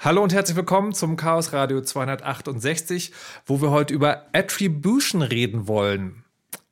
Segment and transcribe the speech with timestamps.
[0.00, 3.10] Hallo und herzlich willkommen zum Chaos Radio 268,
[3.46, 6.22] wo wir heute über Attribution reden wollen.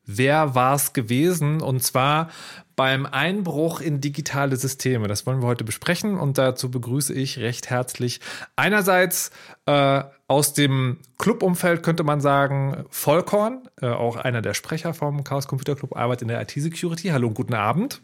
[0.04, 1.60] Wer war es gewesen?
[1.60, 2.30] Und zwar
[2.76, 5.08] beim Einbruch in digitale Systeme.
[5.08, 8.20] Das wollen wir heute besprechen und dazu begrüße ich recht herzlich
[8.54, 9.32] einerseits
[9.66, 15.48] äh, aus dem Clubumfeld könnte man sagen Vollkorn, äh, auch einer der Sprecher vom Chaos
[15.48, 17.08] Computer Club, arbeitet in der IT-Security.
[17.08, 18.02] Hallo und guten Abend.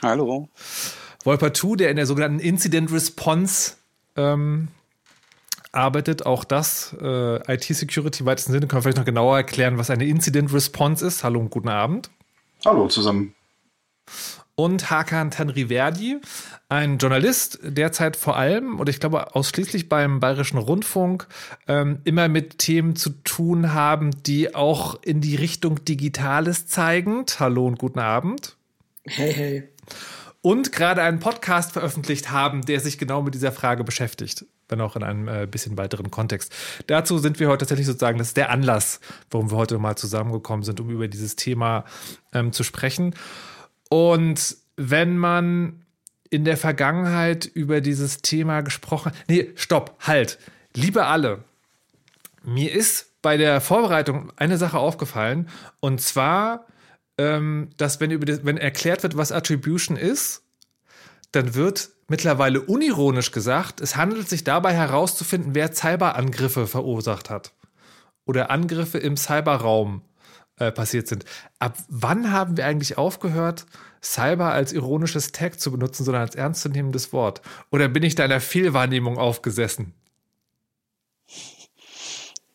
[0.00, 0.48] Hallo.
[1.22, 3.74] Wolper Tu, der in der sogenannten Incident Response
[4.16, 4.68] ähm,
[5.72, 6.26] arbeitet.
[6.26, 10.06] Auch das, äh, IT-Security im weitesten Sinne, können wir vielleicht noch genauer erklären, was eine
[10.06, 11.24] Incident Response ist.
[11.24, 12.10] Hallo und guten Abend.
[12.64, 13.34] Hallo zusammen.
[14.56, 16.20] Und Hakan Tanriverdi,
[16.68, 21.26] ein Journalist, derzeit vor allem, oder ich glaube ausschließlich beim Bayerischen Rundfunk,
[21.66, 27.24] ähm, immer mit Themen zu tun haben, die auch in die Richtung Digitales zeigen.
[27.40, 28.56] Hallo und guten Abend.
[29.06, 29.68] Hey, hey
[30.44, 34.94] und gerade einen Podcast veröffentlicht haben, der sich genau mit dieser Frage beschäftigt, wenn auch
[34.94, 36.54] in einem äh, bisschen weiteren Kontext.
[36.86, 40.62] Dazu sind wir heute tatsächlich sozusagen, das ist der Anlass, warum wir heute mal zusammengekommen
[40.62, 41.86] sind, um über dieses Thema
[42.34, 43.14] ähm, zu sprechen.
[43.88, 45.80] Und wenn man
[46.28, 50.38] in der Vergangenheit über dieses Thema gesprochen, nee, stopp, halt,
[50.76, 51.44] liebe alle,
[52.42, 55.48] mir ist bei der Vorbereitung eine Sache aufgefallen
[55.80, 56.66] und zwar
[57.18, 60.42] ähm, dass wenn, über das, wenn erklärt wird, was Attribution ist,
[61.32, 67.52] dann wird mittlerweile unironisch gesagt, es handelt sich dabei herauszufinden, wer Cyberangriffe verursacht hat
[68.24, 70.02] oder Angriffe im Cyberraum
[70.58, 71.24] äh, passiert sind.
[71.58, 73.66] Ab wann haben wir eigentlich aufgehört,
[74.02, 77.40] Cyber als ironisches Tag zu benutzen, sondern als ernstzunehmendes Wort?
[77.70, 79.94] Oder bin ich da einer Fehlwahrnehmung aufgesessen?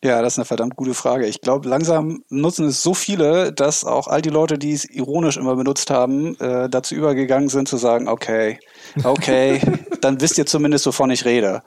[0.02, 1.26] Ja, das ist eine verdammt gute Frage.
[1.26, 5.36] Ich glaube, langsam nutzen es so viele, dass auch all die Leute, die es ironisch
[5.36, 8.58] immer benutzt haben, äh, dazu übergegangen sind zu sagen, okay,
[9.04, 9.60] okay,
[10.00, 11.62] dann wisst ihr zumindest, wovon ich rede.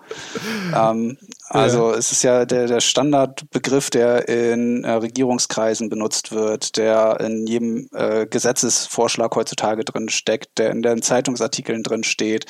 [0.75, 1.17] Ähm,
[1.53, 1.97] also ja.
[1.97, 7.87] es ist ja der, der Standardbegriff, der in äh, Regierungskreisen benutzt wird, der in jedem
[7.93, 12.45] äh, Gesetzesvorschlag heutzutage drin steckt, der in den Zeitungsartikeln drin steht.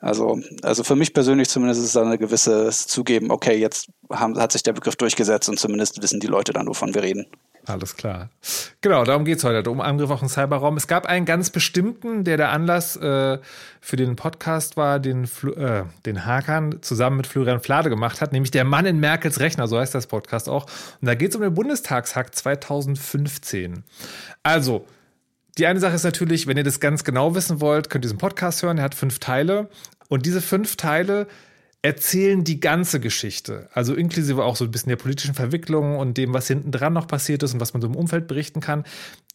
[0.00, 4.52] Also, also für mich persönlich zumindest ist es eine gewisse Zugeben, okay, jetzt haben, hat
[4.52, 7.26] sich der Begriff durchgesetzt und zumindest wissen die Leute dann, wovon wir reden.
[7.66, 8.28] Alles klar.
[8.82, 10.76] Genau, darum geht es heute, um Angriff auf den Cyberraum.
[10.76, 13.38] Es gab einen ganz bestimmten, der der Anlass äh,
[13.80, 15.24] für den Podcast war, den,
[15.56, 19.66] äh, den Hakan zusammen mit Florian Flade gemacht hat, nämlich der Mann in Merkels Rechner,
[19.66, 20.66] so heißt das Podcast auch.
[21.00, 23.84] Und da geht es um den Bundestagshack 2015.
[24.42, 24.86] Also,
[25.56, 28.18] die eine Sache ist natürlich, wenn ihr das ganz genau wissen wollt, könnt ihr diesen
[28.18, 28.76] Podcast hören.
[28.76, 29.70] Er hat fünf Teile.
[30.08, 31.26] Und diese fünf Teile
[31.84, 33.68] erzählen die ganze Geschichte.
[33.74, 37.06] Also inklusive auch so ein bisschen der politischen Verwicklung und dem, was hinten dran noch
[37.06, 38.84] passiert ist und was man so im Umfeld berichten kann.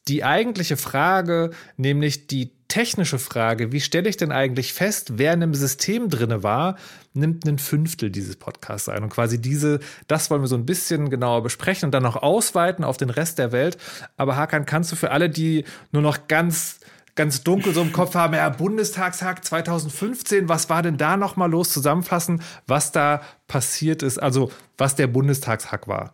[0.07, 5.43] Die eigentliche Frage, nämlich die technische Frage, wie stelle ich denn eigentlich fest, wer in
[5.43, 6.77] einem System drinne war,
[7.13, 9.03] nimmt ein Fünftel dieses Podcasts ein.
[9.03, 12.83] Und quasi diese, das wollen wir so ein bisschen genauer besprechen und dann noch ausweiten
[12.83, 13.77] auf den Rest der Welt.
[14.17, 16.79] Aber Hakan, kannst du für alle, die nur noch ganz
[17.19, 21.69] ganz dunkel so im Kopf haben, ja, Bundestagshack 2015, was war denn da nochmal los?
[21.69, 26.13] Zusammenfassen, was da passiert ist, also was der Bundestagshack war.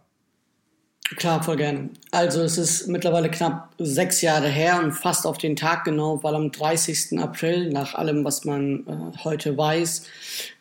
[1.18, 1.90] Klar, voll gerne.
[2.10, 6.34] Also es ist mittlerweile knapp sechs Jahre her und fast auf den Tag genau, weil
[6.34, 7.20] am 30.
[7.20, 10.08] April, nach allem, was man äh, heute weiß,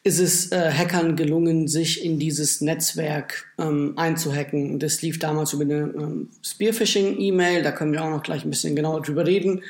[0.03, 4.79] ist es äh, Hackern gelungen, sich in dieses Netzwerk ähm, einzuhacken.
[4.79, 8.77] Das lief damals über eine ähm, Spearphishing-E-Mail, da können wir auch noch gleich ein bisschen
[8.77, 9.63] genauer drüber reden.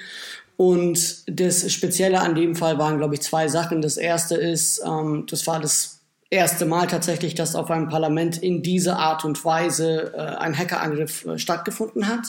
[0.57, 3.83] Und das Spezielle an dem Fall waren, glaube ich, zwei Sachen.
[3.83, 6.01] Das erste ist, ähm, das war das
[6.31, 11.25] erste Mal tatsächlich, dass auf einem Parlament in dieser Art und Weise äh, ein Hackerangriff
[11.27, 12.27] äh, stattgefunden hat.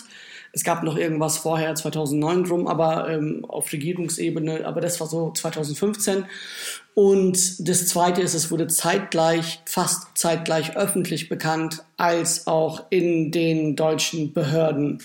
[0.54, 5.32] Es gab noch irgendwas vorher, 2009 drum, aber ähm, auf Regierungsebene, aber das war so
[5.32, 6.26] 2015.
[6.94, 13.76] Und das Zweite ist, es wurde zeitgleich, fast zeitgleich öffentlich bekannt, als auch in den
[13.76, 15.00] deutschen Behörden.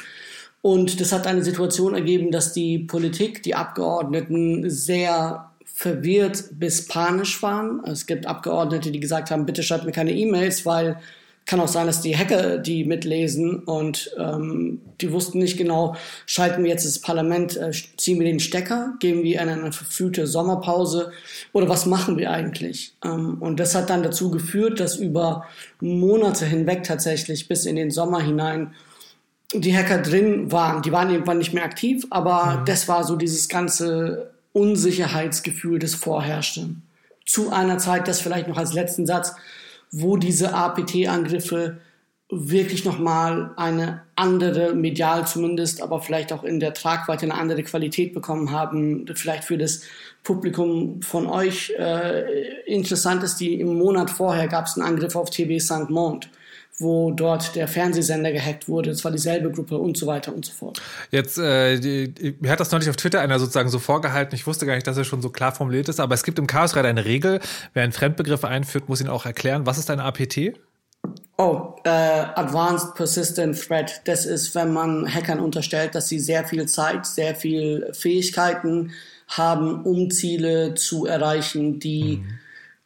[0.63, 7.43] Und das hat eine Situation ergeben, dass die Politik, die Abgeordneten sehr verwirrt bis panisch
[7.43, 7.83] waren.
[7.85, 10.99] Es gibt Abgeordnete, die gesagt haben, bitte schreibt mir keine E-Mails, weil
[11.47, 16.63] kann auch sein, dass die Hacker die mitlesen und ähm, die wussten nicht genau, schalten
[16.63, 21.11] wir jetzt das Parlament, äh, ziehen wir den Stecker, gehen wir in eine verfühlte Sommerpause
[21.53, 22.95] oder was machen wir eigentlich?
[23.05, 25.45] Ähm, und das hat dann dazu geführt, dass über
[25.81, 28.73] Monate hinweg tatsächlich bis in den Sommer hinein
[29.55, 30.83] die Hacker drin waren.
[30.83, 32.65] Die waren irgendwann nicht mehr aktiv, aber mhm.
[32.67, 36.71] das war so dieses ganze Unsicherheitsgefühl, das vorherrschte.
[37.27, 39.35] Zu einer Zeit, das vielleicht noch als letzten Satz,
[39.93, 41.79] wo diese APT-Angriffe
[42.33, 48.15] wirklich nochmal eine andere, medial zumindest, aber vielleicht auch in der Tragweite eine andere Qualität
[48.15, 49.05] bekommen haben.
[49.15, 49.83] Vielleicht für das
[50.23, 55.31] Publikum von euch äh, interessant ist, die im Monat vorher gab es einen Angriff auf
[55.31, 55.91] TV St.
[55.91, 56.29] Mond
[56.81, 58.91] wo dort der Fernsehsender gehackt wurde.
[58.91, 60.81] Es war dieselbe Gruppe und so weiter und so fort.
[61.11, 64.35] Jetzt, äh, die, mir hat das neulich auf Twitter einer sozusagen so vorgehalten.
[64.35, 66.47] Ich wusste gar nicht, dass er schon so klar formuliert ist, aber es gibt im
[66.47, 67.41] Chaosrad eine Regel.
[67.75, 69.67] Wer einen Fremdbegriff einführt, muss ihn auch erklären.
[69.67, 70.55] Was ist ein APT?
[71.39, 74.03] Oh, äh, Advanced Persistent Threat.
[74.05, 78.93] Das ist, wenn man Hackern unterstellt, dass sie sehr viel Zeit, sehr viel Fähigkeiten
[79.29, 82.39] haben, um Ziele zu erreichen, die mhm.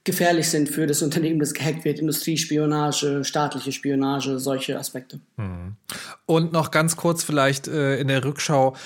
[0.04, 1.98] Gefährlich sind für das Unternehmen, das gehackt wird.
[1.98, 5.20] Industriespionage, staatliche Spionage, solche Aspekte.
[5.36, 5.76] Mhm.
[6.26, 8.76] Und noch ganz kurz vielleicht äh, in der Rückschau.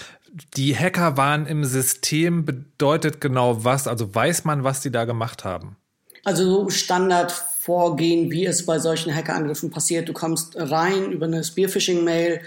[0.56, 3.88] Die Hacker waren im System, bedeutet genau was?
[3.88, 5.76] Also weiß man, was die da gemacht haben?
[6.25, 7.32] Also so Standard
[7.69, 10.09] Vorgehen, wie es bei solchen Hackerangriffen passiert.
[10.09, 12.41] Du kommst rein über eine Spearphishing-Mail,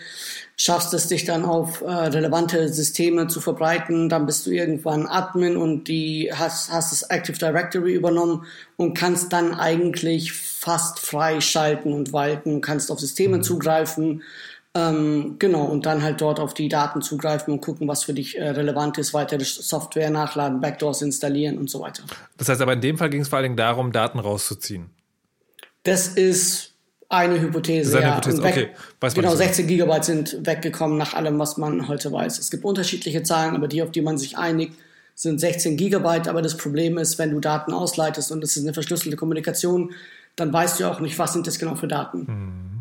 [0.62, 5.58] schaffst es dich dann auf äh, relevante Systeme zu verbreiten, dann bist du irgendwann Admin
[5.58, 8.46] und die hast, hast das Active Directory übernommen
[8.78, 13.44] und kannst dann eigentlich fast frei schalten und walten, kannst auf Systeme mhm.
[13.44, 14.22] zugreifen,
[14.76, 18.38] ähm, genau, und dann halt dort auf die Daten zugreifen und gucken, was für dich
[18.38, 22.04] äh, relevant ist, weitere Software nachladen, Backdoors installieren und so weiter.
[22.38, 24.92] Das heißt aber in dem Fall ging es vor allen Dingen darum, Daten rauszuziehen.
[25.82, 26.71] Das ist
[27.12, 27.92] eine Hypothese.
[27.92, 28.16] Das ist eine ja.
[28.18, 28.44] Hypothese.
[28.44, 28.70] Weg, okay.
[29.00, 32.40] Weiß genau, 16 Gigabyte sind weggekommen nach allem, was man heute weiß.
[32.40, 34.74] Es gibt unterschiedliche Zahlen, aber die, auf die man sich einigt,
[35.16, 36.28] sind 16 Gigabyte.
[36.28, 39.92] Aber das Problem ist, wenn du Daten ausleitest und es ist eine verschlüsselte Kommunikation,
[40.36, 42.28] dann weißt du auch nicht, was sind das genau für Daten.
[42.28, 42.72] Hm.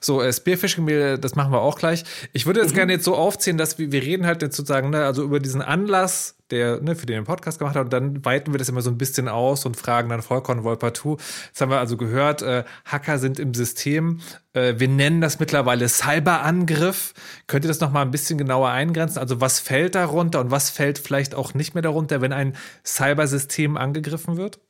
[0.00, 2.04] So, äh, Spearfishing-Mehl, das machen wir auch gleich.
[2.32, 2.76] Ich würde jetzt mhm.
[2.76, 5.62] gerne jetzt so aufziehen, dass wir, wir reden halt jetzt sozusagen, ne, also über diesen
[5.62, 8.90] Anlass, der, ne, für den Podcast gemacht hat, und dann weiten wir das immer so
[8.90, 11.16] ein bisschen aus und fragen dann Volkon Wolpertu.
[11.46, 14.20] Jetzt haben wir also gehört, äh, Hacker sind im System.
[14.52, 17.14] Äh, wir nennen das mittlerweile Cyberangriff.
[17.46, 19.18] Könnt ihr das nochmal ein bisschen genauer eingrenzen?
[19.18, 23.76] Also was fällt darunter und was fällt vielleicht auch nicht mehr darunter, wenn ein Cybersystem
[23.76, 24.60] angegriffen wird?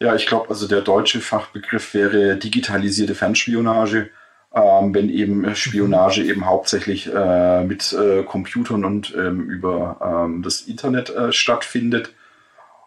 [0.00, 4.10] Ja, ich glaube, also der deutsche Fachbegriff wäre digitalisierte Fernspionage
[4.54, 10.62] ähm, wenn eben Spionage eben hauptsächlich äh, mit äh, Computern und ähm, über ähm, das
[10.62, 12.14] Internet äh, stattfindet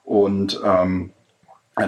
[0.03, 1.11] und ähm,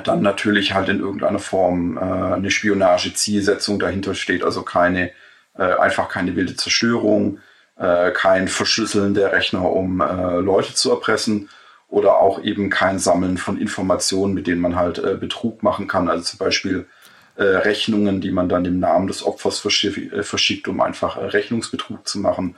[0.04, 5.12] dann natürlich halt in irgendeiner Form äh, eine Spionage-Zielsetzung dahinter steht, also keine
[5.58, 7.40] äh, einfach keine wilde Zerstörung,
[7.78, 11.50] äh, kein Verschlüsseln der Rechner, um Leute zu erpressen
[11.88, 16.24] oder auch eben kein Sammeln von Informationen, mit denen man halt Betrug machen kann, also
[16.24, 16.86] zum Beispiel
[17.44, 22.20] Rechnungen, die man dann im Namen des Opfers äh, verschickt, um einfach äh, Rechnungsbetrug zu
[22.20, 22.56] machen.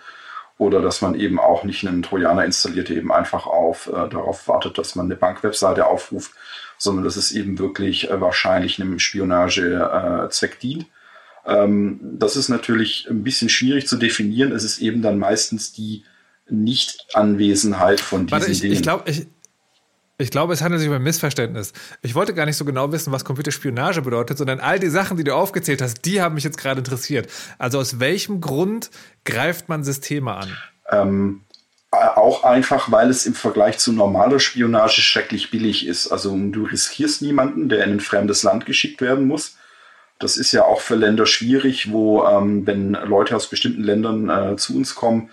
[0.58, 4.48] Oder dass man eben auch nicht einen Trojaner installiert, der eben einfach auf, äh, darauf
[4.48, 6.32] wartet, dass man eine Bankwebseite aufruft,
[6.78, 10.86] sondern dass es eben wirklich äh, wahrscheinlich einem Spionagezweck dient.
[11.46, 14.52] Ähm, das ist natürlich ein bisschen schwierig zu definieren.
[14.52, 16.04] Es ist eben dann meistens die
[16.50, 18.74] Nicht-Anwesenheit von diesen Warte, ich, Dingen.
[18.74, 19.28] Ich glaube, ich,
[20.22, 21.74] ich glaube, es handelt sich um ein Missverständnis.
[22.02, 25.24] Ich wollte gar nicht so genau wissen, was Computerspionage bedeutet, sondern all die Sachen, die
[25.24, 27.30] du aufgezählt hast, die haben mich jetzt gerade interessiert.
[27.58, 28.90] Also aus welchem Grund
[29.26, 30.58] greift man Systeme an?
[30.92, 31.42] Ähm,
[31.92, 36.08] auch einfach, weil es im Vergleich zu normaler Spionage schrecklich billig ist.
[36.08, 39.58] Also du riskierst niemanden, der in ein fremdes Land geschickt werden muss.
[40.20, 44.56] Das ist ja auch für Länder schwierig, wo, ähm, wenn Leute aus bestimmten Ländern äh,
[44.56, 45.32] zu uns kommen,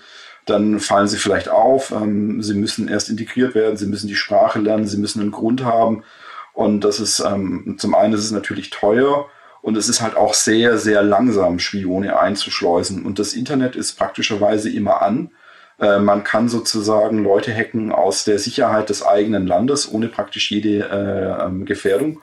[0.49, 4.59] dann fallen sie vielleicht auf, ähm, sie müssen erst integriert werden, sie müssen die Sprache
[4.59, 6.05] lernen, sie müssen einen Grund haben.
[6.53, 9.27] Und das ist, ähm, zum einen ist es natürlich teuer
[9.63, 13.05] und es ist halt auch sehr, sehr langsam, Spione einzuschleusen.
[13.05, 15.31] Und das Internet ist praktischerweise immer an.
[15.79, 20.89] Äh, man kann sozusagen Leute hacken aus der Sicherheit des eigenen Landes, ohne praktisch jede
[20.89, 22.21] äh, ähm, Gefährdung.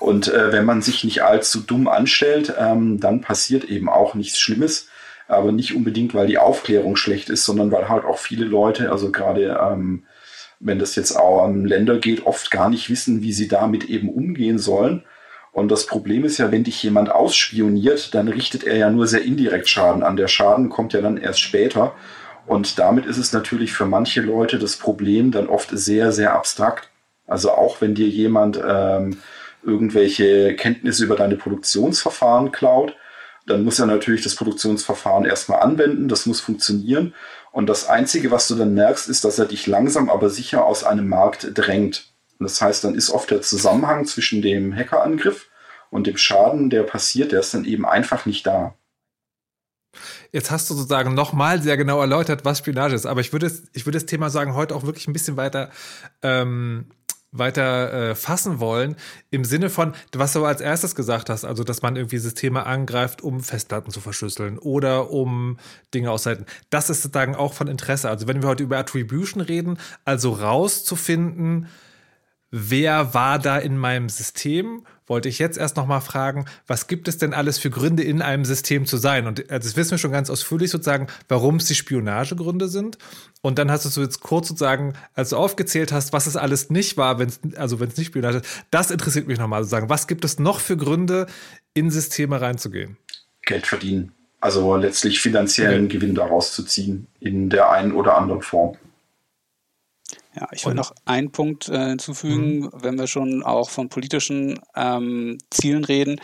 [0.00, 4.38] Und äh, wenn man sich nicht allzu dumm anstellt, ähm, dann passiert eben auch nichts
[4.38, 4.88] Schlimmes
[5.28, 9.10] aber nicht unbedingt, weil die Aufklärung schlecht ist, sondern weil halt auch viele Leute, also
[9.10, 10.04] gerade ähm,
[10.60, 14.08] wenn das jetzt auch an Länder geht, oft gar nicht wissen, wie sie damit eben
[14.08, 15.02] umgehen sollen.
[15.52, 19.22] Und das Problem ist ja, wenn dich jemand ausspioniert, dann richtet er ja nur sehr
[19.22, 20.16] indirekt Schaden an.
[20.16, 21.94] Der Schaden kommt ja dann erst später.
[22.46, 26.90] Und damit ist es natürlich für manche Leute das Problem dann oft sehr, sehr abstrakt.
[27.26, 29.18] Also auch wenn dir jemand ähm,
[29.64, 32.94] irgendwelche Kenntnisse über deine Produktionsverfahren klaut,
[33.46, 37.14] dann muss er natürlich das Produktionsverfahren erstmal anwenden, das muss funktionieren.
[37.52, 40.84] Und das Einzige, was du dann merkst, ist, dass er dich langsam aber sicher aus
[40.84, 42.12] einem Markt drängt.
[42.38, 45.48] Und das heißt, dann ist oft der Zusammenhang zwischen dem Hackerangriff
[45.90, 48.74] und dem Schaden, der passiert, der ist dann eben einfach nicht da.
[50.32, 53.06] Jetzt hast du sozusagen nochmal sehr genau erläutert, was Spionage ist.
[53.06, 55.70] Aber ich würde, ich würde das Thema sagen, heute auch wirklich ein bisschen weiter
[56.22, 56.90] ähm,
[57.38, 58.96] weiter äh, fassen wollen,
[59.30, 63.22] im Sinne von, was du als erstes gesagt hast, also dass man irgendwie Systeme angreift,
[63.22, 65.58] um Festplatten zu verschlüsseln oder um
[65.94, 66.46] Dinge auszuhalten.
[66.70, 68.08] Das ist sozusagen auch von Interesse.
[68.08, 71.68] Also wenn wir heute über Attribution reden, also rauszufinden,
[72.50, 77.08] wer war da in meinem System wollte ich jetzt erst noch mal fragen, was gibt
[77.08, 79.26] es denn alles für Gründe in einem System zu sein?
[79.26, 82.98] Und also das wissen wir schon ganz ausführlich sozusagen, warum es die Spionagegründe sind.
[83.42, 86.96] Und dann hast du jetzt kurz sozusagen, als du aufgezählt hast, was es alles nicht
[86.96, 89.88] war, wenn es also wenn es nicht Spionage ist, das interessiert mich nochmal sozusagen.
[89.88, 91.26] Was gibt es noch für Gründe,
[91.74, 92.96] in Systeme reinzugehen?
[93.42, 94.12] Geld verdienen.
[94.40, 95.98] Also letztlich finanziellen okay.
[95.98, 98.76] Gewinn daraus zu ziehen in der einen oder anderen Form.
[100.38, 102.70] Ja, ich will noch einen Punkt äh, hinzufügen, mhm.
[102.74, 106.20] wenn wir schon auch von politischen ähm, Zielen reden.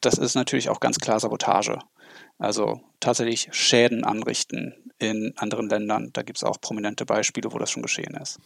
[0.00, 1.78] Das ist natürlich auch ganz klar Sabotage.
[2.38, 6.10] Also tatsächlich Schäden anrichten in anderen Ländern.
[6.12, 8.38] Da gibt es auch prominente Beispiele, wo das schon geschehen ist.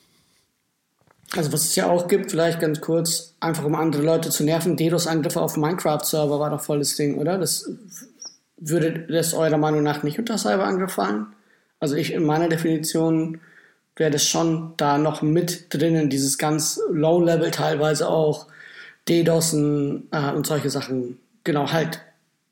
[1.36, 4.76] Also was es ja auch gibt, vielleicht ganz kurz, einfach um andere Leute zu nerven,
[4.76, 7.38] DDoS-Angriffe auf Minecraft-Server war doch volles Ding, oder?
[7.38, 7.70] Das
[8.56, 11.26] würde das eurer Meinung nach nicht unter Cyberangriff fallen?
[11.80, 13.40] Also ich in meiner Definition
[13.96, 18.46] wäre das schon da noch mit drinnen, dieses ganz Low-Level teilweise auch,
[19.08, 21.18] DDoSen äh, und solche Sachen.
[21.44, 22.00] Genau, halt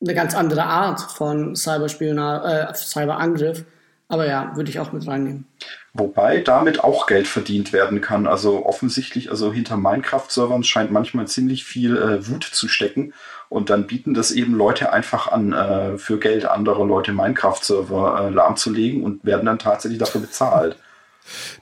[0.01, 3.65] eine ganz andere Art von Cyberspionage, äh, Cyberangriff.
[4.09, 5.47] Aber ja, würde ich auch mit reinnehmen.
[5.95, 8.27] Wobei damit auch Geld verdient werden kann.
[8.27, 13.15] Also offensichtlich, also hinter Minecraft-Servern scheint manchmal ziemlich viel äh, Wut zu stecken.
[13.49, 18.31] Und dann bieten das eben Leute einfach an, äh, für Geld andere Leute Minecraft-Server äh,
[18.31, 20.77] lahmzulegen und werden dann tatsächlich dafür bezahlt.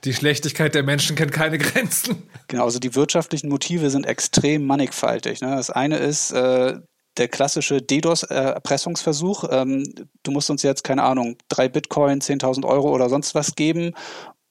[0.03, 2.29] Die Schlechtigkeit der Menschen kennt keine Grenzen.
[2.47, 5.41] Genau, also die wirtschaftlichen Motive sind extrem mannigfaltig.
[5.41, 5.55] Ne?
[5.55, 6.79] Das eine ist äh,
[7.17, 9.45] der klassische DDoS-Erpressungsversuch.
[9.51, 9.83] Ähm,
[10.23, 13.93] du musst uns jetzt, keine Ahnung, drei Bitcoin, 10.000 Euro oder sonst was geben.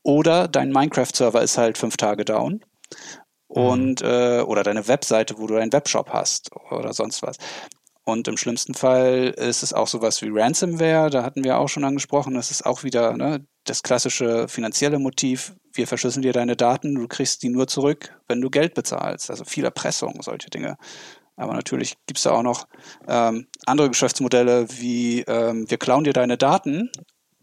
[0.02, 2.64] Oder dein Minecraft-Server ist halt fünf Tage down.
[3.49, 4.09] Und, mhm.
[4.09, 7.37] äh, oder deine Webseite, wo du einen Webshop hast oder sonst was.
[8.05, 11.85] Und im schlimmsten Fall ist es auch sowas wie Ransomware, da hatten wir auch schon
[11.85, 12.35] angesprochen.
[12.35, 15.55] Das ist auch wieder ne, das klassische finanzielle Motiv.
[15.73, 19.31] Wir verschlüsseln dir deine Daten, du kriegst die nur zurück, wenn du Geld bezahlst.
[19.31, 20.76] Also viel Erpressung, solche Dinge.
[21.37, 22.67] Aber natürlich gibt es da auch noch
[23.09, 26.90] ähm, andere Geschäftsmodelle wie ähm, wir klauen dir deine Daten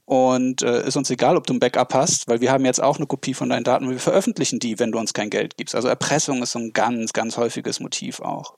[0.06, 2.98] und äh, ist uns egal, ob du ein Backup hast, weil wir haben jetzt auch
[2.98, 5.76] eine Kopie von deinen Daten und wir veröffentlichen die, wenn du uns kein Geld gibst.
[5.76, 8.56] Also Erpressung ist so ein ganz, ganz häufiges Motiv auch.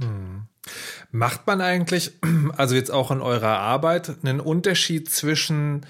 [0.00, 0.48] Hm.
[1.10, 2.12] Macht man eigentlich,
[2.56, 5.84] also jetzt auch in eurer Arbeit, einen Unterschied zwischen,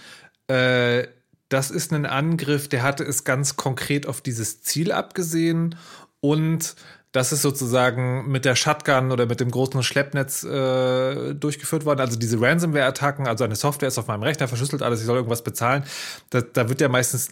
[0.48, 1.06] äh,
[1.48, 5.76] das ist ein Angriff, der hatte es ganz konkret auf dieses Ziel abgesehen
[6.20, 6.74] und
[7.12, 12.00] das ist sozusagen mit der Shotgun oder mit dem großen Schleppnetz äh, durchgeführt worden.
[12.00, 15.44] Also diese Ransomware-Attacken, also eine Software ist auf meinem Rechner verschlüsselt, alles, ich soll irgendwas
[15.44, 15.84] bezahlen.
[16.30, 17.28] Da, da wird ja meistens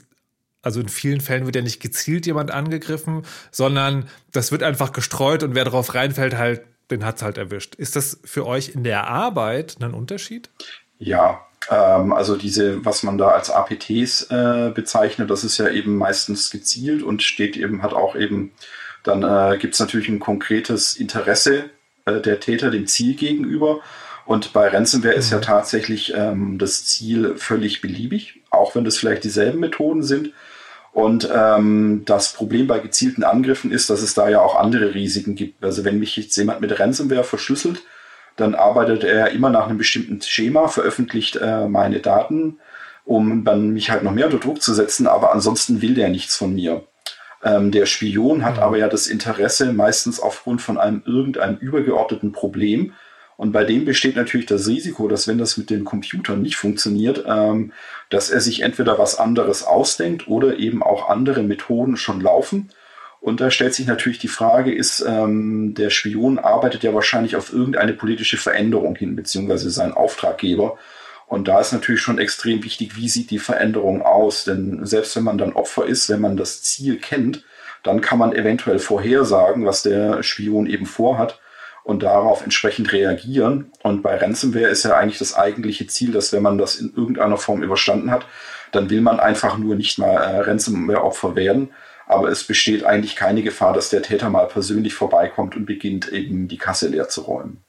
[0.63, 5.43] also in vielen Fällen wird ja nicht gezielt jemand angegriffen, sondern das wird einfach gestreut
[5.43, 7.75] und wer darauf reinfällt, halt den hat es halt erwischt.
[7.75, 10.51] Ist das für euch in der Arbeit ein Unterschied?
[10.99, 15.97] Ja, ähm, also diese, was man da als APTs äh, bezeichnet, das ist ja eben
[15.97, 18.53] meistens gezielt und steht eben, hat auch eben,
[19.03, 21.71] dann äh, gibt es natürlich ein konkretes Interesse
[22.05, 23.81] äh, der Täter dem Ziel gegenüber.
[24.25, 25.19] Und bei Ransomware mhm.
[25.19, 25.43] ist ja mhm.
[25.43, 30.33] tatsächlich ähm, das Ziel völlig beliebig, auch wenn das vielleicht dieselben Methoden sind.
[30.93, 35.35] Und ähm, das Problem bei gezielten Angriffen ist, dass es da ja auch andere Risiken
[35.35, 35.65] gibt.
[35.65, 37.83] Also wenn mich jetzt jemand mit Ransomware verschlüsselt,
[38.37, 42.59] dann arbeitet er immer nach einem bestimmten Schema, veröffentlicht äh, meine Daten,
[43.05, 46.37] um dann mich halt noch mehr unter Druck zu setzen, aber ansonsten will der nichts
[46.37, 46.85] von mir.
[47.45, 48.63] Ähm, der Spion hat mhm.
[48.63, 52.93] aber ja das Interesse meistens aufgrund von einem irgendeinem übergeordneten Problem,
[53.43, 57.25] und bei dem besteht natürlich das Risiko, dass wenn das mit den Computern nicht funktioniert,
[57.27, 57.73] ähm,
[58.09, 62.69] dass er sich entweder was anderes ausdenkt oder eben auch andere Methoden schon laufen.
[63.23, 67.53] Und da stellt sich natürlich die Frage, ist ähm, der Spion arbeitet ja wahrscheinlich auf
[67.53, 70.77] irgendeine politische Veränderung hin, beziehungsweise sein Auftraggeber.
[71.29, 74.43] Und da ist natürlich schon extrem wichtig, wie sieht die Veränderung aus?
[74.43, 77.45] Denn selbst wenn man dann Opfer ist, wenn man das Ziel kennt,
[77.85, 81.41] dann kann man eventuell vorhersagen, was der Spion eben vorhat
[81.85, 83.71] und darauf entsprechend reagieren.
[83.85, 87.37] Und bei Ransomware ist ja eigentlich das eigentliche Ziel, dass wenn man das in irgendeiner
[87.37, 88.27] Form überstanden hat,
[88.73, 91.71] dann will man einfach nur nicht mal äh, Ransomware-Opfer werden.
[92.13, 96.49] Aber es besteht eigentlich keine Gefahr, dass der Täter mal persönlich vorbeikommt und beginnt eben
[96.49, 97.65] die Kasse leer zu räumen.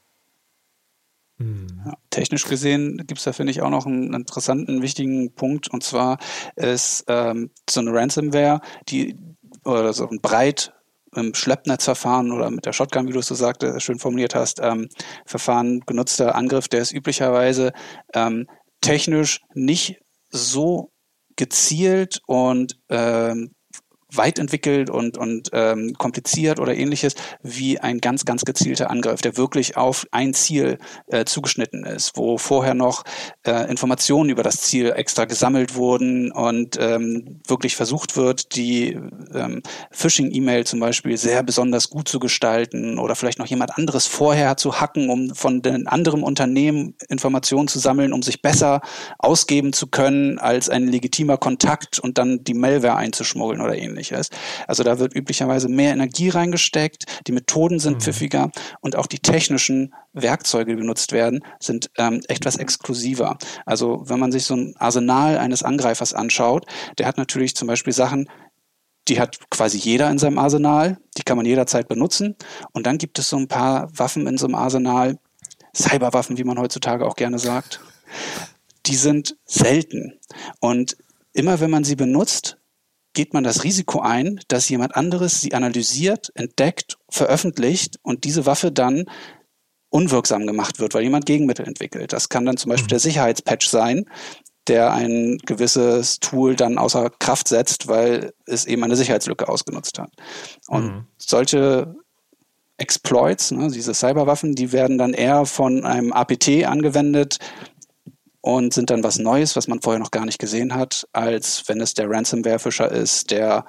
[1.38, 1.82] Hm.
[1.84, 5.68] Ja, technisch gesehen gibt es da, finde ich, auch noch einen interessanten, wichtigen Punkt.
[5.68, 6.18] Und zwar
[6.56, 9.16] ist ähm, so eine Ransomware, die
[9.64, 10.72] oder so ein breit
[11.16, 14.88] im Schleppnetzverfahren oder mit der Shotgun, wie du es so sagte, schön formuliert hast, ähm,
[15.26, 17.72] Verfahren genutzter Angriff, der ist üblicherweise
[18.14, 18.46] ähm,
[18.80, 20.90] technisch nicht so
[21.36, 23.53] gezielt und ähm,
[24.16, 29.36] weit entwickelt und, und ähm, kompliziert oder ähnliches, wie ein ganz, ganz gezielter Angriff, der
[29.36, 30.78] wirklich auf ein Ziel
[31.08, 33.04] äh, zugeschnitten ist, wo vorher noch
[33.46, 38.98] äh, Informationen über das Ziel extra gesammelt wurden und ähm, wirklich versucht wird, die
[39.34, 44.56] ähm, Phishing-E-Mail zum Beispiel sehr besonders gut zu gestalten oder vielleicht noch jemand anderes vorher
[44.56, 48.80] zu hacken, um von den anderen Unternehmen Informationen zu sammeln, um sich besser
[49.18, 54.30] ausgeben zu können als ein legitimer Kontakt und dann die Malware einzuschmuggeln oder ähnliches.
[54.66, 58.00] Also da wird üblicherweise mehr Energie reingesteckt, die Methoden sind mhm.
[58.00, 63.36] pfiffiger und auch die technischen Werkzeuge, die benutzt werden, sind ähm, etwas exklusiver.
[63.66, 66.66] Also wenn man sich so ein Arsenal eines Angreifers anschaut,
[66.98, 68.28] der hat natürlich zum Beispiel Sachen,
[69.08, 72.36] die hat quasi jeder in seinem Arsenal, die kann man jederzeit benutzen.
[72.72, 75.18] Und dann gibt es so ein paar Waffen in so einem Arsenal,
[75.76, 77.80] Cyberwaffen, wie man heutzutage auch gerne sagt,
[78.86, 80.18] die sind selten.
[80.60, 80.96] Und
[81.32, 82.58] immer wenn man sie benutzt,
[83.12, 88.72] geht man das Risiko ein, dass jemand anderes sie analysiert, entdeckt, veröffentlicht und diese Waffe
[88.72, 89.06] dann
[89.94, 92.12] unwirksam gemacht wird, weil jemand Gegenmittel entwickelt.
[92.12, 92.88] Das kann dann zum Beispiel mhm.
[92.88, 94.06] der Sicherheitspatch sein,
[94.66, 100.10] der ein gewisses Tool dann außer Kraft setzt, weil es eben eine Sicherheitslücke ausgenutzt hat.
[100.66, 101.06] Und mhm.
[101.16, 101.94] solche
[102.76, 107.38] Exploits, ne, diese Cyberwaffen, die werden dann eher von einem APT angewendet
[108.40, 111.80] und sind dann was Neues, was man vorher noch gar nicht gesehen hat, als wenn
[111.80, 113.64] es der Ransomware-Fischer ist, der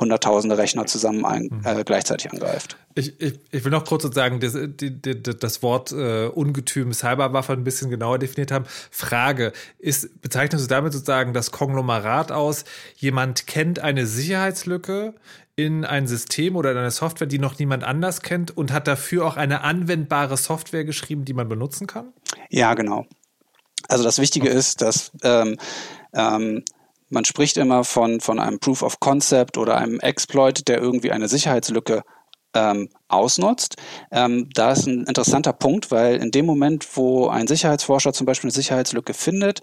[0.00, 1.60] hunderttausende Rechner zusammen ein, mhm.
[1.64, 2.76] äh, gleichzeitig angreift.
[2.94, 7.62] Ich, ich, ich will noch kurz sozusagen das, das, das Wort äh, Ungetüm Cyberwaffe ein
[7.62, 8.64] bisschen genauer definiert haben.
[8.90, 12.64] Frage, ist, bezeichnest du damit sozusagen das Konglomerat aus,
[12.96, 15.14] jemand kennt eine Sicherheitslücke
[15.54, 19.26] in ein System oder in eine Software, die noch niemand anders kennt und hat dafür
[19.26, 22.12] auch eine anwendbare Software geschrieben, die man benutzen kann?
[22.48, 23.06] Ja, genau.
[23.88, 24.58] Also das Wichtige okay.
[24.58, 25.58] ist, dass ähm,
[26.14, 26.64] ähm,
[27.10, 31.28] man spricht immer von, von einem Proof of Concept oder einem Exploit, der irgendwie eine
[31.28, 32.02] Sicherheitslücke
[32.54, 33.76] ähm, ausnutzt.
[34.10, 38.48] Ähm, da ist ein interessanter Punkt, weil in dem Moment, wo ein Sicherheitsforscher zum Beispiel
[38.48, 39.62] eine Sicherheitslücke findet,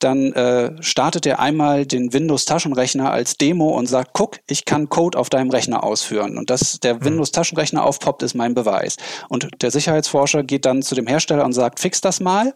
[0.00, 5.18] dann äh, startet er einmal den Windows-Taschenrechner als Demo und sagt, guck, ich kann Code
[5.18, 6.36] auf deinem Rechner ausführen.
[6.36, 7.04] Und dass der mhm.
[7.04, 8.96] Windows-Taschenrechner aufpoppt, ist mein Beweis.
[9.28, 12.54] Und der Sicherheitsforscher geht dann zu dem Hersteller und sagt, fix das mal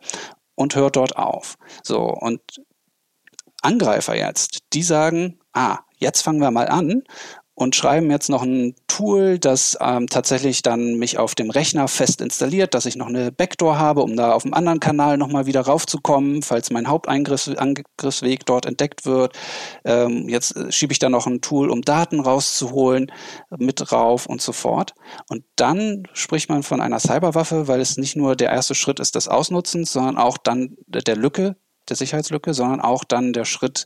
[0.56, 1.56] und hört dort auf.
[1.82, 2.40] So, und
[3.62, 7.02] Angreifer jetzt, die sagen, ah, jetzt fangen wir mal an
[7.58, 12.20] und schreiben jetzt noch ein Tool, das ähm, tatsächlich dann mich auf dem Rechner fest
[12.20, 15.62] installiert, dass ich noch eine Backdoor habe, um da auf dem anderen Kanal nochmal wieder
[15.62, 19.36] raufzukommen, falls mein Hauptangriffsweg dort entdeckt wird.
[19.84, 23.10] Ähm, jetzt äh, schiebe ich da noch ein Tool, um Daten rauszuholen,
[23.56, 24.94] mit rauf und so fort.
[25.28, 29.16] Und dann spricht man von einer Cyberwaffe, weil es nicht nur der erste Schritt ist
[29.16, 31.56] des Ausnutzens, sondern auch dann der Lücke,
[31.90, 33.84] der Sicherheitslücke, sondern auch dann der Schritt,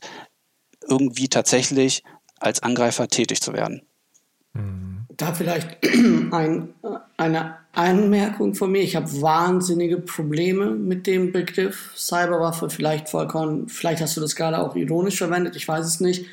[0.87, 2.03] irgendwie tatsächlich
[2.39, 3.81] als Angreifer tätig zu werden.
[5.15, 5.77] Da vielleicht
[6.31, 6.69] ein,
[7.17, 8.81] eine Anmerkung von mir.
[8.81, 12.69] Ich habe wahnsinnige Probleme mit dem Begriff Cyberwaffe.
[12.69, 16.25] Vielleicht vollkommen, vielleicht hast du das gerade auch ironisch verwendet, ich weiß es nicht.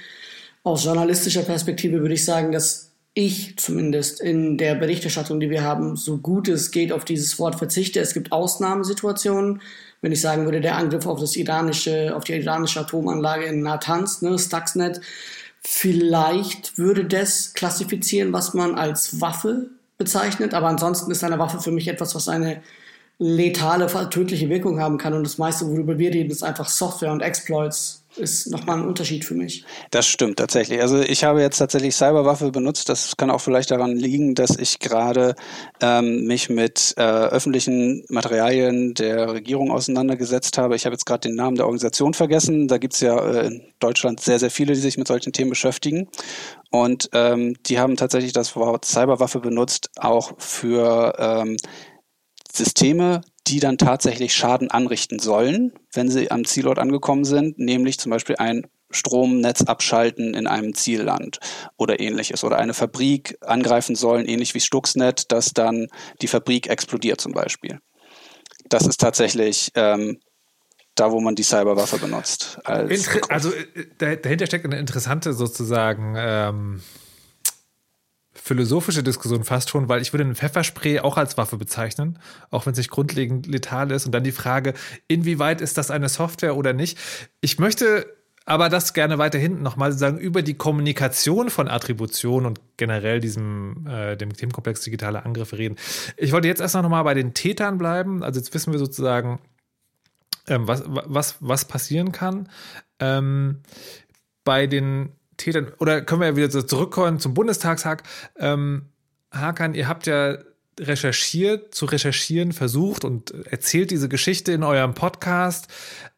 [0.63, 5.97] Aus journalistischer Perspektive würde ich sagen, dass ich zumindest in der Berichterstattung, die wir haben,
[5.97, 8.01] so gut es geht auf dieses Wort verzichte.
[8.01, 9.63] Es gibt Ausnahmesituationen,
[10.03, 14.23] wenn ich sagen würde, der Angriff auf das iranische, auf die iranische Atomanlage in Natanz,
[14.23, 15.01] ne, Stuxnet,
[15.63, 19.67] vielleicht würde das klassifizieren, was man als Waffe
[19.99, 22.63] bezeichnet, aber ansonsten ist eine Waffe für mich etwas, was eine
[23.21, 27.21] letale, tödliche Wirkung haben kann und das meiste, worüber wir reden, ist einfach Software und
[27.21, 29.65] Exploits ist nochmal ein Unterschied für mich.
[29.91, 30.81] Das stimmt tatsächlich.
[30.81, 32.89] Also ich habe jetzt tatsächlich Cyberwaffe benutzt.
[32.89, 35.37] Das kann auch vielleicht daran liegen, dass ich gerade
[35.81, 40.75] ähm, mich mit äh, öffentlichen Materialien der Regierung auseinandergesetzt habe.
[40.75, 42.67] Ich habe jetzt gerade den Namen der Organisation vergessen.
[42.67, 45.51] Da gibt es ja äh, in Deutschland sehr, sehr viele, die sich mit solchen Themen
[45.51, 46.09] beschäftigen.
[46.71, 51.57] Und ähm, die haben tatsächlich das Wort Cyberwaffe benutzt, auch für ähm,
[52.53, 58.11] Systeme, die dann tatsächlich Schaden anrichten sollen, wenn sie am Zielort angekommen sind, nämlich zum
[58.11, 61.39] Beispiel ein Stromnetz abschalten in einem Zielland
[61.77, 65.89] oder ähnliches oder eine Fabrik angreifen sollen, ähnlich wie Stuxnet, dass dann
[66.23, 67.79] die Fabrik explodiert zum Beispiel.
[68.69, 70.19] Das ist tatsächlich ähm,
[70.95, 72.59] da, wo man die Cyberwaffe benutzt.
[73.29, 76.83] also äh, dahinter steckt eine interessante sozusagen ähm,
[78.33, 82.19] philosophische Diskussion fast schon, weil ich würde ein Pfefferspray auch als Waffe bezeichnen,
[82.51, 84.07] auch wenn es nicht grundlegend letal ist.
[84.07, 84.75] Und dann die Frage,
[85.09, 86.99] inwieweit ist das eine Software oder nicht?
[87.41, 88.07] Ich möchte
[88.47, 93.87] aber das gerne weiter hinten nochmal sagen, über die Kommunikation von Attribution und generell diesem,
[93.87, 95.77] äh, dem Themenkomplex digitale Angriffe reden.
[96.17, 98.25] Ich wollte jetzt erst noch mal bei den Tätern bleiben.
[98.25, 99.41] Also jetzt wissen wir sozusagen,
[100.49, 102.49] ähm, was, was, was passieren kann.
[102.99, 103.63] Ähm,
[104.43, 108.03] bei den Tätern, oder können wir ja wieder zurückkommen zum Bundestagshack.
[108.39, 108.87] Ähm,
[109.33, 110.39] Hakan, ihr habt ja
[110.79, 115.69] recherchiert, zu recherchieren versucht und erzählt diese Geschichte in eurem Podcast,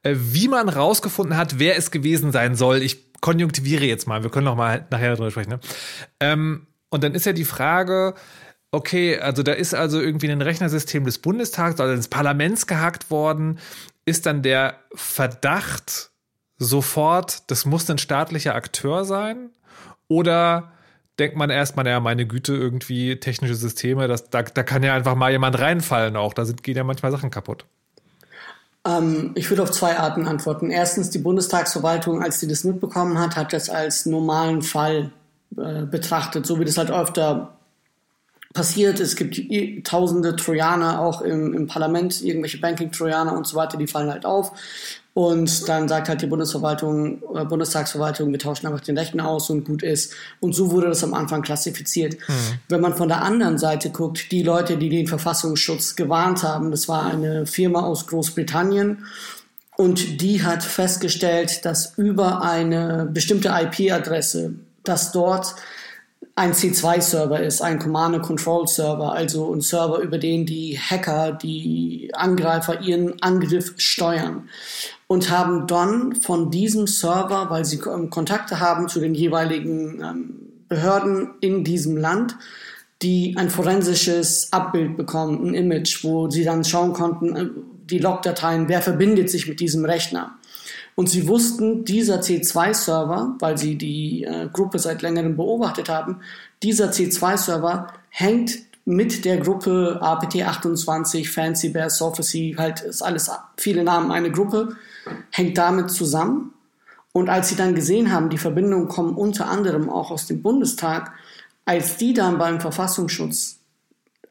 [0.02, 2.82] äh, wie man rausgefunden hat, wer es gewesen sein soll.
[2.82, 5.50] Ich konjunktiviere jetzt mal, wir können noch mal nachher darüber sprechen.
[5.50, 5.61] Ne?
[6.20, 8.14] Ähm, und dann ist ja die Frage,
[8.70, 13.58] okay, also da ist also irgendwie ein Rechnersystem des Bundestags oder des Parlaments gehackt worden.
[14.04, 16.12] Ist dann der Verdacht
[16.62, 19.51] sofort, das muss ein staatlicher Akteur sein?
[20.09, 20.72] Oder
[21.18, 25.14] denkt man erstmal, ja, meine Güte, irgendwie technische Systeme, das, da, da kann ja einfach
[25.14, 26.35] mal jemand reinfallen auch.
[26.35, 27.64] Da sind, gehen ja manchmal Sachen kaputt.
[28.85, 30.70] Ähm, ich würde auf zwei Arten antworten.
[30.70, 35.12] Erstens, die Bundestagsverwaltung, als sie das mitbekommen hat, hat das als normalen Fall
[35.57, 37.57] äh, betrachtet, so wie das halt öfter
[38.53, 39.01] passiert.
[39.01, 39.40] Es gibt
[39.87, 44.53] tausende Trojaner auch im, im Parlament, irgendwelche Banking-Trojaner und so weiter, die fallen halt auf.
[45.14, 49.64] Und dann sagt halt die Bundesverwaltung, äh, Bundestagsverwaltung, wir tauschen einfach den Rechten aus und
[49.64, 50.14] gut ist.
[50.40, 52.14] Und so wurde das am Anfang klassifiziert.
[52.14, 52.59] Mhm.
[52.68, 56.88] Wenn man von der anderen Seite guckt, die Leute, die den Verfassungsschutz gewarnt haben, das
[56.88, 59.05] war eine Firma aus Großbritannien.
[59.77, 65.57] Und die hat festgestellt, dass über eine bestimmte IP-Adresse, dass dort
[66.35, 73.20] ein C2-Server ist, ein Command-and-Control-Server, also ein Server, über den die Hacker, die Angreifer ihren
[73.22, 74.48] Angriff steuern
[75.12, 80.35] und haben dann von diesem Server, weil sie Kontakte haben zu den jeweiligen ähm,
[80.68, 82.35] Behörden in diesem Land,
[83.03, 87.46] die ein forensisches Abbild bekommen, ein Image, wo sie dann schauen konnten, äh,
[87.90, 90.38] die Logdateien, wer verbindet sich mit diesem Rechner.
[90.94, 96.20] Und sie wussten, dieser C2-Server, weil sie die äh, Gruppe seit längerem beobachtet haben,
[96.62, 104.11] dieser C2-Server hängt mit der Gruppe APT28, Fancy Bear, Sophacy, halt ist alles viele Namen,
[104.11, 104.75] eine Gruppe,
[105.30, 106.52] hängt damit zusammen.
[107.12, 111.12] Und als sie dann gesehen haben, die Verbindungen kommen unter anderem auch aus dem Bundestag,
[111.64, 113.58] als die dann beim Verfassungsschutz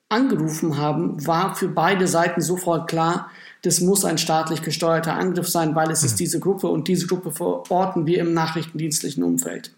[0.10, 3.30] angerufen haben, war für beide Seiten sofort klar,
[3.64, 6.08] das muss ein staatlich gesteuerter Angriff sein, weil es mhm.
[6.08, 9.72] ist diese Gruppe und diese Gruppe verorten wir im nachrichtendienstlichen Umfeld.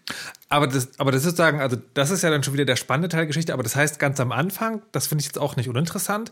[0.48, 3.08] Aber das, aber das ist sagen, also das ist ja dann schon wieder der spannende
[3.08, 5.68] Teil der Geschichte, aber das heißt ganz am Anfang, das finde ich jetzt auch nicht
[5.68, 6.30] uninteressant,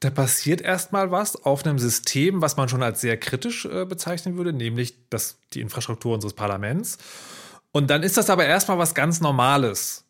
[0.00, 4.36] da passiert erstmal was auf einem System, was man schon als sehr kritisch äh, bezeichnen
[4.36, 6.98] würde, nämlich das, die Infrastruktur unseres Parlaments.
[7.72, 10.03] Und dann ist das aber erstmal was ganz Normales.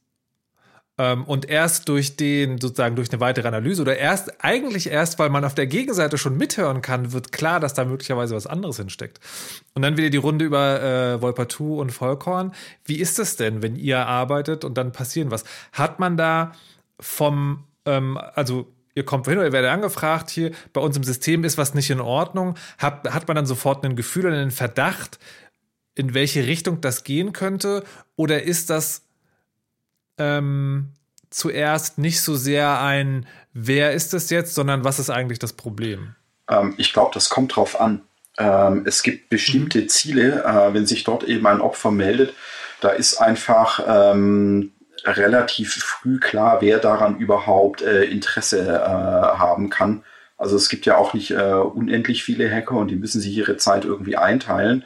[0.97, 5.29] Ähm, und erst durch den, sozusagen durch eine weitere Analyse oder erst, eigentlich erst, weil
[5.29, 9.19] man auf der Gegenseite schon mithören kann, wird klar, dass da möglicherweise was anderes hinsteckt.
[9.75, 12.53] Und dann wieder die Runde über äh, Volpatou und Vollkorn.
[12.85, 15.45] Wie ist es denn, wenn ihr arbeitet und dann passieren was?
[15.73, 16.53] Hat man da
[17.01, 21.43] vom, ähm, also ihr kommt hin oder ihr werdet angefragt, hier bei uns im System
[21.43, 25.19] ist was nicht in Ordnung, hat, hat man dann sofort ein Gefühl oder einen Verdacht,
[25.97, 27.85] in welche Richtung das gehen könnte?
[28.17, 29.04] Oder ist das
[30.19, 30.93] ähm,
[31.31, 36.15] zuerst nicht so sehr ein, wer ist das jetzt, sondern was ist eigentlich das Problem?
[36.49, 38.03] Ähm, ich glaube, das kommt drauf an.
[38.39, 39.89] Ähm, es gibt bestimmte mhm.
[39.89, 42.35] Ziele, äh, wenn sich dort eben ein Opfer meldet,
[42.81, 44.73] da ist einfach ähm,
[45.05, 50.05] relativ früh klar, wer daran überhaupt äh, Interesse äh, haben kann.
[50.37, 53.57] Also es gibt ja auch nicht äh, unendlich viele Hacker und die müssen sich ihre
[53.57, 54.85] Zeit irgendwie einteilen.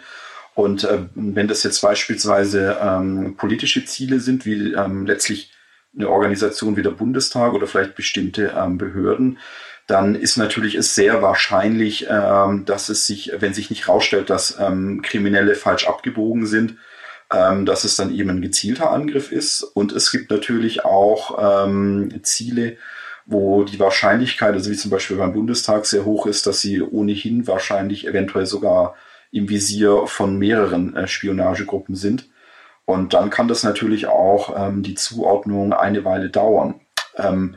[0.59, 5.53] Und äh, wenn das jetzt beispielsweise ähm, politische Ziele sind, wie ähm, letztlich
[5.97, 9.39] eine Organisation wie der Bundestag oder vielleicht bestimmte ähm, Behörden,
[9.87, 14.59] dann ist natürlich es sehr wahrscheinlich, ähm, dass es sich, wenn sich nicht rausstellt, dass
[14.59, 16.75] ähm, Kriminelle falsch abgebogen sind,
[17.33, 19.63] ähm, dass es dann eben ein gezielter Angriff ist.
[19.63, 22.79] Und es gibt natürlich auch ähm, Ziele,
[23.27, 27.47] wo die Wahrscheinlichkeit, also wie zum Beispiel beim Bundestag, sehr hoch ist, dass sie ohnehin
[27.47, 28.97] wahrscheinlich eventuell sogar
[29.31, 32.29] im Visier von mehreren äh, Spionagegruppen sind.
[32.85, 36.81] Und dann kann das natürlich auch ähm, die Zuordnung eine Weile dauern.
[37.17, 37.57] Ähm,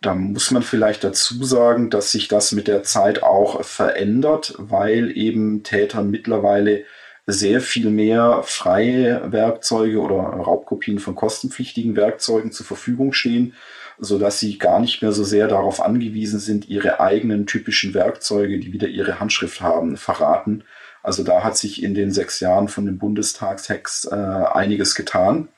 [0.00, 5.16] da muss man vielleicht dazu sagen, dass sich das mit der Zeit auch verändert, weil
[5.16, 6.84] eben Tätern mittlerweile
[7.26, 13.54] sehr viel mehr freie Werkzeuge oder Raubkopien von kostenpflichtigen Werkzeugen zur Verfügung stehen,
[13.98, 18.58] so dass sie gar nicht mehr so sehr darauf angewiesen sind, ihre eigenen typischen Werkzeuge,
[18.58, 20.64] die wieder ihre Handschrift haben, verraten,
[21.02, 25.48] also da hat sich in den sechs Jahren von dem Bundestagstext äh, einiges getan.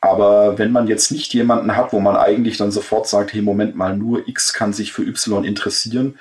[0.00, 3.76] Aber wenn man jetzt nicht jemanden hat, wo man eigentlich dann sofort sagt, hey, Moment
[3.76, 6.18] mal, nur X kann sich für Y interessieren,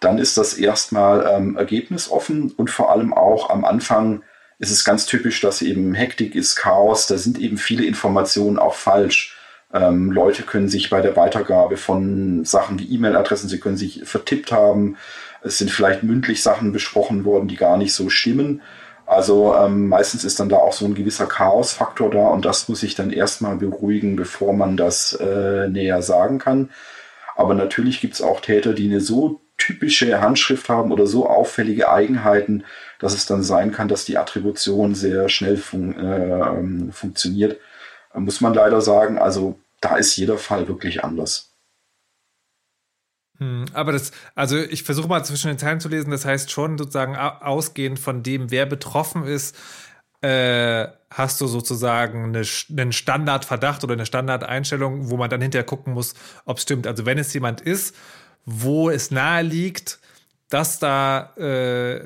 [0.00, 4.22] dann ist das erstmal ähm, ergebnisoffen und vor allem auch am Anfang
[4.58, 8.74] ist es ganz typisch, dass eben Hektik ist, Chaos, da sind eben viele Informationen auch
[8.74, 9.36] falsch.
[9.72, 14.50] Ähm, Leute können sich bei der Weitergabe von Sachen wie E-Mail-Adressen, sie können sich vertippt
[14.50, 14.96] haben,
[15.42, 18.62] es sind vielleicht mündlich Sachen besprochen worden, die gar nicht so stimmen.
[19.06, 22.82] Also ähm, meistens ist dann da auch so ein gewisser Chaosfaktor da und das muss
[22.82, 26.70] ich dann erstmal beruhigen, bevor man das äh, näher sagen kann.
[27.34, 31.90] Aber natürlich gibt es auch Täter, die eine so typische Handschrift haben oder so auffällige
[31.90, 32.64] Eigenheiten,
[32.98, 37.58] dass es dann sein kann, dass die Attribution sehr schnell fun äh, ähm, funktioniert.
[38.14, 41.47] Muss man leider sagen, also da ist jeder Fall wirklich anders.
[43.38, 46.76] Hm, aber das, also ich versuche mal zwischen den Zeilen zu lesen, das heißt schon
[46.76, 49.56] sozusagen ausgehend von dem, wer betroffen ist,
[50.20, 55.94] äh, hast du sozusagen eine, einen Standardverdacht oder eine Standardeinstellung, wo man dann hinterher gucken
[55.94, 56.86] muss, ob es stimmt.
[56.86, 57.94] Also wenn es jemand ist,
[58.44, 60.00] wo es nahe liegt,
[60.48, 62.00] dass da, äh,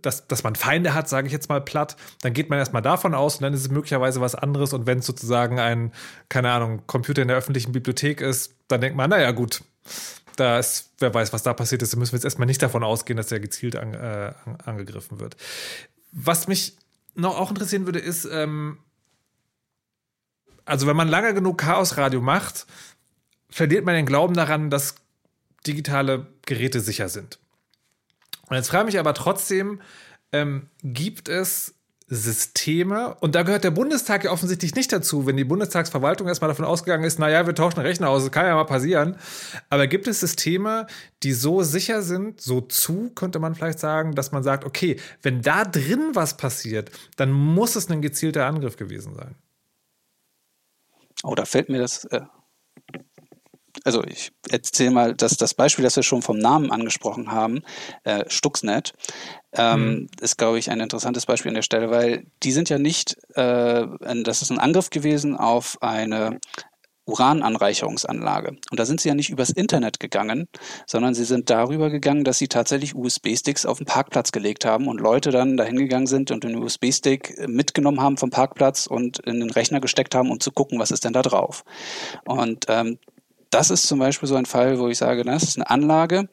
[0.00, 3.14] dass, dass man Feinde hat, sage ich jetzt mal platt, dann geht man erstmal davon
[3.14, 4.72] aus und dann ist es möglicherweise was anderes.
[4.72, 5.92] Und wenn es sozusagen ein,
[6.28, 9.62] keine Ahnung, Computer in der öffentlichen Bibliothek ist, dann denkt man, naja, gut,
[10.36, 12.82] da ist, wer weiß, was da passiert ist, da müssen wir jetzt erstmal nicht davon
[12.82, 14.32] ausgehen, dass er gezielt an, äh,
[14.64, 15.36] angegriffen wird.
[16.12, 16.76] Was mich
[17.14, 18.78] noch auch interessieren würde, ist, ähm,
[20.64, 22.66] also wenn man lange genug Chaosradio macht,
[23.50, 24.96] verliert man den Glauben daran, dass
[25.66, 27.38] digitale Geräte sicher sind.
[28.48, 29.80] Und jetzt frage ich mich aber trotzdem,
[30.32, 31.74] ähm, gibt es
[32.14, 33.16] Systeme.
[33.20, 37.04] Und da gehört der Bundestag ja offensichtlich nicht dazu, wenn die Bundestagsverwaltung erstmal davon ausgegangen
[37.04, 39.16] ist, naja, wir tauschen Rechner aus, das kann ja mal passieren.
[39.70, 40.86] Aber gibt es Systeme,
[41.22, 45.42] die so sicher sind, so zu, könnte man vielleicht sagen, dass man sagt, okay, wenn
[45.42, 49.34] da drin was passiert, dann muss es ein gezielter Angriff gewesen sein.
[51.22, 52.20] Oh, da fällt mir das äh,
[53.82, 57.62] also ich erzähle mal, dass das Beispiel, das wir schon vom Namen angesprochen haben,
[58.04, 58.92] äh, Stuxnet,
[59.52, 60.06] ähm, mhm.
[60.20, 63.86] ist, glaube ich, ein interessantes Beispiel an der Stelle, weil die sind ja nicht, äh,
[64.22, 66.38] das ist ein Angriff gewesen auf eine
[67.06, 68.56] Urananreicherungsanlage.
[68.70, 70.48] Und da sind sie ja nicht übers Internet gegangen,
[70.86, 75.00] sondern sie sind darüber gegangen, dass sie tatsächlich USB-Sticks auf den Parkplatz gelegt haben und
[75.00, 79.50] Leute dann dahin gegangen sind und den USB-Stick mitgenommen haben vom Parkplatz und in den
[79.50, 81.64] Rechner gesteckt haben, um zu gucken, was ist denn da drauf.
[82.24, 82.98] Und ähm,
[83.54, 86.28] das ist zum Beispiel so ein Fall, wo ich sage, das ist eine Anlage,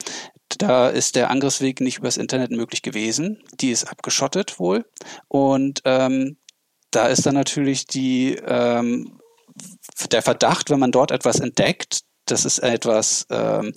[0.58, 3.44] da ist der Angriffsweg nicht übers Internet möglich gewesen.
[3.60, 4.86] Die ist abgeschottet wohl.
[5.28, 6.38] Und ähm,
[6.90, 9.20] da ist dann natürlich die, ähm,
[10.12, 13.74] der Verdacht, wenn man dort etwas entdeckt, dass es etwas, ähm,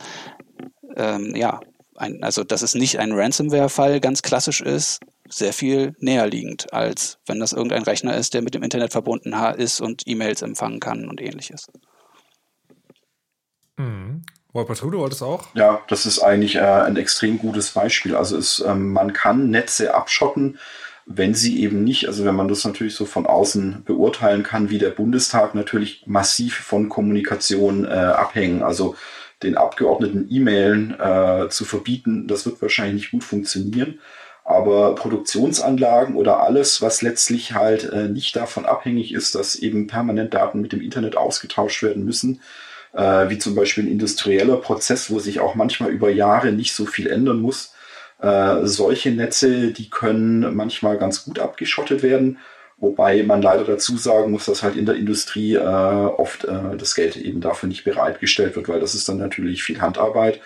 [0.97, 1.61] ähm, ja,
[1.97, 7.19] ein, also dass es nicht ein Ransomware-Fall ganz klassisch ist, sehr viel näher liegend, als
[7.27, 11.09] wenn das irgendein Rechner ist, der mit dem Internet verbunden ist und E-Mails empfangen kann
[11.09, 11.67] und ähnliches.
[14.55, 15.49] Wolper, du wolltest auch?
[15.55, 18.15] Ja, das ist eigentlich äh, ein extrem gutes Beispiel.
[18.15, 20.59] Also es, ähm, man kann Netze abschotten,
[21.07, 24.79] wenn sie eben nicht, also wenn man das natürlich so von außen beurteilen kann, wie
[24.79, 28.63] der Bundestag natürlich massiv von Kommunikation äh, abhängen.
[28.63, 28.95] Also
[29.43, 33.99] den Abgeordneten E-Mailen äh, zu verbieten, das wird wahrscheinlich nicht gut funktionieren.
[34.45, 40.33] Aber Produktionsanlagen oder alles, was letztlich halt äh, nicht davon abhängig ist, dass eben permanent
[40.33, 42.41] Daten mit dem Internet ausgetauscht werden müssen,
[42.95, 46.87] äh, wie zum Beispiel ein industrieller Prozess, wo sich auch manchmal über Jahre nicht so
[46.87, 47.75] viel ändern muss.
[48.21, 52.39] Äh, solche Netze, die können manchmal ganz gut abgeschottet werden,
[52.79, 56.95] wobei man leider dazu sagen muss, dass halt in der Industrie äh, oft äh, das
[56.95, 60.41] Geld eben dafür nicht bereitgestellt wird, weil das ist dann natürlich viel Handarbeit.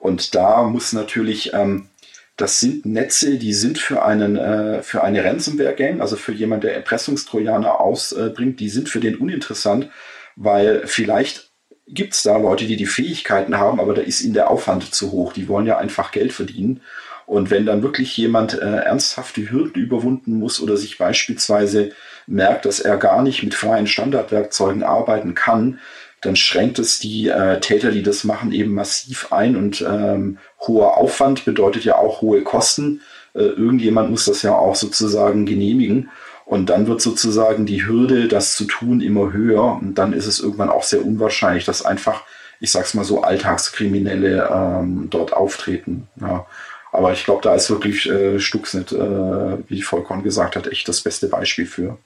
[0.00, 1.88] Und da muss natürlich ähm,
[2.36, 6.74] das sind Netze, die sind für einen äh, für eine Ransomware-Gang, also für jemanden, der
[6.74, 9.88] Erpressungstrojaner ausbringt, die sind für den uninteressant,
[10.34, 11.53] weil vielleicht
[11.86, 15.12] gibt es da Leute, die die Fähigkeiten haben, aber da ist ihnen der Aufwand zu
[15.12, 15.32] hoch.
[15.32, 16.80] Die wollen ja einfach Geld verdienen.
[17.26, 21.92] Und wenn dann wirklich jemand äh, ernsthafte Hürden überwunden muss oder sich beispielsweise
[22.26, 25.78] merkt, dass er gar nicht mit freien Standardwerkzeugen arbeiten kann,
[26.20, 29.56] dann schränkt es die äh, Täter, die das machen, eben massiv ein.
[29.56, 33.02] Und ähm, hoher Aufwand bedeutet ja auch hohe Kosten.
[33.34, 36.10] Äh, irgendjemand muss das ja auch sozusagen genehmigen.
[36.46, 39.78] Und dann wird sozusagen die Hürde, das zu tun, immer höher.
[39.80, 42.22] Und dann ist es irgendwann auch sehr unwahrscheinlich, dass einfach,
[42.60, 46.08] ich sag's mal so, Alltagskriminelle ähm, dort auftreten.
[46.20, 46.46] Ja.
[46.92, 51.00] Aber ich glaube, da ist wirklich äh, Stuxnet, äh, wie Volkon gesagt hat, echt das
[51.00, 51.98] beste Beispiel für.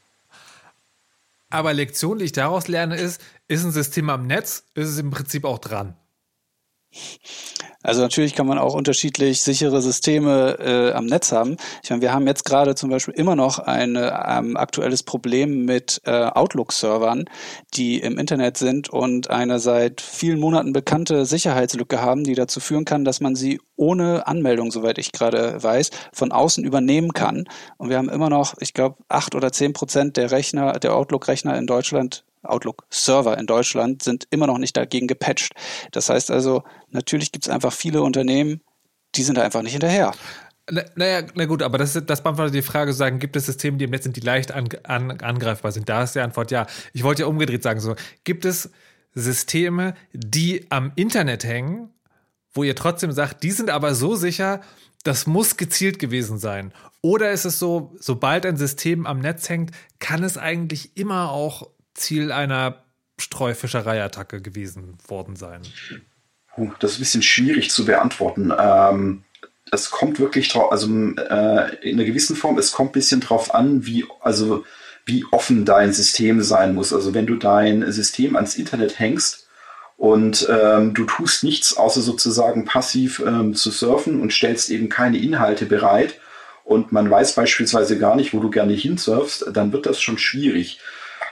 [1.51, 5.11] Aber Lektion, die ich daraus lerne, ist, ist ein System am Netz, ist es im
[5.11, 5.94] Prinzip auch dran.
[7.82, 11.56] Also natürlich kann man auch unterschiedlich sichere Systeme äh, am Netz haben.
[11.82, 16.00] Ich meine, wir haben jetzt gerade zum Beispiel immer noch ein ähm, aktuelles Problem mit
[16.04, 17.26] äh, Outlook-Servern,
[17.74, 22.84] die im Internet sind und eine seit vielen Monaten bekannte Sicherheitslücke haben, die dazu führen
[22.84, 27.48] kann, dass man sie ohne Anmeldung, soweit ich gerade weiß, von außen übernehmen kann.
[27.76, 31.56] Und wir haben immer noch, ich glaube, acht oder zehn Prozent der Rechner, der Outlook-Rechner
[31.56, 35.52] in Deutschland Outlook-Server in Deutschland sind immer noch nicht dagegen gepatcht.
[35.92, 38.61] Das heißt also, natürlich gibt es einfach viele Unternehmen,
[39.14, 40.12] die sind da einfach nicht hinterher.
[40.70, 43.84] Na, naja, na gut, aber das, das beantwortet die Frage, sagen, gibt es Systeme, die
[43.84, 45.88] im Netz sind, die leicht an, an, angreifbar sind?
[45.88, 46.66] Da ist die Antwort ja.
[46.92, 48.70] Ich wollte ja umgedreht sagen, so, gibt es
[49.14, 51.90] Systeme, die am Internet hängen,
[52.52, 54.61] wo ihr trotzdem sagt, die sind aber so sicher,
[55.04, 56.72] das muss gezielt gewesen sein.
[57.00, 61.70] Oder ist es so, sobald ein System am Netz hängt, kann es eigentlich immer auch
[61.98, 62.82] Ziel einer
[63.18, 65.62] Streufischereiattacke gewesen worden sein?
[66.80, 68.52] Das ist ein bisschen schwierig zu beantworten.
[68.58, 69.24] Ähm,
[69.70, 73.54] es kommt wirklich drauf, also äh, in einer gewissen Form, es kommt ein bisschen drauf
[73.54, 74.64] an, wie, also
[75.04, 76.92] wie offen dein System sein muss.
[76.92, 79.48] Also wenn du dein System ans Internet hängst
[79.96, 85.18] und ähm, du tust nichts, außer sozusagen passiv ähm, zu surfen und stellst eben keine
[85.18, 86.20] Inhalte bereit
[86.64, 90.78] und man weiß beispielsweise gar nicht, wo du gerne hinsurfst, dann wird das schon schwierig.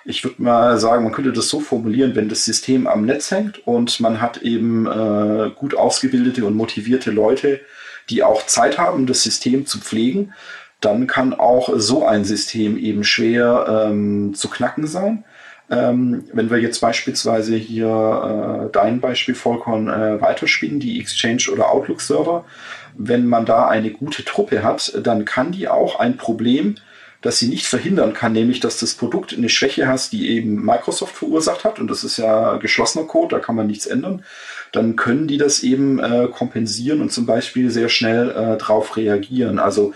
[0.08, 3.66] Ich würde mal sagen, man könnte das so formulieren, wenn das System am Netz hängt
[3.66, 7.60] und man hat eben äh, gut ausgebildete und motivierte Leute,
[8.08, 10.32] die auch Zeit haben, das System zu pflegen,
[10.80, 15.24] dann kann auch so ein System eben schwer ähm, zu knacken sein.
[15.68, 21.72] Ähm, wenn wir jetzt beispielsweise hier äh, dein Beispiel, Volkon, äh, weiterspielen, die Exchange oder
[21.72, 22.44] Outlook-Server,
[22.96, 26.76] wenn man da eine gute Truppe hat, dann kann die auch ein Problem,
[27.26, 31.16] das sie nicht verhindern kann, nämlich dass das Produkt eine Schwäche hat, die eben Microsoft
[31.16, 34.24] verursacht hat, und das ist ja geschlossener Code, da kann man nichts ändern,
[34.72, 39.58] dann können die das eben äh, kompensieren und zum Beispiel sehr schnell äh, drauf reagieren.
[39.58, 39.92] Also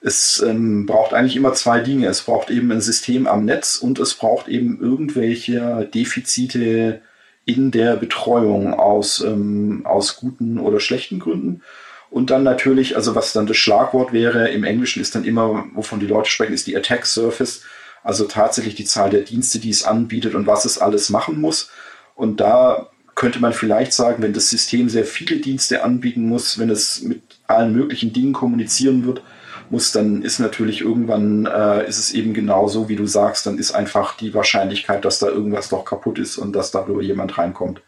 [0.00, 2.06] es ähm, braucht eigentlich immer zwei Dinge.
[2.06, 7.02] Es braucht eben ein System am Netz und es braucht eben irgendwelche Defizite
[7.44, 11.62] in der Betreuung aus, ähm, aus guten oder schlechten Gründen.
[12.10, 16.00] Und dann natürlich, also was dann das Schlagwort wäre, im Englischen ist dann immer, wovon
[16.00, 17.62] die Leute sprechen, ist die Attack Surface.
[18.02, 21.70] Also tatsächlich die Zahl der Dienste, die es anbietet und was es alles machen muss.
[22.14, 26.70] Und da könnte man vielleicht sagen, wenn das System sehr viele Dienste anbieten muss, wenn
[26.70, 29.22] es mit allen möglichen Dingen kommunizieren wird,
[29.68, 33.72] muss, dann ist natürlich irgendwann, äh, ist es eben genauso, wie du sagst, dann ist
[33.72, 37.82] einfach die Wahrscheinlichkeit, dass da irgendwas doch kaputt ist und dass darüber jemand reinkommt,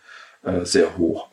[0.44, 1.31] äh, sehr hoch.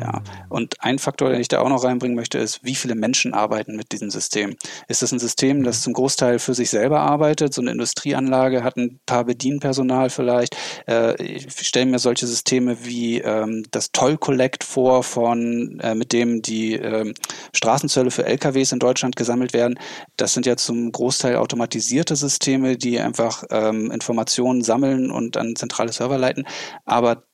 [0.00, 3.32] Ja, und ein Faktor, den ich da auch noch reinbringen möchte, ist, wie viele Menschen
[3.32, 4.56] arbeiten mit diesem System.
[4.88, 7.54] Ist es ein System, das zum Großteil für sich selber arbeitet?
[7.54, 10.54] So eine Industrieanlage hat ein paar Bedienpersonal vielleicht.
[10.86, 16.12] Äh, ich stelle mir solche Systeme wie ähm, das Toll Collect vor, von, äh, mit
[16.12, 17.14] dem die ähm,
[17.54, 19.78] Straßenzölle für LKWs in Deutschland gesammelt werden.
[20.18, 25.92] Das sind ja zum Großteil automatisierte Systeme, die einfach ähm, Informationen sammeln und an zentrale
[25.92, 26.46] Server leiten.
[26.84, 27.25] Aber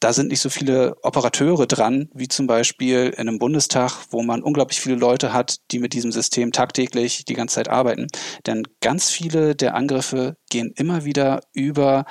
[0.00, 4.42] da sind nicht so viele Operateure dran, wie zum Beispiel in einem Bundestag, wo man
[4.42, 8.06] unglaublich viele Leute hat, die mit diesem System tagtäglich die ganze Zeit arbeiten.
[8.46, 12.04] Denn ganz viele der Angriffe gehen immer wieder über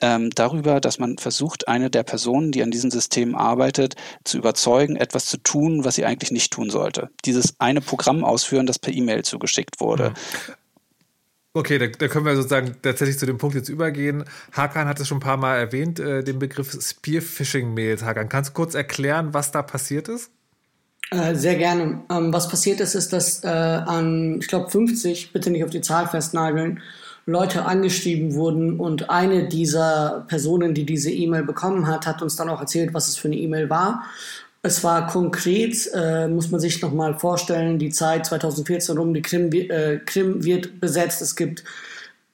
[0.00, 4.96] ähm, darüber, dass man versucht, eine der Personen, die an diesem System arbeitet, zu überzeugen,
[4.96, 7.10] etwas zu tun, was sie eigentlich nicht tun sollte.
[7.24, 10.12] Dieses eine Programm ausführen, das per E-Mail zugeschickt wurde.
[11.54, 14.24] Okay, da, da, können wir sozusagen tatsächlich zu dem Punkt jetzt übergehen.
[14.52, 18.04] Hakan hat es schon ein paar Mal erwähnt, äh, den Begriff Spearfishing-Mails.
[18.04, 20.30] Hakan, kannst du kurz erklären, was da passiert ist?
[21.10, 22.04] Äh, sehr gerne.
[22.10, 25.82] Ähm, was passiert ist, ist, dass äh, an, ich glaube, 50, bitte nicht auf die
[25.82, 26.80] Zahl festnageln,
[27.26, 32.48] Leute angeschrieben wurden und eine dieser Personen, die diese E-Mail bekommen hat, hat uns dann
[32.48, 34.04] auch erzählt, was es für eine E-Mail war.
[34.64, 39.50] Es war konkret, äh, muss man sich nochmal vorstellen, die Zeit 2014 rum, die Krim,
[39.52, 41.20] äh, Krim wird besetzt.
[41.20, 41.64] Es gibt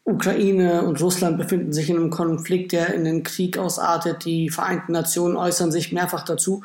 [0.05, 4.27] Ukraine und Russland befinden sich in einem Konflikt, der in den Krieg ausartet.
[4.27, 6.63] Die Vereinten Nationen äußern sich mehrfach dazu.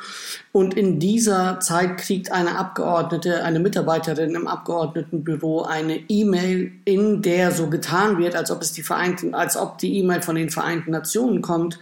[0.51, 7.51] Und in dieser Zeit kriegt eine Abgeordnete, eine Mitarbeiterin im Abgeordnetenbüro eine E-Mail, in der
[7.51, 10.91] so getan wird, als ob es die Vereinten, als ob die E-Mail von den Vereinten
[10.91, 11.79] Nationen kommt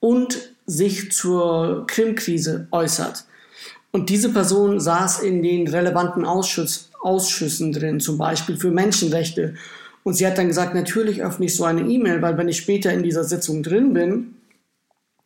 [0.00, 3.24] und sich zur Krim-Krise äußert.
[3.92, 9.54] Und diese Person saß in den relevanten Ausschuss, Ausschüssen drin, zum Beispiel für Menschenrechte.
[10.02, 12.92] Und sie hat dann gesagt, natürlich öffne ich so eine E-Mail, weil wenn ich später
[12.92, 14.34] in dieser Sitzung drin bin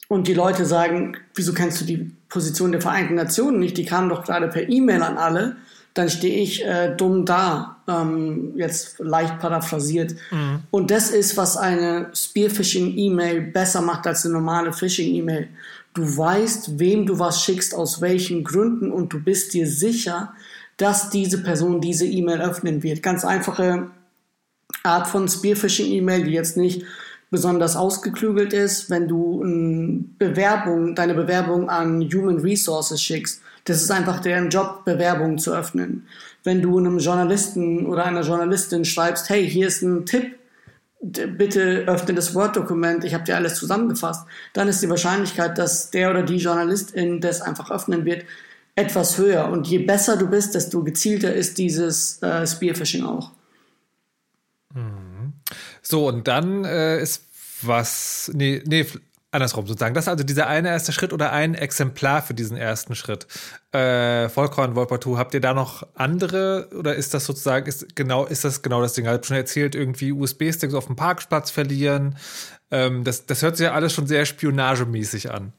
[0.09, 4.09] und die Leute sagen, wieso kennst du die Position der Vereinten Nationen nicht, die kamen
[4.09, 5.57] doch gerade per E-Mail an alle,
[5.95, 10.15] dann stehe ich äh, dumm da, ähm, jetzt leicht paraphrasiert.
[10.31, 10.61] Mhm.
[10.71, 15.49] Und das ist, was eine Spearphishing-E-Mail besser macht als eine normale Phishing-E-Mail.
[15.95, 20.33] Du weißt, wem du was schickst, aus welchen Gründen und du bist dir sicher,
[20.77, 23.03] dass diese Person diese E-Mail öffnen wird.
[23.03, 23.91] Ganz einfache
[24.85, 26.85] Art von Spearphishing-E-Mail, die jetzt nicht
[27.31, 33.91] besonders ausgeklügelt ist, wenn du eine Bewerbung, deine Bewerbung an Human Resources schickst das ist
[33.91, 36.07] einfach deren Job, Bewerbungen zu öffnen.
[36.45, 40.37] Wenn du einem Journalisten oder einer Journalistin schreibst, hey, hier ist ein Tipp,
[41.01, 46.11] bitte öffne das Word-Dokument, ich habe dir alles zusammengefasst, dann ist die Wahrscheinlichkeit, dass der
[46.11, 48.25] oder die Journalistin das einfach öffnen wird,
[48.75, 49.49] etwas höher.
[49.49, 53.31] Und je besser du bist, desto gezielter ist dieses äh, Spearfishing auch.
[54.75, 55.33] Mhm.
[55.83, 57.25] So, und dann äh, ist
[57.63, 58.87] was, nee, nee,
[59.33, 59.95] andersrum sozusagen.
[59.95, 63.27] Das ist also dieser eine erste Schritt oder ein Exemplar für diesen ersten Schritt.
[63.73, 68.45] Äh, Vollkorn, Wolpertu, habt ihr da noch andere oder ist das sozusagen, ist genau, ist
[68.45, 69.05] das genau das Ding?
[69.05, 72.17] Ich habe schon erzählt, irgendwie USB-Sticks auf dem Parkplatz verlieren.
[72.71, 75.53] Ähm, das, das hört sich ja alles schon sehr spionagemäßig an.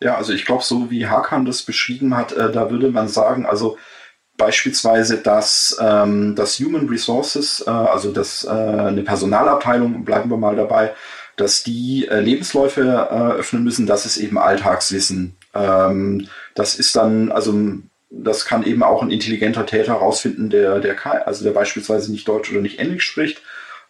[0.00, 3.46] Ja, also ich glaube, so wie Hakan das beschrieben hat, äh, da würde man sagen,
[3.46, 3.78] also
[4.36, 10.56] beispielsweise, dass ähm, das Human Resources, äh, also das äh, eine Personalabteilung, bleiben wir mal
[10.56, 10.94] dabei,
[11.38, 15.36] dass die äh, Lebensläufe äh, öffnen müssen, das ist eben Alltagswissen.
[15.54, 17.54] Ähm, das ist dann, also
[18.10, 22.50] das kann eben auch ein intelligenter Täter herausfinden, der, der, also der beispielsweise nicht Deutsch
[22.50, 23.42] oder nicht Englisch spricht,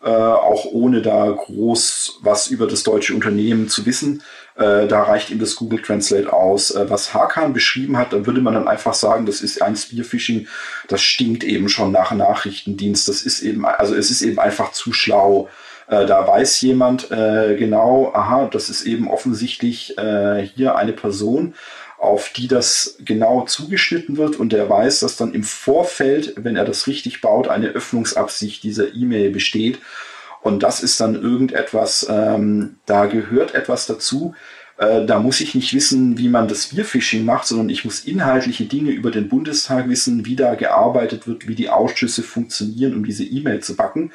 [0.03, 4.23] äh, auch ohne da groß was über das deutsche Unternehmen zu wissen.
[4.55, 6.73] Äh, da reicht ihm das Google Translate aus.
[6.73, 10.49] Äh, was Hakan beschrieben hat, da würde man dann einfach sagen, das ist ein Spearphishing,
[10.89, 13.09] das stinkt eben schon nach Nachrichtendienst.
[13.09, 15.49] Das ist eben, also es ist eben einfach zu schlau.
[15.89, 21.55] Äh, da weiß jemand äh, genau, aha, das ist eben offensichtlich äh, hier eine Person,
[21.99, 26.65] auf die das genau zugeschnitten wird und der weiß, dass dann im Vorfeld, wenn er
[26.65, 29.81] das richtig baut, eine Öffnungsabsicht dieser E-Mail besteht.
[30.43, 34.35] Und das ist dann irgendetwas, ähm, da gehört etwas dazu.
[34.77, 38.67] Äh, da muss ich nicht wissen, wie man das Spearphishing macht, sondern ich muss inhaltliche
[38.67, 43.25] Dinge über den Bundestag wissen, wie da gearbeitet wird, wie die Ausschüsse funktionieren, um diese
[43.25, 44.13] E-Mail zu backen.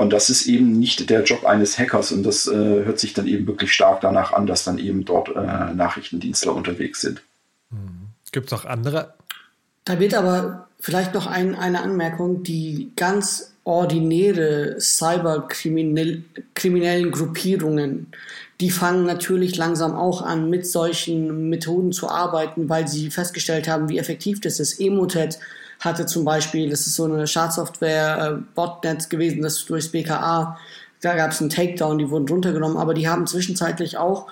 [0.00, 3.26] Und das ist eben nicht der Job eines Hackers und das äh, hört sich dann
[3.26, 7.20] eben wirklich stark danach an, dass dann eben dort äh, Nachrichtendienstler unterwegs sind.
[7.68, 8.08] Mhm.
[8.32, 9.12] Gibt es noch andere?
[9.84, 18.06] Da wird aber vielleicht noch ein, eine Anmerkung, die ganz ordinäre cyberkriminellen Gruppierungen,
[18.58, 23.90] die fangen natürlich langsam auch an, mit solchen Methoden zu arbeiten, weil sie festgestellt haben,
[23.90, 24.80] wie effektiv das ist.
[24.80, 25.38] Emotet
[25.80, 30.58] hatte zum Beispiel, das ist so eine Schadsoftware, äh, gewesen, das durch BKA,
[31.00, 34.26] da gab es einen Takedown, die wurden runtergenommen, aber die haben zwischenzeitlich auch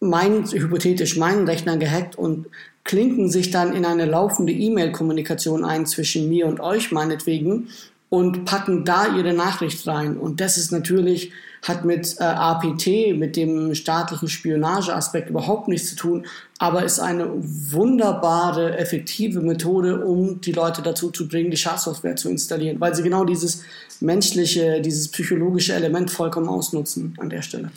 [0.00, 2.46] mein, hypothetisch meinen Rechner gehackt und
[2.84, 7.68] klinken sich dann in eine laufende E-Mail-Kommunikation ein zwischen mir und euch meinetwegen
[8.10, 10.18] und packen da ihre Nachricht rein.
[10.18, 11.32] Und das ist natürlich,
[11.62, 16.26] hat mit äh, APT, mit dem staatlichen Spionageaspekt überhaupt nichts zu tun,
[16.64, 22.30] aber ist eine wunderbare, effektive Methode, um die Leute dazu zu bringen, die Schadsoftware zu
[22.30, 23.64] installieren, weil sie genau dieses
[24.00, 27.70] menschliche, dieses psychologische Element vollkommen ausnutzen an der Stelle.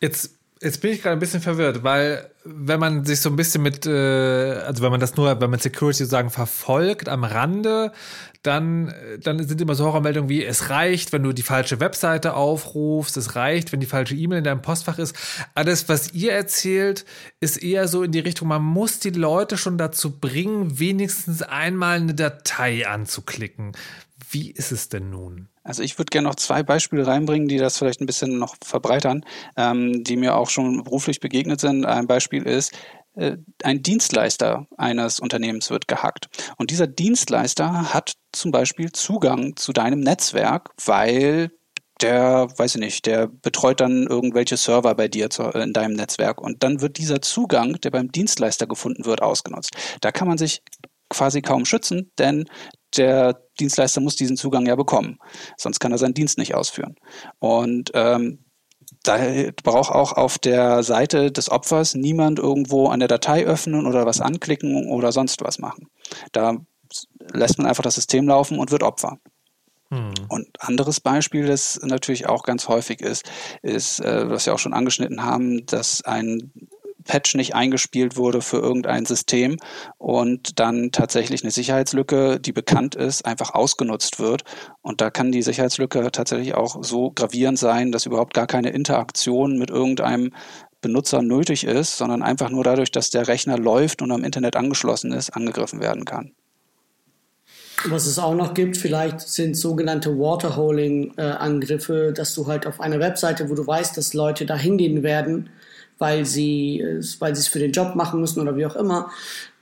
[0.00, 0.30] Jetzt
[0.62, 3.84] Jetzt bin ich gerade ein bisschen verwirrt, weil wenn man sich so ein bisschen mit,
[3.84, 7.90] äh, also wenn man das nur, wenn man Security sozusagen verfolgt am Rande,
[8.42, 13.16] dann, dann sind immer so Horrormeldungen wie, es reicht, wenn du die falsche Webseite aufrufst,
[13.16, 15.16] es reicht, wenn die falsche E-Mail in deinem Postfach ist.
[15.54, 17.04] Alles, was ihr erzählt,
[17.40, 22.00] ist eher so in die Richtung, man muss die Leute schon dazu bringen, wenigstens einmal
[22.00, 23.72] eine Datei anzuklicken.
[24.30, 25.48] Wie ist es denn nun?
[25.62, 29.24] Also ich würde gerne noch zwei Beispiele reinbringen, die das vielleicht ein bisschen noch verbreitern,
[29.56, 31.84] ähm, die mir auch schon beruflich begegnet sind.
[31.84, 32.76] Ein Beispiel ist, äh,
[33.14, 36.28] ein Dienstleister eines Unternehmens wird gehackt.
[36.56, 41.50] Und dieser Dienstleister hat zum Beispiel Zugang zu deinem Netzwerk, weil
[42.00, 46.40] der, weiß ich nicht, der betreut dann irgendwelche Server bei dir zu, in deinem Netzwerk.
[46.40, 49.70] Und dann wird dieser Zugang, der beim Dienstleister gefunden wird, ausgenutzt.
[50.00, 50.62] Da kann man sich
[51.08, 52.46] quasi kaum schützen, denn
[52.96, 55.18] der Dienstleister muss diesen Zugang ja bekommen.
[55.56, 56.96] Sonst kann er seinen Dienst nicht ausführen.
[57.38, 58.44] Und ähm,
[59.02, 59.18] da
[59.62, 64.88] braucht auch auf der Seite des Opfers niemand irgendwo eine Datei öffnen oder was anklicken
[64.88, 65.88] oder sonst was machen.
[66.32, 66.56] Da
[67.32, 69.18] lässt man einfach das System laufen und wird Opfer.
[69.90, 70.12] Hm.
[70.28, 73.30] Und anderes Beispiel, das natürlich auch ganz häufig ist,
[73.62, 76.52] ist, äh, was wir auch schon angeschnitten haben, dass ein
[77.02, 79.58] Patch nicht eingespielt wurde für irgendein System
[79.98, 84.42] und dann tatsächlich eine Sicherheitslücke, die bekannt ist, einfach ausgenutzt wird.
[84.80, 89.58] Und da kann die Sicherheitslücke tatsächlich auch so gravierend sein, dass überhaupt gar keine Interaktion
[89.58, 90.32] mit irgendeinem
[90.80, 95.12] Benutzer nötig ist, sondern einfach nur dadurch, dass der Rechner läuft und am Internet angeschlossen
[95.12, 96.32] ist, angegriffen werden kann.
[97.88, 103.48] Was es auch noch gibt, vielleicht sind sogenannte Waterholing-Angriffe, dass du halt auf einer Webseite,
[103.50, 105.50] wo du weißt, dass Leute da hingehen werden,
[105.98, 106.84] weil sie,
[107.18, 109.10] weil es für den Job machen müssen oder wie auch immer,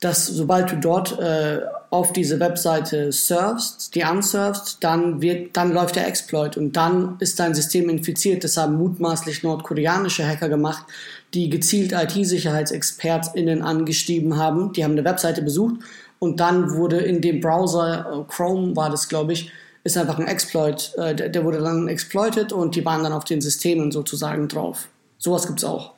[0.01, 1.61] dass sobald du dort äh,
[1.91, 7.39] auf diese Webseite surfst, die ansurfst, dann wird, dann läuft der Exploit und dann ist
[7.39, 8.43] dein System infiziert.
[8.43, 10.87] Das haben mutmaßlich nordkoreanische Hacker gemacht,
[11.35, 14.73] die gezielt IT-SicherheitsexpertInnen angestieben haben.
[14.73, 15.81] Die haben eine Webseite besucht
[16.19, 19.53] und dann wurde in dem Browser, äh, Chrome war das, glaube ich,
[19.85, 23.25] ist einfach ein Exploit, äh, der, der wurde dann exploited und die waren dann auf
[23.25, 24.89] den Systemen sozusagen drauf.
[25.19, 25.95] Sowas gibt's auch.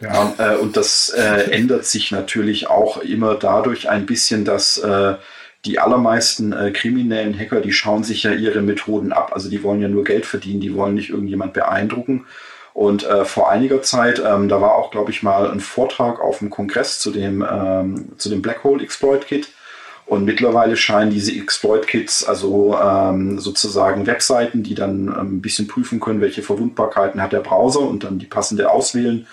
[0.00, 5.14] Ja, äh, und das äh, ändert sich natürlich auch immer dadurch ein bisschen, dass äh,
[5.64, 9.30] die allermeisten äh, kriminellen Hacker, die schauen sich ja ihre Methoden ab.
[9.32, 12.26] Also die wollen ja nur Geld verdienen, die wollen nicht irgendjemand beeindrucken.
[12.74, 16.40] Und äh, vor einiger Zeit, ähm, da war auch, glaube ich, mal ein Vortrag auf
[16.40, 19.48] dem Kongress zu dem, ähm, zu dem Black Hole Exploit Kit.
[20.06, 25.98] Und mittlerweile scheinen diese Exploit-Kits, also ähm, sozusagen Webseiten, die dann ähm, ein bisschen prüfen
[25.98, 29.26] können, welche Verwundbarkeiten hat der Browser und dann die passende auswählen,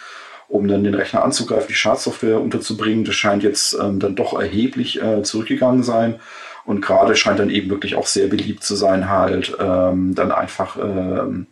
[0.52, 3.06] um dann den Rechner anzugreifen, die Schadsoftware unterzubringen.
[3.06, 6.20] Das scheint jetzt ähm, dann doch erheblich äh, zurückgegangen sein.
[6.66, 10.78] Und gerade scheint dann eben wirklich auch sehr beliebt zu sein, halt ähm, dann einfach
[10.78, 11.48] ähm,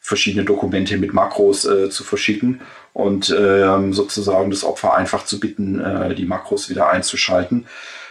[0.00, 2.60] verschiedene Dokumente mit Makros äh, zu verschicken
[2.92, 7.66] und ähm, sozusagen das Opfer einfach zu bitten, äh, die Makros wieder einzuschalten.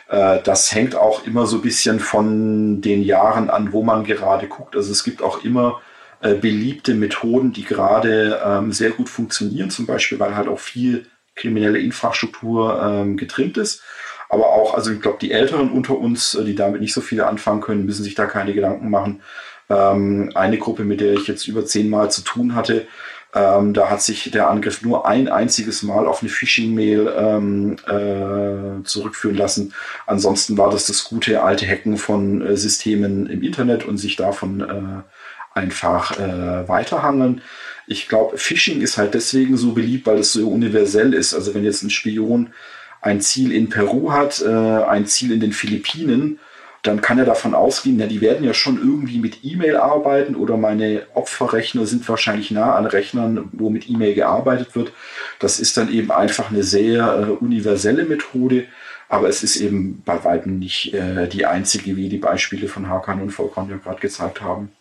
[0.07, 4.47] Äh, das hängt auch immer so ein bisschen von den Jahren an, wo man gerade
[4.47, 4.75] guckt.
[4.75, 5.81] Also es gibt auch immer
[6.21, 11.05] äh, beliebte Methoden, die gerade ähm, sehr gut funktionieren, zum Beispiel, weil halt auch viel
[11.35, 13.81] kriminelle Infrastruktur ähm, getrimmt ist.
[14.29, 17.27] Aber auch, also ich glaube, die Älteren unter uns, äh, die damit nicht so viele
[17.27, 19.21] anfangen können, müssen sich da keine Gedanken machen.
[19.69, 22.87] Ähm, eine Gruppe, mit der ich jetzt über zehnmal zu tun hatte,
[23.33, 28.83] ähm, da hat sich der Angriff nur ein einziges Mal auf eine Phishing-Mail ähm, äh,
[28.83, 29.73] zurückführen lassen.
[30.07, 34.61] Ansonsten war das das gute alte Hacken von äh, Systemen im Internet und sich davon
[34.61, 35.03] äh,
[35.59, 37.41] einfach äh, weiterhangeln.
[37.87, 41.33] Ich glaube, Phishing ist halt deswegen so beliebt, weil es so universell ist.
[41.33, 42.53] Also wenn jetzt ein Spion
[43.01, 46.39] ein Ziel in Peru hat, äh, ein Ziel in den Philippinen
[46.83, 50.55] dann kann er davon ausgehen, na, die werden ja schon irgendwie mit E-Mail arbeiten oder
[50.55, 54.93] meine Opferrechner sind wahrscheinlich nah an Rechnern, wo mit E-Mail gearbeitet wird.
[55.39, 58.65] Das ist dann eben einfach eine sehr äh, universelle Methode,
[59.09, 63.21] aber es ist eben bei weitem nicht äh, die einzige, wie die Beispiele von Hakan
[63.21, 64.71] und Volkan ja gerade gezeigt haben.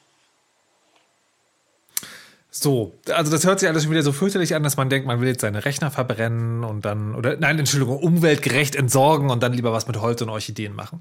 [2.60, 5.20] So, also das hört sich alles schon wieder so fürchterlich an, dass man denkt, man
[5.20, 9.72] will jetzt seine Rechner verbrennen und dann, oder nein, Entschuldigung, umweltgerecht entsorgen und dann lieber
[9.72, 11.00] was mit Holz und Orchideen machen.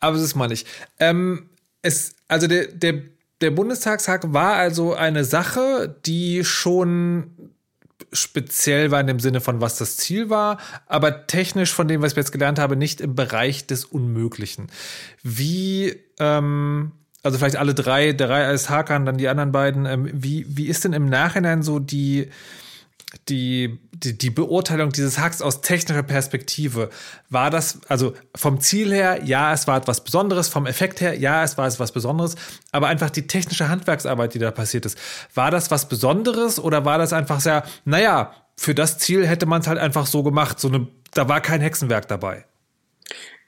[0.00, 0.66] Aber das ist mal nicht.
[0.98, 1.50] Ähm,
[1.82, 2.94] es, also der, der,
[3.40, 7.30] der Bundestagstag war also eine Sache, die schon
[8.12, 12.12] speziell war in dem Sinne von, was das Ziel war, aber technisch von dem, was
[12.12, 14.66] ich jetzt gelernt habe, nicht im Bereich des Unmöglichen.
[15.22, 16.90] Wie, ähm,
[17.22, 20.66] also vielleicht alle drei, der drei als Hakan, dann die anderen beiden, ähm, wie, wie
[20.66, 22.30] ist denn im Nachhinein so die,
[23.28, 26.90] die, die, die Beurteilung dieses Hacks aus technischer Perspektive,
[27.30, 31.44] war das, also vom Ziel her, ja, es war etwas Besonderes, vom Effekt her, ja,
[31.44, 32.36] es war etwas Besonderes,
[32.72, 34.98] aber einfach die technische Handwerksarbeit, die da passiert ist,
[35.34, 39.60] war das was Besonderes oder war das einfach sehr, naja, für das Ziel hätte man
[39.60, 42.46] es halt einfach so gemacht, so eine, da war kein Hexenwerk dabei?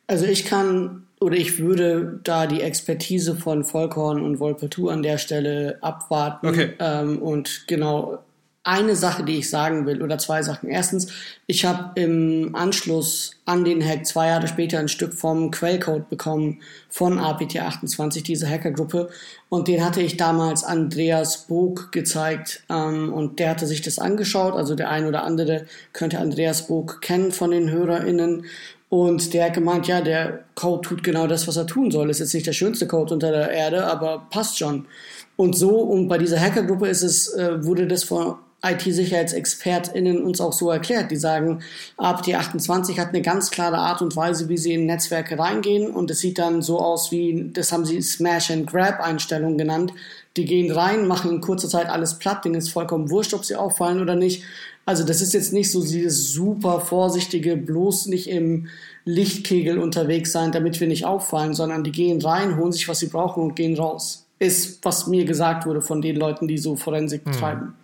[0.06, 5.16] Also ich kann oder ich würde da die Expertise von Volkhorn und Volpertu an der
[5.16, 6.72] Stelle abwarten okay.
[6.78, 8.18] ähm, und genau
[8.66, 10.70] eine Sache, die ich sagen will, oder zwei Sachen.
[10.70, 11.08] Erstens,
[11.46, 16.62] ich habe im Anschluss an den Hack zwei Jahre später ein Stück vom Quellcode bekommen
[16.88, 19.10] von APT28, diese Hackergruppe.
[19.50, 24.54] Und den hatte ich damals Andreas Bog gezeigt ähm, und der hatte sich das angeschaut.
[24.54, 28.46] Also der ein oder andere könnte Andreas Bog kennen von den HörerInnen.
[28.94, 32.10] Und der hat gemeint, ja, der Code tut genau das, was er tun soll.
[32.10, 34.86] Ist jetzt nicht der schönste Code unter der Erde, aber passt schon.
[35.34, 40.52] Und so, und bei dieser Hackergruppe ist es, äh, wurde das vor IT-SicherheitsexpertInnen uns auch
[40.52, 41.10] so erklärt.
[41.10, 41.64] Die sagen,
[41.98, 46.20] APT28 hat eine ganz klare Art und Weise, wie sie in Netzwerke reingehen und es
[46.20, 49.92] sieht dann so aus wie, das haben sie Smash-and-Grab-Einstellungen genannt.
[50.36, 53.54] Die gehen rein, machen in kurzer Zeit alles platt, denen ist vollkommen wurscht, ob sie
[53.54, 54.42] auffallen oder nicht.
[54.86, 58.68] Also das ist jetzt nicht so dieses super vorsichtige, bloß nicht im
[59.04, 63.06] Lichtkegel unterwegs sein, damit wir nicht auffallen, sondern die gehen rein, holen sich, was sie
[63.06, 64.26] brauchen und gehen raus.
[64.38, 67.32] Ist, was mir gesagt wurde von den Leuten, die so Forensik hm.
[67.32, 67.74] treiben.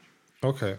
[0.42, 0.76] Okay.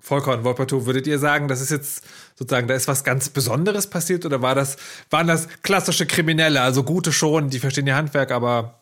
[0.00, 2.04] Volker und Wolperto, würdet ihr sagen, das ist jetzt
[2.40, 4.76] sozusagen, da ist was ganz Besonderes passiert oder war das,
[5.10, 8.80] waren das klassische Kriminelle, also gute schon, die verstehen ihr Handwerk, aber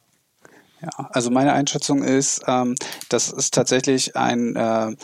[0.81, 2.77] ja, also meine Einschätzung ist, ähm,
[3.09, 4.95] das ist tatsächlich ein äh,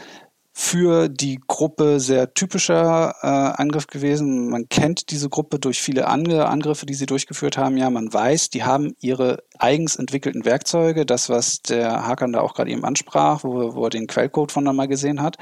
[0.57, 4.51] für die Gruppe sehr typischer äh, Angriff gewesen.
[4.51, 7.77] Man kennt diese Gruppe durch viele andere Angriffe, die sie durchgeführt haben.
[7.77, 12.55] Ja, man weiß, die haben ihre eigens entwickelten Werkzeuge, das, was der Hakan da auch
[12.55, 15.39] gerade eben ansprach, wo, wo er den Quellcode von da mal gesehen hat.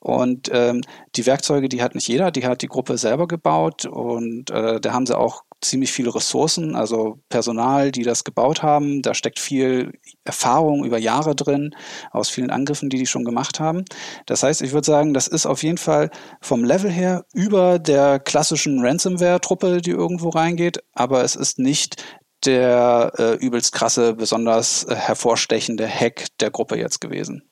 [0.00, 0.80] Und ähm,
[1.14, 4.92] die Werkzeuge, die hat nicht jeder, die hat die Gruppe selber gebaut und äh, da
[4.92, 9.02] haben sie auch ziemlich viele Ressourcen, also Personal, die das gebaut haben.
[9.02, 9.92] Da steckt viel
[10.24, 11.74] Erfahrung über Jahre drin,
[12.12, 13.84] aus vielen Angriffen, die die schon gemacht haben.
[14.24, 18.18] Das heißt, ich würde sagen, das ist auf jeden Fall vom Level her über der
[18.20, 22.02] klassischen Ransomware-Truppe, die irgendwo reingeht, aber es ist nicht
[22.46, 27.49] der äh, übelst krasse, besonders äh, hervorstechende Hack der Gruppe jetzt gewesen.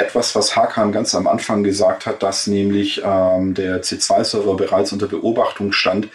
[0.00, 5.06] Etwas, was Hakan ganz am Anfang gesagt hat, dass nämlich ähm, der C2-Server bereits unter
[5.06, 6.08] Beobachtung stand.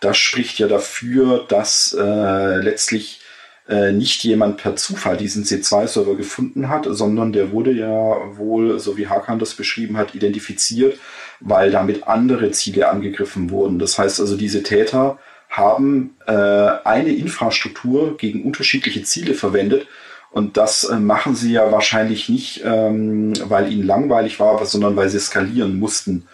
[0.00, 3.20] Das spricht ja dafür, dass äh, letztlich
[3.68, 8.96] äh, nicht jemand per Zufall diesen C2-Server gefunden hat, sondern der wurde ja wohl, so
[8.96, 10.98] wie Hakan das beschrieben hat, identifiziert,
[11.40, 13.78] weil damit andere Ziele angegriffen wurden.
[13.78, 15.18] Das heißt also, diese Täter
[15.48, 19.86] haben äh, eine Infrastruktur gegen unterschiedliche Ziele verwendet.
[20.32, 25.08] Und das äh, machen sie ja wahrscheinlich nicht, ähm, weil ihnen langweilig war, sondern weil
[25.08, 26.26] sie skalieren mussten.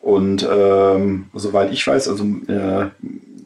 [0.00, 2.90] Und ähm, soweit ich weiß, also äh,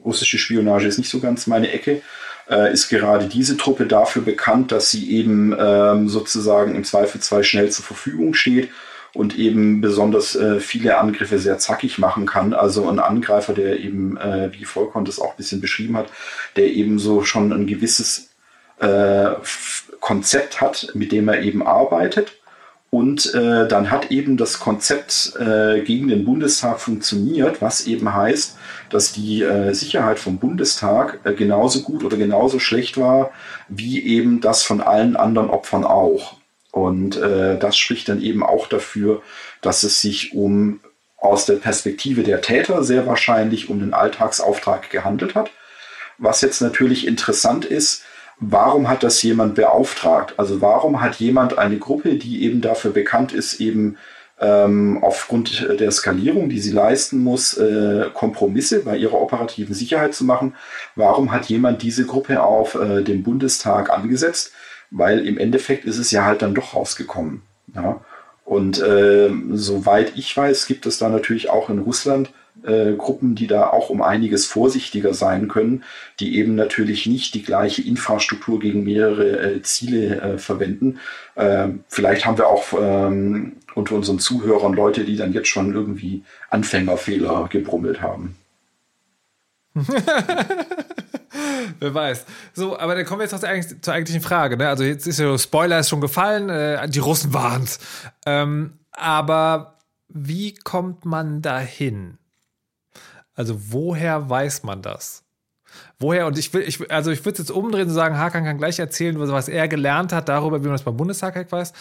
[0.05, 2.03] russische Spionage ist nicht so ganz meine Ecke,
[2.51, 7.71] äh, ist gerade diese Truppe dafür bekannt, dass sie eben ähm, sozusagen im Zweifelsfall schnell
[7.71, 8.71] zur Verfügung steht
[9.15, 12.55] und eben besonders äh, viele Angriffe sehr zackig machen kann.
[12.55, 16.09] Also ein Angreifer, der eben, äh, wie Volkon das auch ein bisschen beschrieben hat,
[16.57, 18.32] der eben so schon ein gewisses
[18.83, 19.37] äh,
[20.01, 22.33] Konzept hat, mit dem er eben arbeitet.
[22.91, 28.59] Und äh, dann hat eben das Konzept äh, gegen den Bundestag funktioniert, was eben heißt,
[28.91, 33.31] dass die äh, Sicherheit vom Bundestag äh, genauso gut oder genauso schlecht war,
[33.69, 36.37] wie eben das von allen anderen Opfern auch.
[36.71, 39.23] Und äh, das spricht dann eben auch dafür,
[39.63, 40.81] dass es sich um
[41.17, 45.51] aus der Perspektive der Täter sehr wahrscheinlich um den Alltagsauftrag gehandelt hat.
[46.19, 48.03] Was jetzt natürlich interessant ist,
[48.43, 50.35] warum hat das jemand beauftragt?
[50.37, 53.97] Also warum hat jemand eine Gruppe, die eben dafür bekannt ist, eben
[54.41, 60.25] ähm, aufgrund der Skalierung, die sie leisten muss, äh, Kompromisse bei ihrer operativen Sicherheit zu
[60.25, 60.55] machen,
[60.97, 64.53] warum hat jemand diese Gruppe auf äh, den Bundestag angesetzt?
[64.91, 67.43] Weil im Endeffekt ist es ja halt dann doch rausgekommen.
[67.75, 68.01] Ja?
[68.45, 72.33] Und äh, soweit ich weiß, gibt es da natürlich auch in Russland
[72.65, 75.85] äh, Gruppen, die da auch um einiges vorsichtiger sein können,
[76.21, 81.01] die eben natürlich nicht die gleiche Infrastruktur gegen mehrere äh, Ziele äh, verwenden.
[81.37, 86.23] Ähm, vielleicht haben wir auch ähm, unter unseren Zuhörern Leute, die dann jetzt schon irgendwie
[86.51, 88.37] Anfängerfehler gebrummelt haben.
[91.81, 92.27] Wer weiß.
[92.53, 94.57] So, aber dann kommen wir jetzt zur, zur eigentlichen Frage.
[94.57, 94.69] Ne?
[94.69, 97.79] Also jetzt ist ja Spoiler ist schon gefallen, äh, die Russen waren es.
[98.27, 99.79] Ähm, aber
[100.09, 102.19] wie kommt man dahin?
[103.35, 105.25] Also woher weiß man das?
[105.99, 108.59] Woher, und ich will, ich, also ich würde es jetzt umdrehen und sagen, Hakan kann
[108.59, 111.73] gleich erzählen, was er gelernt hat darüber, wie man das beim Bundestag weiß.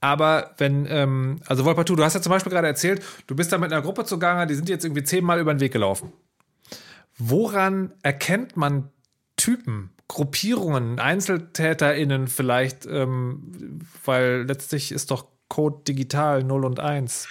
[0.00, 3.58] Aber wenn, ähm, also Wolpertu, du hast ja zum Beispiel gerade erzählt, du bist da
[3.58, 6.12] mit einer Gruppe zugange, die sind jetzt irgendwie zehnmal über den Weg gelaufen.
[7.16, 8.90] Woran erkennt man
[9.36, 17.28] Typen, Gruppierungen, EinzeltäterInnen vielleicht, ähm, weil letztlich ist doch Code digital 0 und 1.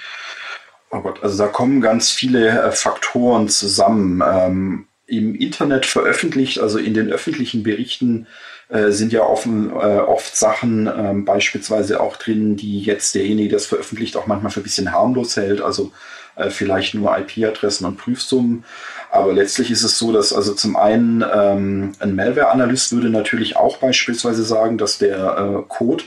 [0.90, 4.24] Oh Gott, also da kommen ganz viele äh, Faktoren zusammen.
[4.26, 8.28] Ähm, Im Internet veröffentlicht, also in den öffentlichen Berichten,
[8.70, 13.58] äh, sind ja offen, äh, oft Sachen ähm, beispielsweise auch drin, die jetzt derjenige, der
[13.58, 15.62] es veröffentlicht, auch manchmal für ein bisschen harmlos hält.
[15.62, 15.92] Also
[16.38, 18.64] äh, vielleicht nur IP-Adressen und Prüfsummen.
[19.10, 23.78] Aber letztlich ist es so, dass also zum einen ähm, ein Malware-Analyst würde natürlich auch
[23.78, 26.04] beispielsweise sagen, dass der äh, Code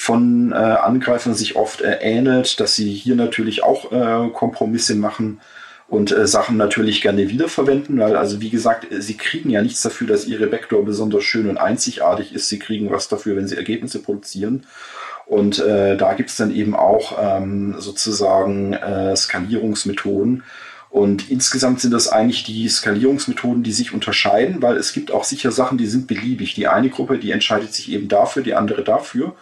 [0.00, 5.40] von äh, Angreifern sich oft äh, ähnelt, dass sie hier natürlich auch äh, Kompromisse machen
[5.88, 10.06] und äh, Sachen natürlich gerne wiederverwenden, weil also wie gesagt, sie kriegen ja nichts dafür,
[10.06, 12.48] dass ihre Backdoor besonders schön und einzigartig ist.
[12.48, 14.66] Sie kriegen was dafür, wenn sie Ergebnisse produzieren.
[15.26, 20.44] Und äh, da gibt es dann eben auch ähm, sozusagen äh, Skalierungsmethoden.
[20.90, 25.50] Und insgesamt sind das eigentlich die Skalierungsmethoden, die sich unterscheiden, weil es gibt auch sicher
[25.50, 26.54] Sachen, die sind beliebig.
[26.54, 29.34] Die eine Gruppe, die entscheidet sich eben dafür, die andere dafür.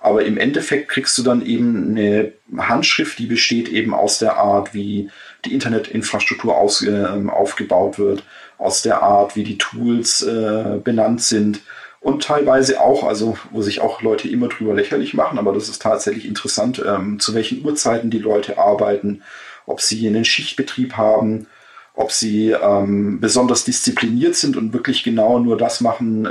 [0.00, 4.72] Aber im Endeffekt kriegst du dann eben eine Handschrift, die besteht eben aus der Art,
[4.74, 5.10] wie
[5.44, 8.22] die Internetinfrastruktur aus, äh, aufgebaut wird,
[8.58, 11.60] aus der Art, wie die Tools äh, benannt sind
[12.00, 15.82] und teilweise auch, also wo sich auch Leute immer drüber lächerlich machen, aber das ist
[15.82, 19.22] tatsächlich interessant, ähm, zu welchen Uhrzeiten die Leute arbeiten,
[19.66, 21.48] ob sie einen Schichtbetrieb haben,
[21.94, 26.30] ob sie ähm, besonders diszipliniert sind und wirklich genau nur das machen, äh,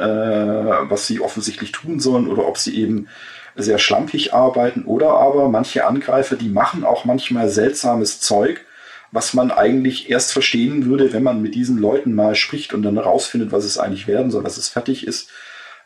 [0.89, 3.07] was sie offensichtlich tun sollen, oder ob sie eben
[3.57, 8.61] sehr schlampig arbeiten oder aber manche Angreifer, die machen auch manchmal seltsames Zeug,
[9.11, 12.95] was man eigentlich erst verstehen würde, wenn man mit diesen Leuten mal spricht und dann
[12.95, 15.29] herausfindet, was es eigentlich werden soll, was es fertig ist.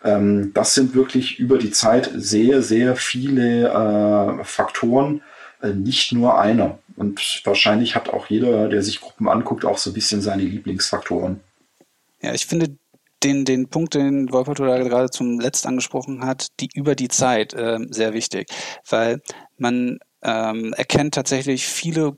[0.03, 5.21] Ähm, das sind wirklich über die Zeit sehr, sehr viele äh, Faktoren,
[5.61, 6.79] äh, nicht nur einer.
[6.95, 11.39] Und wahrscheinlich hat auch jeder, der sich Gruppen anguckt, auch so ein bisschen seine Lieblingsfaktoren.
[12.21, 12.75] Ja, ich finde,
[13.23, 17.53] den, den Punkt, den Wolperto da gerade zum Letzt angesprochen hat, die über die Zeit
[17.53, 18.47] äh, sehr wichtig,
[18.89, 19.21] weil
[19.57, 22.17] man ähm, erkennt tatsächlich viele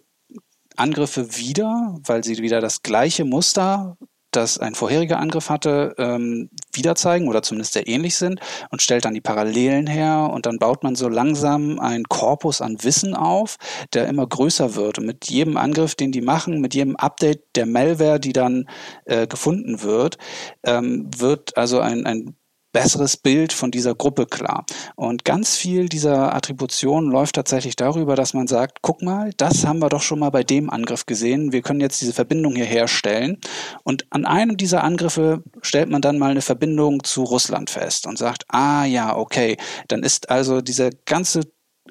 [0.76, 3.98] Angriffe wieder, weil sie wieder das gleiche Muster
[4.36, 9.06] das ein vorheriger Angriff hatte, ähm, wieder zeigen oder zumindest sehr ähnlich sind und stellt
[9.06, 13.58] dann die Parallelen her und dann baut man so langsam einen Korpus an Wissen auf,
[13.94, 15.00] der immer größer wird.
[15.00, 18.68] Und mit jedem Angriff, den die machen, mit jedem Update der Malware, die dann
[19.06, 20.18] äh, gefunden wird,
[20.64, 22.36] ähm, wird also ein, ein
[22.74, 24.66] besseres Bild von dieser Gruppe klar.
[24.96, 29.80] Und ganz viel dieser Attribution läuft tatsächlich darüber, dass man sagt, guck mal, das haben
[29.80, 31.54] wir doch schon mal bei dem Angriff gesehen.
[31.54, 33.38] Wir können jetzt diese Verbindung hier herstellen.
[33.84, 38.18] Und an einem dieser Angriffe stellt man dann mal eine Verbindung zu Russland fest und
[38.18, 39.56] sagt, ah ja, okay,
[39.88, 41.42] dann ist also diese ganze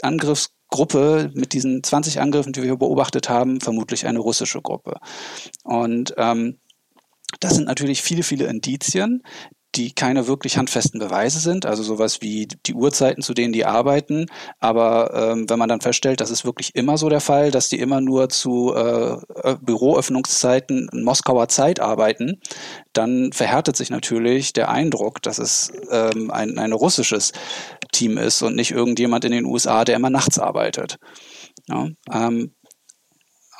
[0.03, 4.97] Angriffsgruppe mit diesen 20 Angriffen, die wir beobachtet haben, vermutlich eine russische Gruppe.
[5.62, 6.59] Und ähm,
[7.41, 9.22] das sind natürlich viele, viele Indizien,
[9.75, 14.27] die keine wirklich handfesten Beweise sind, also sowas wie die Uhrzeiten, zu denen die arbeiten.
[14.61, 17.79] Aber ähm, wenn man dann feststellt, das ist wirklich immer so der Fall, dass die
[17.79, 19.16] immer nur zu äh,
[19.61, 22.41] Büroöffnungszeiten Moskauer Zeit arbeiten,
[22.93, 27.33] dann verhärtet sich natürlich der Eindruck, dass es ähm, ein, ein russisches
[27.93, 30.99] Team ist und nicht irgendjemand in den USA, der immer nachts arbeitet.
[31.68, 32.53] Ja, ähm,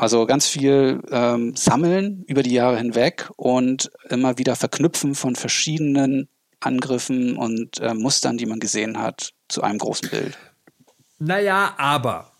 [0.03, 6.28] also ganz viel ähm, sammeln über die Jahre hinweg und immer wieder verknüpfen von verschiedenen
[6.59, 10.36] Angriffen und äh, Mustern, die man gesehen hat, zu einem großen Bild.
[11.20, 12.32] Naja, aber.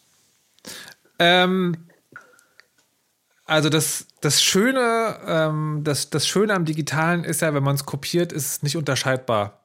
[1.21, 1.87] Ähm,
[3.45, 7.87] also das, das Schöne, ähm, das, das Schöne am Digitalen ist ja, wenn man es
[7.87, 9.61] kopiert, ist es nicht unterscheidbar.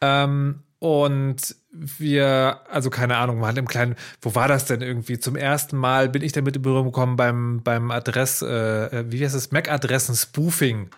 [0.00, 5.18] Ähm, und wir, also keine Ahnung, mal im kleinen, wo war das denn irgendwie?
[5.18, 9.34] Zum ersten Mal bin ich damit in Berührung gekommen beim, beim Adress, äh, wie heißt
[9.34, 10.90] es, MAC-Adressen-Spoofing.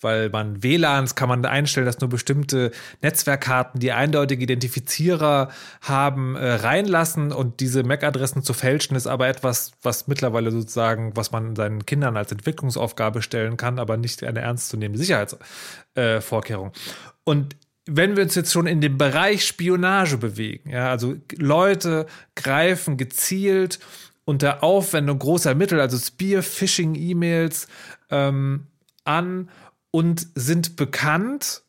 [0.00, 2.70] Weil man WLANs kann man einstellen, dass nur bestimmte
[3.02, 5.48] Netzwerkkarten, die eindeutige Identifizierer
[5.80, 11.32] haben, äh, reinlassen und diese MAC-Adressen zu fälschen, ist aber etwas, was mittlerweile sozusagen, was
[11.32, 16.68] man seinen Kindern als Entwicklungsaufgabe stellen kann, aber nicht eine ernstzunehmende Sicherheitsvorkehrung.
[16.68, 16.78] Äh,
[17.24, 17.56] und
[17.88, 23.80] wenn wir uns jetzt schon in dem Bereich Spionage bewegen, ja, also Leute greifen gezielt
[24.26, 27.66] unter Aufwendung großer Mittel, also Spear-Phishing-E-Mails
[28.10, 28.66] ähm,
[29.04, 29.48] an
[29.90, 31.62] und sind bekannt.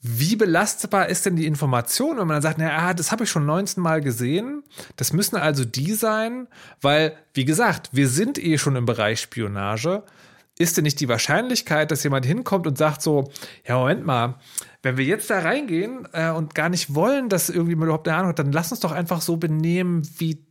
[0.00, 3.46] Wie belastbar ist denn die Information, wenn man dann sagt, naja, das habe ich schon
[3.46, 4.62] 19 Mal gesehen,
[4.94, 6.46] das müssen also die sein,
[6.80, 10.04] weil, wie gesagt, wir sind eh schon im Bereich Spionage.
[10.56, 13.32] Ist denn nicht die Wahrscheinlichkeit, dass jemand hinkommt und sagt so,
[13.66, 14.38] ja, Moment mal,
[14.84, 18.18] wenn wir jetzt da reingehen äh, und gar nicht wollen, dass irgendwie man überhaupt eine
[18.18, 20.44] Ahnung hat, dann lass uns doch einfach so benehmen wie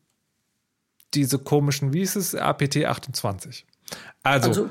[1.14, 3.66] diese komischen, wie ist es, APT 28.
[4.24, 4.70] Also, also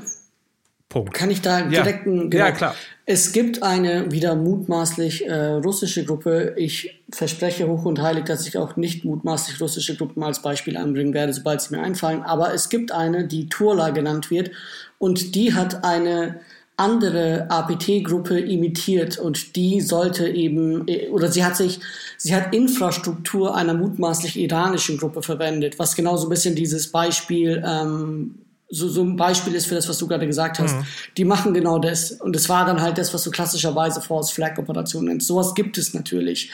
[0.89, 1.15] Punkt.
[1.15, 2.13] Kann ich da direkt ja.
[2.13, 2.75] Genau, ja, klar.
[3.07, 6.55] Es gibt eine wieder mutmaßlich äh, russische Gruppe.
[6.59, 11.15] Ich verspreche hoch und heilig, dass ich auch nicht mutmaßlich russische Gruppen als Beispiel anbringen
[11.15, 12.23] werde, sobald sie mir einfallen.
[12.23, 14.51] Aber es gibt eine, die Turla genannt wird.
[14.99, 16.41] Und die hat eine
[16.77, 21.81] andere APT-Gruppe imitiert und die sollte eben, oder sie hat sich,
[22.17, 27.63] sie hat Infrastruktur einer mutmaßlich iranischen Gruppe verwendet, was genau so ein bisschen dieses Beispiel,
[27.67, 28.37] ähm,
[28.75, 30.75] so, so ein Beispiel ist für das, was du gerade gesagt hast.
[30.75, 30.85] Mhm.
[31.19, 32.13] Die machen genau das.
[32.13, 35.27] Und es war dann halt das, was du klassischerweise False Flag Operationen nennst.
[35.27, 36.51] Sowas gibt es natürlich.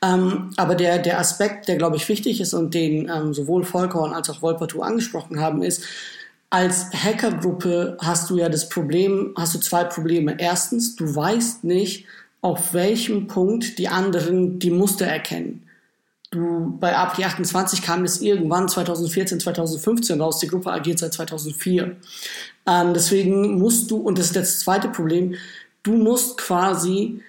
[0.00, 4.14] Ähm, aber der, der Aspekt, der glaube ich wichtig ist und den ähm, sowohl Volkhorn
[4.14, 5.82] als auch Wolpertu angesprochen haben, ist,
[6.50, 10.36] als Hackergruppe hast du ja das Problem, hast du zwei Probleme.
[10.38, 12.06] Erstens, du weißt nicht,
[12.40, 15.68] auf welchem Punkt die anderen die Muster erkennen.
[16.30, 20.38] Du, bei APT 28 kam es irgendwann 2014, 2015 raus.
[20.38, 21.96] Die Gruppe agiert seit 2004.
[22.66, 25.34] Ähm, deswegen musst du, und das ist das zweite Problem,
[25.82, 27.22] du musst quasi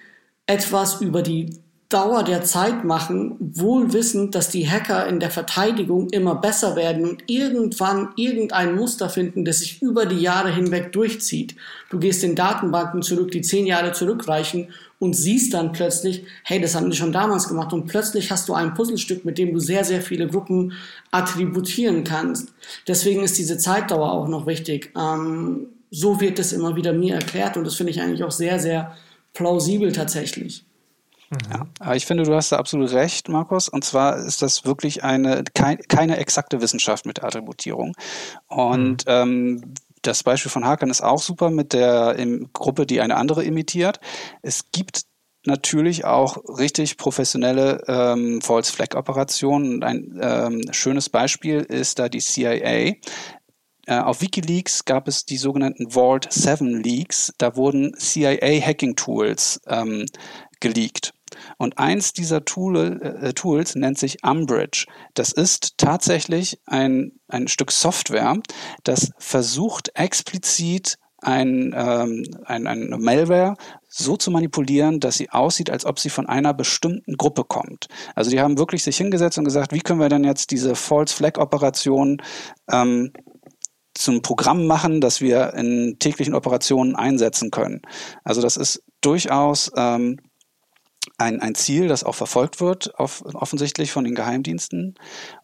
[0.46, 1.50] etwas über die
[1.88, 7.08] Dauer der Zeit machen, wohl wissend, dass die Hacker in der Verteidigung immer besser werden
[7.08, 11.56] und irgendwann irgendein Muster finden, das sich über die Jahre hinweg durchzieht.
[11.88, 14.68] Du gehst in Datenbanken zurück, die zehn Jahre zurückreichen
[14.98, 18.52] und siehst dann plötzlich, hey, das haben die schon damals gemacht und plötzlich hast du
[18.52, 20.74] ein Puzzlestück, mit dem du sehr, sehr viele Gruppen
[21.10, 22.52] attributieren kannst.
[22.86, 24.92] Deswegen ist diese Zeitdauer auch noch wichtig.
[24.94, 28.58] Ähm, so wird es immer wieder mir erklärt und das finde ich eigentlich auch sehr,
[28.58, 28.94] sehr
[29.32, 30.64] plausibel tatsächlich.
[31.52, 33.68] Ja, aber ich finde, du hast da absolut recht, Markus.
[33.68, 37.94] Und zwar ist das wirklich eine kein, keine exakte Wissenschaft mit Attributierung.
[38.46, 39.12] Und mhm.
[39.12, 42.16] ähm, das Beispiel von Hakan ist auch super mit der
[42.52, 44.00] Gruppe, die eine andere imitiert.
[44.42, 45.02] Es gibt
[45.44, 49.82] natürlich auch richtig professionelle ähm, False Flag Operationen.
[49.82, 52.60] Ein ähm, schönes Beispiel ist da die CIA.
[52.60, 52.96] Äh,
[53.86, 57.32] auf WikiLeaks gab es die sogenannten Vault 7 Leaks.
[57.38, 60.06] Da wurden CIA Hacking Tools ähm,
[60.60, 61.14] geleakt.
[61.56, 64.86] Und eins dieser Tool, äh, Tools nennt sich Umbridge.
[65.14, 68.36] Das ist tatsächlich ein, ein Stück Software,
[68.84, 73.56] das versucht explizit ein, ähm, ein, eine Malware
[73.88, 77.88] so zu manipulieren, dass sie aussieht, als ob sie von einer bestimmten Gruppe kommt.
[78.14, 81.14] Also die haben wirklich sich hingesetzt und gesagt, wie können wir denn jetzt diese False
[81.14, 82.22] Flag Operation
[82.70, 83.12] ähm,
[83.94, 87.82] zum Programm machen, das wir in täglichen Operationen einsetzen können.
[88.22, 90.18] Also das ist durchaus ähm,
[91.18, 94.94] ein, ein Ziel, das auch verfolgt wird, auf, offensichtlich von den Geheimdiensten.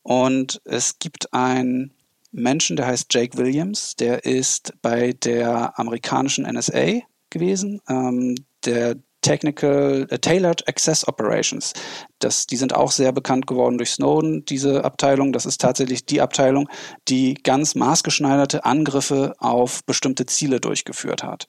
[0.03, 1.93] Und es gibt einen
[2.33, 7.01] Menschen, der heißt Jake Williams, der ist bei der amerikanischen NSA
[7.31, 11.73] gewesen, ähm, der Technical uh, Tailored Access Operations.
[12.19, 15.33] Das, die sind auch sehr bekannt geworden durch Snowden, diese Abteilung.
[15.33, 16.69] Das ist tatsächlich die Abteilung,
[17.09, 21.49] die ganz maßgeschneiderte Angriffe auf bestimmte Ziele durchgeführt hat.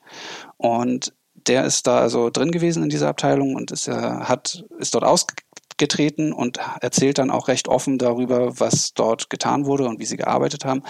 [0.56, 1.14] Und
[1.48, 5.04] der ist da also drin gewesen in dieser Abteilung und ist, äh, hat, ist dort
[5.04, 10.18] ausgetreten und erzählt dann auch recht offen darüber, was dort getan wurde und wie sie
[10.18, 10.84] gearbeitet haben.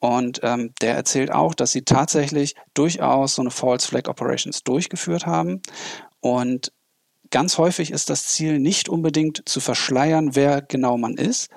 [0.00, 5.24] Und ähm, der erzählt auch, dass sie tatsächlich durchaus so eine False Flag Operations durchgeführt
[5.24, 5.62] haben.
[6.20, 6.72] Und
[7.30, 11.48] ganz häufig ist das Ziel nicht unbedingt zu verschleiern, wer genau man ist,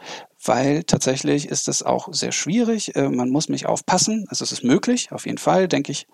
[0.47, 2.95] weil tatsächlich ist es auch sehr schwierig.
[2.95, 4.25] Äh, man muss mich aufpassen.
[4.29, 6.07] Also es ist möglich, auf jeden Fall, denke ich.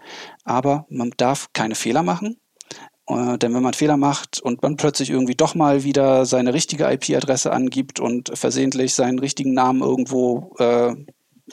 [0.44, 2.38] Aber man darf keine Fehler machen.
[3.08, 6.90] Äh, denn wenn man Fehler macht und man plötzlich irgendwie doch mal wieder seine richtige
[6.92, 10.96] IP-Adresse angibt und versehentlich seinen richtigen Namen irgendwo äh,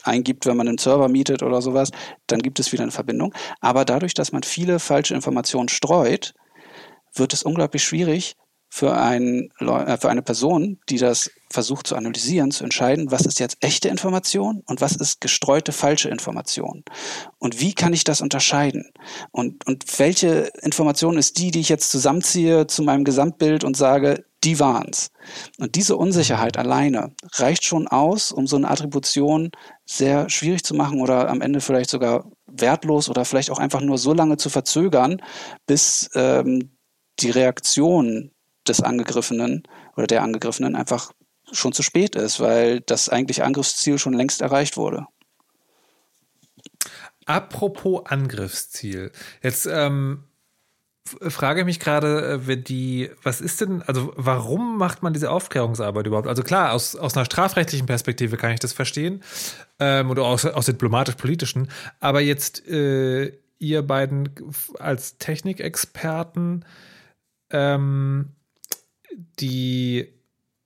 [0.04, 1.90] eingibt, wenn man einen Server mietet oder sowas,
[2.26, 3.34] dann gibt es wieder eine Verbindung.
[3.60, 6.34] Aber dadurch, dass man viele falsche Informationen streut,
[7.12, 8.36] wird es unglaublich schwierig
[8.70, 13.40] für, ein, äh, für eine Person, die das versucht zu analysieren, zu entscheiden, was ist
[13.40, 16.84] jetzt echte Information und was ist gestreute falsche Information.
[17.38, 18.92] Und wie kann ich das unterscheiden?
[19.32, 24.24] Und, und welche Information ist die, die ich jetzt zusammenziehe zu meinem Gesamtbild und sage,
[24.44, 25.10] die waren's.
[25.58, 29.50] Und diese Unsicherheit alleine reicht schon aus, um so eine Attribution
[29.84, 33.98] sehr schwierig zu machen oder am Ende vielleicht sogar wertlos oder vielleicht auch einfach nur
[33.98, 35.20] so lange zu verzögern,
[35.66, 36.76] bis ähm,
[37.18, 38.30] die Reaktion
[38.70, 39.62] des Angegriffenen
[39.96, 41.12] oder der Angegriffenen einfach
[41.52, 45.06] schon zu spät ist, weil das eigentliche Angriffsziel schon längst erreicht wurde.
[47.26, 49.12] Apropos Angriffsziel.
[49.42, 50.24] Jetzt ähm,
[51.04, 56.28] frage mich gerade, äh, die, was ist denn, also warum macht man diese Aufklärungsarbeit überhaupt?
[56.28, 59.22] Also klar, aus, aus einer strafrechtlichen Perspektive kann ich das verstehen
[59.78, 64.30] ähm, oder aus, aus diplomatisch-politischen, aber jetzt äh, ihr beiden
[64.78, 66.64] als Technikexperten,
[67.50, 68.30] ähm,
[69.38, 70.08] die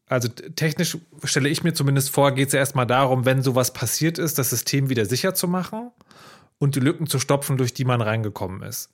[0.06, 4.18] also technisch stelle ich mir zumindest vor, geht es ja erstmal darum, wenn sowas passiert
[4.18, 5.90] ist, das System wieder sicher zu machen
[6.58, 8.90] und die Lücken zu stopfen, durch die man reingekommen ist.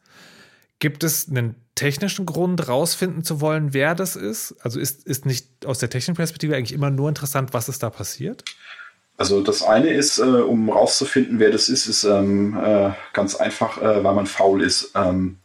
[0.78, 4.54] Gibt es einen technischen Grund, rausfinden zu wollen, wer das ist?
[4.62, 7.90] Also ist, ist nicht aus der technischen Perspektive eigentlich immer nur interessant, was ist da
[7.90, 8.44] passiert?
[9.18, 13.76] Also das eine ist, äh, um rauszufinden, wer das ist, ist ähm, äh, ganz einfach,
[13.82, 14.92] äh, weil man faul ist.
[14.94, 15.38] Ähm,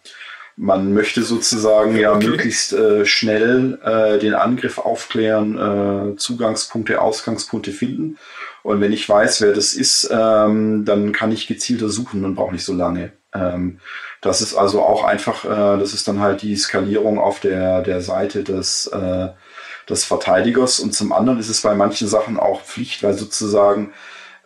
[0.58, 2.28] man möchte sozusagen ja okay.
[2.28, 8.18] möglichst äh, schnell äh, den Angriff aufklären, äh, Zugangspunkte, Ausgangspunkte finden.
[8.64, 12.54] Und wenn ich weiß, wer das ist, ähm, dann kann ich gezielter suchen und brauche
[12.54, 13.12] nicht so lange.
[13.34, 13.80] Ähm,
[14.22, 18.02] das ist also auch einfach, äh, das ist dann halt die Skalierung auf der, der
[18.02, 19.28] Seite des, äh,
[19.90, 20.80] des Verteidigers.
[20.80, 23.94] Und zum anderen ist es bei manchen Sachen auch Pflicht, weil sozusagen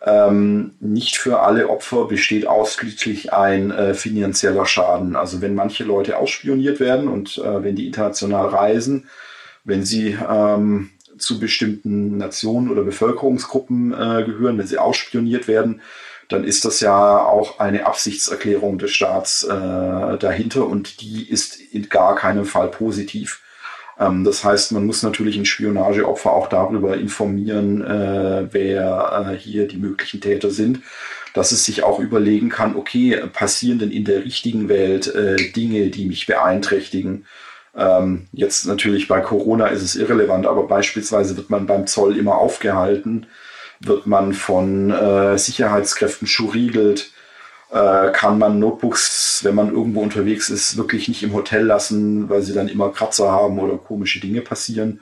[0.04, 5.14] ähm, nicht für alle Opfer besteht ausschließlich ein äh, finanzieller Schaden.
[5.14, 9.08] Also wenn manche Leute ausspioniert werden und äh, wenn die international reisen,
[9.64, 15.82] wenn sie ähm, zu bestimmten Nationen oder Bevölkerungsgruppen äh, gehören, wenn sie ausspioniert werden,
[16.28, 21.88] dann ist das ja auch eine Absichtserklärung des Staats äh, dahinter und die ist in
[21.88, 23.42] gar keinem Fall positiv.
[24.00, 29.68] Ähm, das heißt, man muss natürlich ein Spionageopfer auch darüber informieren, äh, wer äh, hier
[29.68, 30.80] die möglichen Täter sind,
[31.34, 35.90] dass es sich auch überlegen kann, okay, passieren denn in der richtigen Welt äh, Dinge,
[35.90, 37.26] die mich beeinträchtigen?
[37.76, 42.38] Ähm, jetzt natürlich bei Corona ist es irrelevant, aber beispielsweise wird man beim Zoll immer
[42.38, 43.26] aufgehalten,
[43.78, 47.12] wird man von äh, Sicherheitskräften schuriegelt,
[47.70, 52.42] äh, kann man Notebooks, wenn man irgendwo unterwegs ist, wirklich nicht im Hotel lassen, weil
[52.42, 55.00] sie dann immer Kratzer haben oder komische Dinge passieren.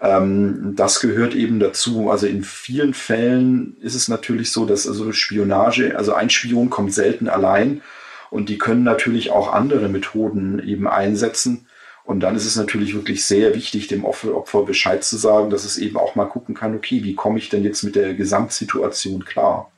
[0.00, 2.10] Ähm, das gehört eben dazu.
[2.10, 6.92] Also in vielen Fällen ist es natürlich so, dass also Spionage, also ein Spion kommt
[6.92, 7.82] selten allein
[8.30, 11.66] und die können natürlich auch andere Methoden eben einsetzen.
[12.04, 15.64] Und dann ist es natürlich wirklich sehr wichtig, dem Opfer, Opfer Bescheid zu sagen, dass
[15.64, 19.24] es eben auch mal gucken kann, okay, wie komme ich denn jetzt mit der Gesamtsituation
[19.24, 19.71] klar?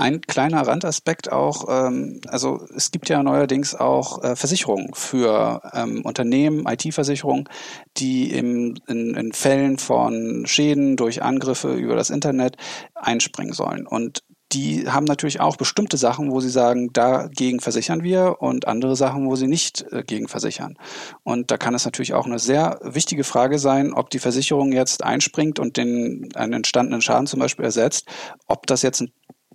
[0.00, 6.00] Ein kleiner Randaspekt auch, ähm, also es gibt ja neuerdings auch äh, Versicherungen für ähm,
[6.06, 7.46] Unternehmen, IT-Versicherungen,
[7.98, 12.56] die im, in, in Fällen von Schäden durch Angriffe über das Internet
[12.94, 13.86] einspringen sollen.
[13.86, 18.96] Und die haben natürlich auch bestimmte Sachen, wo sie sagen, dagegen versichern wir und andere
[18.96, 20.78] Sachen, wo sie nicht äh, gegen versichern.
[21.24, 25.04] Und da kann es natürlich auch eine sehr wichtige Frage sein, ob die Versicherung jetzt
[25.04, 28.06] einspringt und den einen entstandenen Schaden zum Beispiel ersetzt,
[28.46, 29.12] ob das jetzt ein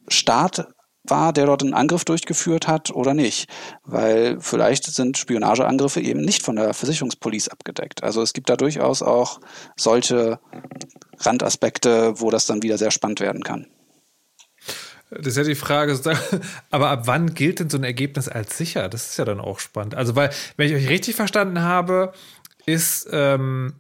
[0.07, 0.67] Staat
[1.09, 3.47] war, der dort einen Angriff durchgeführt hat oder nicht.
[3.83, 8.03] Weil vielleicht sind Spionageangriffe eben nicht von der Versicherungspolice abgedeckt.
[8.03, 9.39] Also es gibt da durchaus auch
[9.75, 10.39] solche
[11.19, 13.67] Randaspekte, wo das dann wieder sehr spannend werden kann.
[15.11, 15.99] Das ist ja die Frage,
[16.71, 18.89] aber ab wann gilt denn so ein Ergebnis als sicher?
[18.89, 19.95] Das ist ja dann auch spannend.
[19.95, 22.11] Also, weil, wenn ich euch richtig verstanden habe,
[22.65, 23.75] ist, ähm,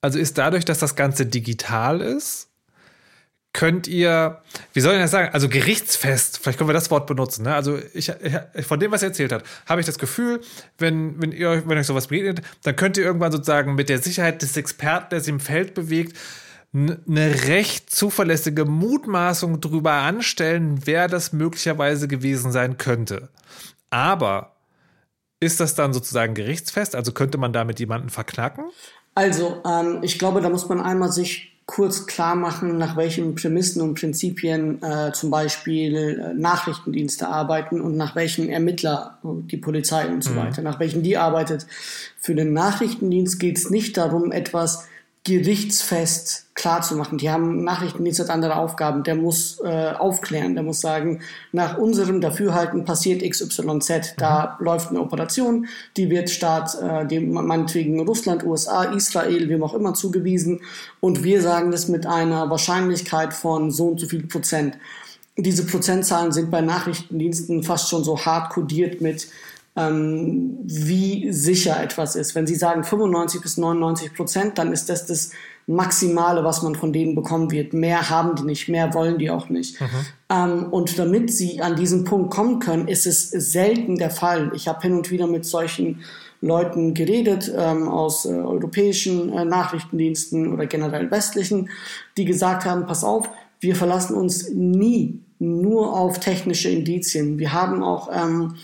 [0.00, 2.51] also ist dadurch, dass das Ganze digital ist,
[3.52, 4.40] könnt ihr,
[4.72, 7.54] wie soll ich das sagen, also gerichtsfest, vielleicht können wir das Wort benutzen, ne?
[7.54, 8.10] Also ich,
[8.54, 10.40] ich von dem, was er erzählt hat, habe ich das Gefühl,
[10.78, 14.40] wenn, wenn ihr wenn euch sowas begegnet, dann könnt ihr irgendwann sozusagen mit der Sicherheit
[14.40, 16.16] des Experten, der sich im Feld bewegt,
[16.74, 23.28] eine recht zuverlässige Mutmaßung darüber anstellen, wer das möglicherweise gewesen sein könnte.
[23.90, 24.56] Aber
[25.40, 26.94] ist das dann sozusagen gerichtsfest?
[26.94, 28.64] Also könnte man damit jemanden verknacken?
[29.14, 33.82] Also, ähm, ich glaube, da muss man einmal sich kurz klar machen, nach welchen Prämissen
[33.82, 40.24] und Prinzipien äh, zum Beispiel äh, Nachrichtendienste arbeiten und nach welchen Ermittler, die Polizei und
[40.24, 40.36] so mhm.
[40.36, 41.66] weiter, nach welchen die arbeitet.
[42.18, 44.88] Für den Nachrichtendienst geht es nicht darum, etwas
[45.24, 47.16] gerichtsfest klar zu machen.
[47.16, 49.04] Die haben Nachrichtendienst hat andere Aufgaben.
[49.04, 51.20] Der muss äh, aufklären, der muss sagen,
[51.52, 54.14] nach unserem Dafürhalten passiert XYZ.
[54.16, 54.64] Da mhm.
[54.64, 59.94] läuft eine Operation, die wird Staat, äh, dem meinetwegen Russland, USA, Israel, wem auch immer
[59.94, 60.60] zugewiesen.
[61.00, 64.76] Und wir sagen das mit einer Wahrscheinlichkeit von so und so viel Prozent.
[65.36, 69.28] Diese Prozentzahlen sind bei Nachrichtendiensten fast schon so hart kodiert mit
[69.74, 72.34] ähm, wie sicher etwas ist.
[72.34, 75.30] Wenn Sie sagen 95 bis 99 Prozent, dann ist das das
[75.66, 77.72] Maximale, was man von denen bekommen wird.
[77.72, 79.80] Mehr haben die nicht, mehr wollen die auch nicht.
[79.80, 79.86] Mhm.
[80.30, 84.52] Ähm, und damit Sie an diesen Punkt kommen können, ist es selten der Fall.
[84.54, 86.00] Ich habe hin und wieder mit solchen
[86.42, 91.70] Leuten geredet ähm, aus äh, europäischen äh, Nachrichtendiensten oder generell westlichen,
[92.16, 97.38] die gesagt haben, pass auf, wir verlassen uns nie nur auf technische Indizien.
[97.38, 98.56] Wir haben auch ähm,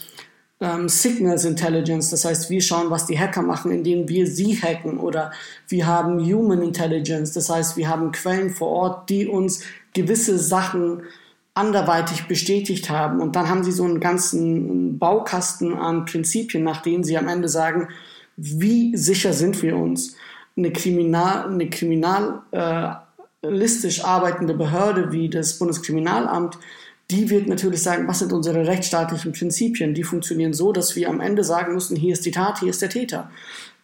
[0.60, 4.98] ähm, Signals Intelligence, das heißt, wir schauen, was die Hacker machen, indem wir sie hacken
[4.98, 5.30] oder
[5.68, 11.02] wir haben Human Intelligence, das heißt, wir haben Quellen vor Ort, die uns gewisse Sachen
[11.54, 17.04] anderweitig bestätigt haben und dann haben sie so einen ganzen Baukasten an Prinzipien, nach denen
[17.04, 17.88] sie am Ende sagen,
[18.36, 20.16] wie sicher sind wir uns?
[20.56, 26.58] Eine Kriminal, eine kriminalistisch arbeitende Behörde wie das Bundeskriminalamt
[27.10, 29.94] die wird natürlich sagen, was sind unsere rechtsstaatlichen Prinzipien?
[29.94, 32.82] Die funktionieren so, dass wir am Ende sagen müssen, hier ist die Tat, hier ist
[32.82, 33.30] der Täter.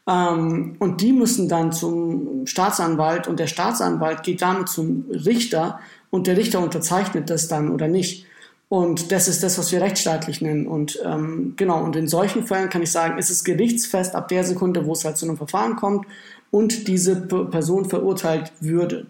[0.06, 6.26] Ähm, und die müssen dann zum Staatsanwalt und der Staatsanwalt geht dann zum Richter und
[6.26, 8.26] der Richter unterzeichnet das dann oder nicht.
[8.68, 10.66] Und das ist das, was wir rechtsstaatlich nennen.
[10.66, 14.44] Und ähm, genau, und in solchen Fällen kann ich sagen, ist es gerichtsfest ab der
[14.44, 16.06] Sekunde, wo es halt zu einem Verfahren kommt
[16.50, 19.06] und diese Person verurteilt würde.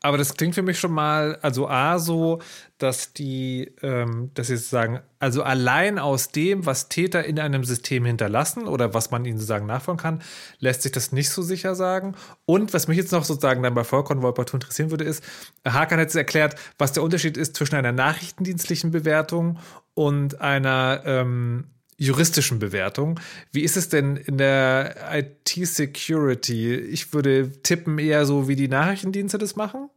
[0.00, 2.40] Aber das klingt für mich schon mal, also A, so,
[2.78, 8.04] dass die, ähm, dass sie sagen, also allein aus dem, was Täter in einem System
[8.04, 10.22] hinterlassen oder was man ihnen sozusagen nachfolgen kann,
[10.60, 12.14] lässt sich das nicht so sicher sagen.
[12.46, 15.24] Und was mich jetzt noch sozusagen dann bei Vollkornwolpertour interessieren würde, ist,
[15.66, 19.58] Hakan hat es erklärt, was der Unterschied ist zwischen einer nachrichtendienstlichen Bewertung
[19.94, 21.64] und einer ähm,
[21.98, 23.20] juristischen Bewertung.
[23.50, 26.76] Wie ist es denn in der IT-Security?
[26.76, 29.90] Ich würde tippen eher so, wie die Nachrichtendienste das machen.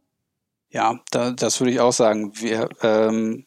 [0.70, 2.32] Ja, da, das würde ich auch sagen.
[2.34, 3.46] Wir, ähm,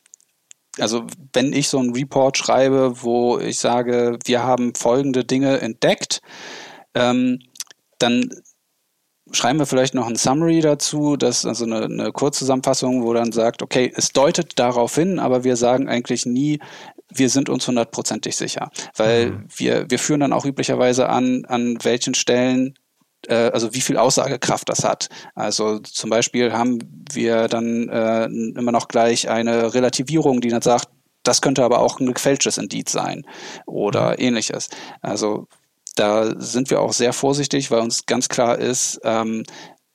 [0.80, 6.22] also wenn ich so einen Report schreibe, wo ich sage, wir haben folgende Dinge entdeckt,
[6.94, 7.40] ähm,
[8.00, 8.30] dann
[9.32, 13.64] schreiben wir vielleicht noch ein Summary dazu, das also eine, eine Kurzzusammenfassung, wo dann sagt,
[13.64, 16.60] okay, es deutet darauf hin, aber wir sagen eigentlich nie,
[17.14, 19.48] wir sind uns hundertprozentig sicher, weil mhm.
[19.56, 22.76] wir, wir führen dann auch üblicherweise an, an welchen Stellen
[23.28, 25.10] äh, also wie viel Aussagekraft das hat.
[25.34, 26.80] Also zum Beispiel haben
[27.12, 30.90] wir dann äh, immer noch gleich eine Relativierung, die dann sagt,
[31.24, 33.26] das könnte aber auch ein gefälschtes Indiz sein
[33.66, 34.16] oder mhm.
[34.20, 34.70] ähnliches.
[35.02, 35.48] Also
[35.96, 39.44] da sind wir auch sehr vorsichtig, weil uns ganz klar ist, ähm,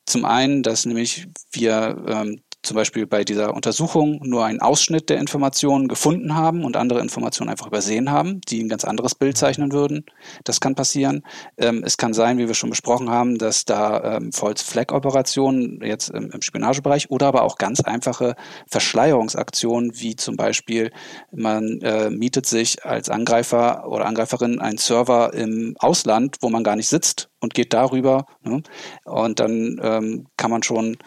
[0.06, 5.18] zum einen, dass nämlich wir ähm, zum Beispiel bei dieser Untersuchung nur einen Ausschnitt der
[5.18, 9.72] Informationen gefunden haben und andere Informationen einfach übersehen haben, die ein ganz anderes Bild zeichnen
[9.72, 10.04] würden.
[10.44, 11.22] Das kann passieren.
[11.56, 16.30] Ähm, es kann sein, wie wir schon besprochen haben, dass da ähm, False-Flag-Operationen jetzt im,
[16.30, 18.34] im, Spionagebereich oder aber auch ganz einfache
[18.68, 20.90] Verschleierungsaktionen, wie zum Beispiel
[21.32, 26.76] man äh, mietet sich als Angreifer oder Angreiferin einen Server im Ausland, wo man gar
[26.76, 28.26] nicht sitzt und geht darüber.
[28.42, 28.62] Ne?
[29.04, 30.98] Und dann ähm, kann man schon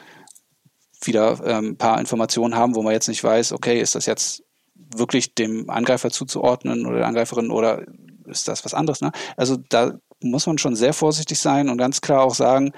[1.06, 4.44] wieder ähm, ein paar Informationen haben, wo man jetzt nicht weiß, okay, ist das jetzt
[4.76, 7.84] wirklich dem Angreifer zuzuordnen oder der Angreiferin oder
[8.26, 9.02] ist das was anderes?
[9.02, 9.12] Ne?
[9.38, 12.74] Also da muss man schon sehr vorsichtig sein und ganz klar auch sagen,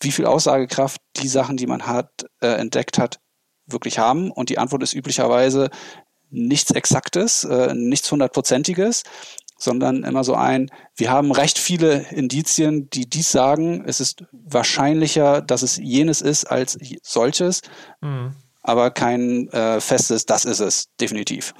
[0.00, 3.20] wie viel Aussagekraft die Sachen, die man hat, äh, entdeckt hat,
[3.66, 4.30] wirklich haben.
[4.30, 5.70] Und die Antwort ist üblicherweise
[6.30, 9.02] nichts Exaktes, äh, nichts Hundertprozentiges,
[9.60, 13.84] sondern immer so ein, wir haben recht viele Indizien, die dies sagen.
[13.86, 17.60] Es ist wahrscheinlicher, dass es jenes ist als solches,
[18.00, 18.32] mhm.
[18.62, 21.54] aber kein äh, festes, das ist es, definitiv.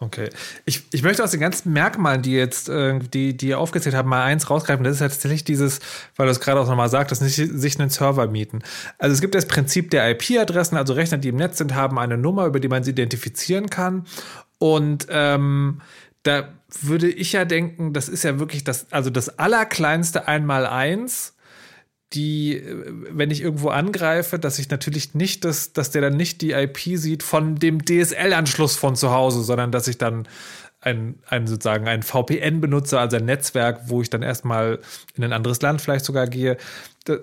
[0.00, 0.30] Okay.
[0.64, 4.08] Ich, ich möchte aus den ganzen Merkmalen, die jetzt, äh, die, die ihr aufgezählt habt,
[4.08, 4.84] mal eins rausgreifen.
[4.84, 5.80] Das ist halt tatsächlich dieses,
[6.14, 8.60] weil du es gerade auch nochmal sagst, dass nicht sich einen Server mieten.
[8.98, 12.16] Also es gibt das Prinzip der IP-Adressen, also Rechner, die im Netz sind, haben eine
[12.16, 14.06] Nummer, über die man sie identifizieren kann.
[14.58, 15.80] Und ähm,
[16.22, 16.48] da
[16.82, 21.34] würde ich ja denken, das ist ja wirklich das, also das allerkleinste Einmaleins
[22.14, 22.62] die,
[23.10, 26.78] wenn ich irgendwo angreife, dass ich natürlich nicht, das, dass der dann nicht die IP
[26.94, 30.26] sieht von dem DSL-Anschluss von zu Hause, sondern dass ich dann
[30.80, 34.78] ein, ein sozusagen ein VPN benutze, also ein Netzwerk, wo ich dann erstmal
[35.16, 36.56] in ein anderes Land vielleicht sogar gehe.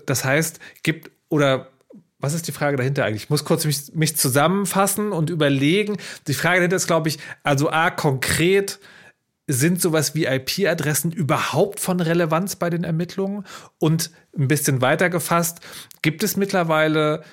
[0.05, 1.69] Das heißt, gibt oder
[2.19, 3.23] was ist die Frage dahinter eigentlich?
[3.23, 5.97] Ich muss kurz mich, mich zusammenfassen und überlegen.
[6.27, 8.79] Die Frage dahinter ist, glaube ich, also A, konkret,
[9.47, 13.45] sind sowas wie IP-Adressen überhaupt von Relevanz bei den Ermittlungen?
[13.79, 15.59] Und ein bisschen weiter gefasst,
[16.01, 17.23] gibt es mittlerweile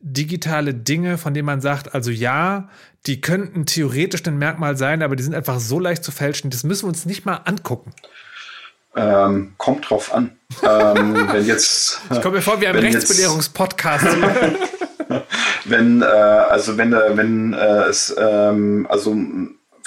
[0.00, 2.68] digitale Dinge, von denen man sagt, also ja,
[3.06, 6.64] die könnten theoretisch ein Merkmal sein, aber die sind einfach so leicht zu fälschen, das
[6.64, 7.92] müssen wir uns nicht mal angucken.
[8.94, 10.32] Ähm, kommt drauf an.
[10.62, 14.06] ähm, wenn jetzt, ich komme mir vor wie ein Rechtsbelehrungspodcast.
[15.64, 19.14] wenn, äh, also wenn, äh, wenn äh, es, ähm, also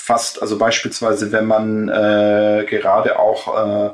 [0.09, 3.89] fast, also beispielsweise, wenn man äh, gerade auch äh,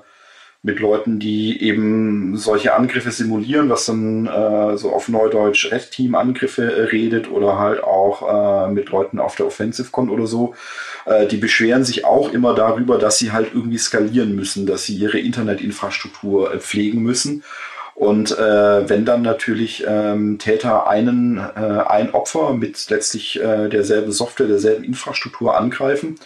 [0.64, 6.16] mit Leuten, die eben solche Angriffe simulieren, was dann äh, so auf Neudeutsch Red Team
[6.16, 8.16] Angriffe äh, redet oder halt auch
[8.68, 10.56] äh, mit Leuten auf der Offensive Con oder so,
[11.06, 14.96] äh, die beschweren sich auch immer darüber, dass sie halt irgendwie skalieren müssen, dass sie
[14.96, 17.44] ihre Internetinfrastruktur äh, pflegen müssen
[17.96, 24.12] und äh, wenn dann natürlich ähm, Täter einen, äh, ein Opfer mit letztlich äh, derselben
[24.12, 26.20] Software, derselben Infrastruktur angreifen,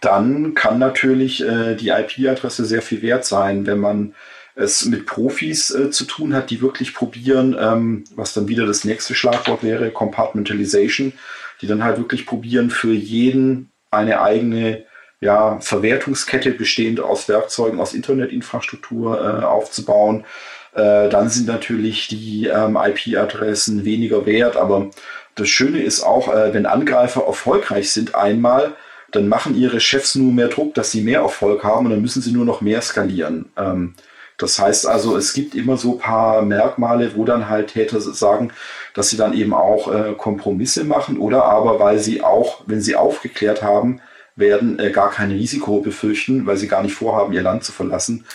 [0.00, 4.14] dann kann natürlich äh, die IP-Adresse sehr viel wert sein, wenn man
[4.54, 8.84] es mit Profis äh, zu tun hat, die wirklich probieren, ähm, was dann wieder das
[8.84, 11.12] nächste Schlagwort wäre, Compartmentalization,
[11.60, 14.84] die dann halt wirklich probieren, für jeden eine eigene
[15.20, 20.24] ja, Verwertungskette bestehend aus Werkzeugen, aus Internetinfrastruktur äh, aufzubauen
[20.76, 24.56] äh, dann sind natürlich die ähm, IP-Adressen weniger wert.
[24.56, 24.90] Aber
[25.34, 28.74] das Schöne ist auch, äh, wenn Angreifer erfolgreich sind einmal,
[29.10, 32.20] dann machen ihre Chefs nur mehr Druck, dass sie mehr Erfolg haben und dann müssen
[32.20, 33.46] sie nur noch mehr skalieren.
[33.56, 33.94] Ähm,
[34.36, 38.52] das heißt also, es gibt immer so paar Merkmale, wo dann halt Täter sagen,
[38.92, 42.96] dass sie dann eben auch äh, Kompromisse machen oder aber, weil sie auch, wenn sie
[42.96, 44.02] aufgeklärt haben,
[44.34, 48.26] werden äh, gar kein Risiko befürchten, weil sie gar nicht vorhaben, ihr Land zu verlassen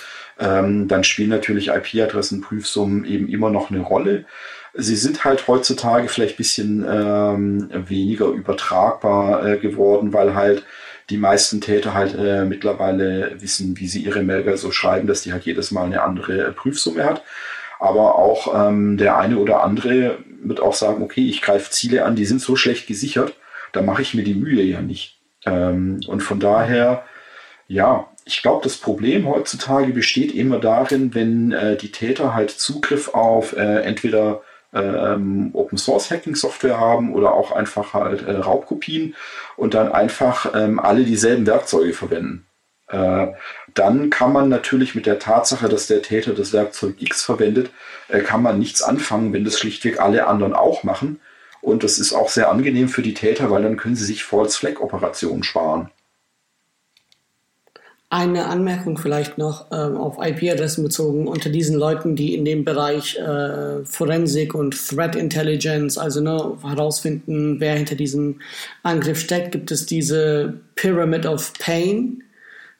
[0.41, 4.25] ähm, dann spielen natürlich IP-Adressenprüfsummen eben immer noch eine Rolle.
[4.73, 10.65] Sie sind halt heutzutage vielleicht bisschen ähm, weniger übertragbar äh, geworden, weil halt
[11.09, 15.33] die meisten Täter halt äh, mittlerweile wissen, wie sie ihre Mail so schreiben, dass die
[15.33, 17.23] halt jedes Mal eine andere äh, Prüfsumme hat.
[17.79, 22.15] Aber auch ähm, der eine oder andere wird auch sagen, okay, ich greife Ziele an,
[22.15, 23.35] die sind so schlecht gesichert,
[23.73, 25.19] da mache ich mir die Mühe ja nicht.
[25.45, 27.03] Ähm, und von daher,
[27.67, 33.09] ja, ich glaube, das Problem heutzutage besteht immer darin, wenn äh, die Täter halt Zugriff
[33.09, 34.41] auf äh, entweder
[34.73, 39.15] ähm, Open Source Hacking Software haben oder auch einfach halt äh, Raubkopien
[39.57, 42.47] und dann einfach ähm, alle dieselben Werkzeuge verwenden.
[42.87, 43.27] Äh,
[43.73, 47.69] dann kann man natürlich mit der Tatsache, dass der Täter das Werkzeug X verwendet,
[48.07, 51.19] äh, kann man nichts anfangen, wenn das schlichtweg alle anderen auch machen.
[51.61, 54.57] Und das ist auch sehr angenehm für die Täter, weil dann können sie sich False
[54.57, 55.91] Flag Operationen sparen.
[58.13, 61.29] Eine Anmerkung vielleicht noch ähm, auf IP-Adressen bezogen.
[61.29, 67.61] Unter diesen Leuten, die in dem Bereich äh, Forensik und Threat Intelligence, also ne, herausfinden,
[67.61, 68.41] wer hinter diesem
[68.83, 72.21] Angriff steckt, gibt es diese Pyramid of Pain,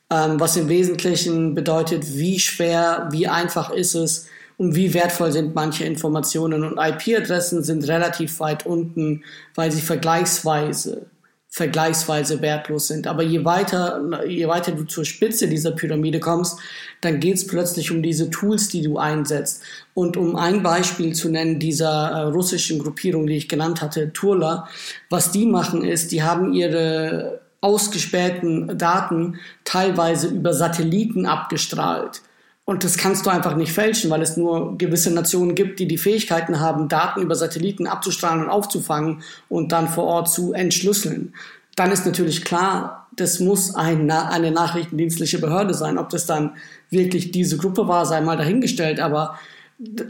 [0.09, 4.27] ähm, was im Wesentlichen bedeutet, wie schwer, wie einfach ist es
[4.57, 6.65] und wie wertvoll sind manche Informationen.
[6.65, 9.23] Und IP-Adressen sind relativ weit unten,
[9.55, 11.05] weil sie vergleichsweise
[11.53, 13.07] vergleichsweise wertlos sind.
[13.07, 16.57] Aber je weiter, je weiter du zur Spitze dieser Pyramide kommst,
[17.01, 19.61] dann geht es plötzlich um diese Tools, die du einsetzt.
[19.93, 24.69] Und um ein Beispiel zu nennen, dieser äh, russischen Gruppierung, die ich genannt hatte, Turla,
[25.09, 32.21] was die machen ist, die haben ihre ausgespähten Daten teilweise über Satelliten abgestrahlt.
[32.65, 35.97] Und das kannst du einfach nicht fälschen, weil es nur gewisse Nationen gibt, die die
[35.97, 41.33] Fähigkeiten haben, Daten über Satelliten abzustrahlen und aufzufangen und dann vor Ort zu entschlüsseln.
[41.75, 45.97] Dann ist natürlich klar, das muss ein, eine nachrichtendienstliche Behörde sein.
[45.97, 46.55] Ob das dann
[46.89, 48.99] wirklich diese Gruppe war, sei mal dahingestellt.
[48.99, 49.39] Aber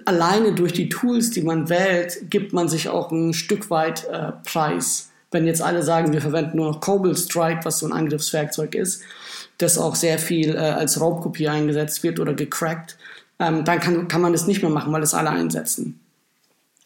[0.05, 4.33] alleine durch die Tools, die man wählt, gibt man sich auch ein Stück weit äh,
[4.43, 5.11] Preis.
[5.31, 9.01] Wenn jetzt alle sagen, wir verwenden nur noch Cobalt Strike, was so ein Angriffswerkzeug ist,
[9.61, 12.97] das auch sehr viel äh, als Raubkopie eingesetzt wird oder gecrackt,
[13.39, 15.99] ähm, dann kann, kann man das nicht mehr machen, weil es alle einsetzen.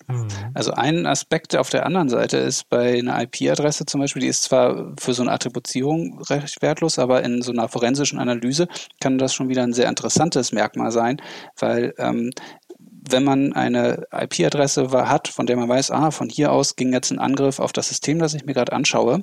[0.08, 0.28] Mhm.
[0.54, 4.44] Also ein Aspekt auf der anderen Seite ist bei einer IP-Adresse zum Beispiel, die ist
[4.44, 8.68] zwar für so eine Attributierung recht wertlos, aber in so einer forensischen Analyse
[9.00, 11.22] kann das schon wieder ein sehr interessantes Merkmal sein,
[11.58, 12.32] weil ähm,
[13.08, 17.12] wenn man eine IP-Adresse hat, von der man weiß, ah, von hier aus ging jetzt
[17.12, 19.22] ein Angriff auf das System, das ich mir gerade anschaue,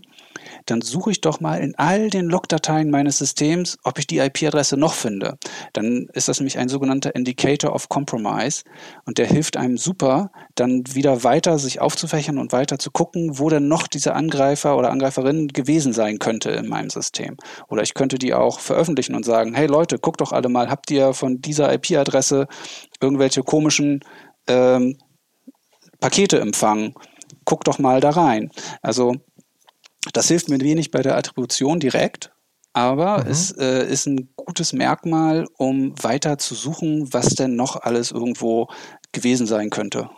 [0.66, 4.76] dann suche ich doch mal in all den Logdateien meines Systems, ob ich die IP-Adresse
[4.76, 5.38] noch finde.
[5.72, 8.62] Dann ist das nämlich ein sogenannter Indicator of Compromise
[9.04, 13.48] und der hilft einem super, dann wieder weiter sich aufzufächern und weiter zu gucken, wo
[13.48, 17.36] denn noch dieser Angreifer oder Angreiferin gewesen sein könnte in meinem System.
[17.68, 20.90] Oder ich könnte die auch veröffentlichen und sagen, hey Leute, guckt doch alle mal, habt
[20.90, 22.46] ihr von dieser IP-Adresse
[23.00, 24.00] irgendwelche komischen
[24.46, 24.98] ähm,
[26.00, 26.94] Pakete empfangen?
[27.44, 28.50] Guckt doch mal da rein.
[28.82, 29.16] Also
[30.12, 32.32] das hilft mir wenig bei der Attribution direkt,
[32.72, 33.30] aber mhm.
[33.30, 38.68] es äh, ist ein gutes Merkmal, um weiter zu suchen, was denn noch alles irgendwo
[39.12, 40.10] gewesen sein könnte.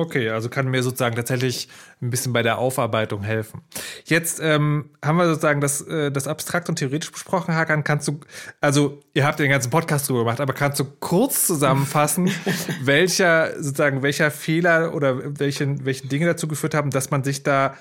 [0.00, 1.68] Okay, also kann mir sozusagen tatsächlich
[2.00, 3.60] ein bisschen bei der Aufarbeitung helfen.
[4.06, 7.84] Jetzt ähm, haben wir sozusagen das, äh, das abstrakt und theoretisch besprochen, Hakan.
[7.84, 8.18] Kannst du,
[8.62, 12.30] also ihr habt den ganzen Podcast drüber gemacht, aber kannst du kurz zusammenfassen,
[12.82, 17.76] welcher sozusagen welcher Fehler oder welche, welche Dinge dazu geführt haben, dass man sich da,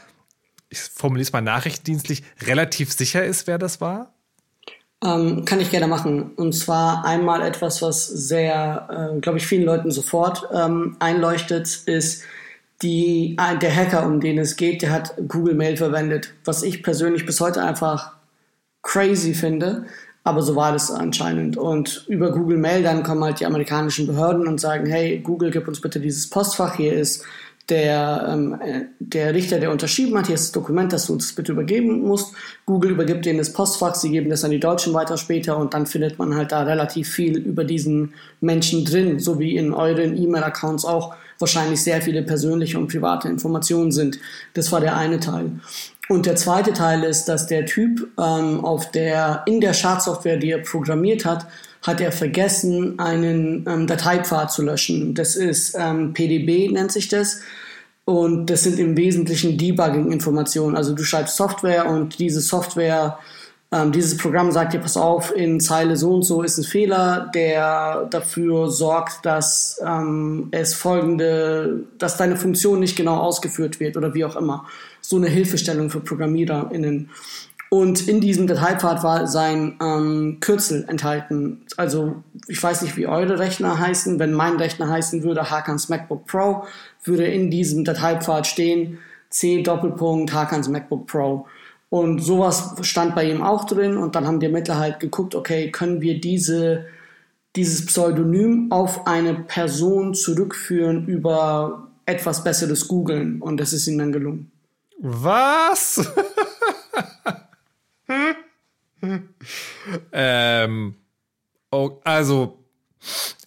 [0.67, 4.18] ich formuliere es mal nachrichtendienstlich, relativ sicher ist, wer das war?
[5.03, 6.31] Ähm, kann ich gerne machen.
[6.35, 12.23] Und zwar einmal etwas, was sehr, äh, glaube ich, vielen Leuten sofort ähm, einleuchtet, ist
[12.81, 17.25] die, der Hacker, um den es geht, der hat Google Mail verwendet, was ich persönlich
[17.25, 18.13] bis heute einfach
[18.81, 19.85] crazy finde.
[20.23, 21.57] Aber so war das anscheinend.
[21.57, 25.67] Und über Google Mail dann kommen halt die amerikanischen Behörden und sagen, hey, Google, gib
[25.67, 26.75] uns bitte dieses Postfach.
[26.75, 27.23] Hier ist
[27.69, 31.33] der, ähm, äh, der Richter, der unterschrieben hat, hier ist das Dokument, das du uns
[31.33, 32.33] bitte übergeben musst.
[32.65, 35.85] Google übergibt denen das Postfach, sie geben das an die Deutschen weiter später und dann
[35.85, 40.85] findet man halt da relativ viel über diesen Menschen drin, so wie in euren E-Mail-Accounts
[40.85, 44.19] auch wahrscheinlich sehr viele persönliche und private Informationen sind.
[44.53, 45.51] Das war der eine Teil.
[46.09, 50.51] Und der zweite Teil ist, dass der Typ ähm, auf der, in der Schadsoftware, die
[50.51, 51.45] er programmiert hat,
[51.81, 55.13] hat er vergessen, einen ähm, Dateipfad zu löschen.
[55.13, 57.41] Das ist ähm, PDB, nennt sich das.
[58.09, 60.75] Und das sind im Wesentlichen Debugging-Informationen.
[60.75, 63.19] Also du schreibst Software und diese Software,
[63.71, 67.29] ähm, dieses Programm sagt dir, pass auf, in Zeile so und so ist ein Fehler,
[67.35, 74.15] der dafür sorgt, dass ähm, es folgende, dass deine Funktion nicht genau ausgeführt wird oder
[74.15, 74.65] wie auch immer.
[75.01, 77.11] So eine Hilfestellung für ProgrammiererInnen.
[77.69, 81.61] Und in diesem Dateipfad war sein ähm, Kürzel enthalten.
[81.77, 84.17] Also ich weiß nicht, wie eure Rechner heißen.
[84.17, 86.65] Wenn mein Rechner heißen würde Hakans MacBook Pro,
[87.09, 88.99] würde in diesem Dateipfad stehen
[89.29, 91.45] C Doppelpunkt Hakans MacBook Pro.
[91.89, 93.97] Und sowas stand bei ihm auch drin.
[93.97, 96.85] Und dann haben die Ermittler halt geguckt, okay, können wir diese,
[97.55, 103.41] dieses Pseudonym auf eine Person zurückführen über etwas besseres googeln.
[103.41, 104.51] Und das ist ihnen dann gelungen.
[104.99, 106.07] Was?
[110.11, 110.95] ähm,
[111.71, 112.57] oh, also,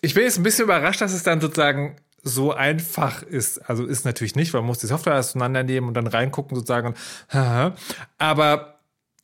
[0.00, 3.58] ich bin jetzt ein bisschen überrascht, dass es dann sozusagen so einfach ist.
[3.68, 6.94] Also ist natürlich nicht, weil man muss die Software auseinandernehmen und dann reingucken sozusagen.
[8.18, 8.78] Aber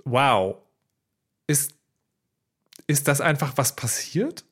[0.05, 0.57] wow,
[1.47, 1.73] ist,
[2.87, 4.45] ist das einfach was passiert?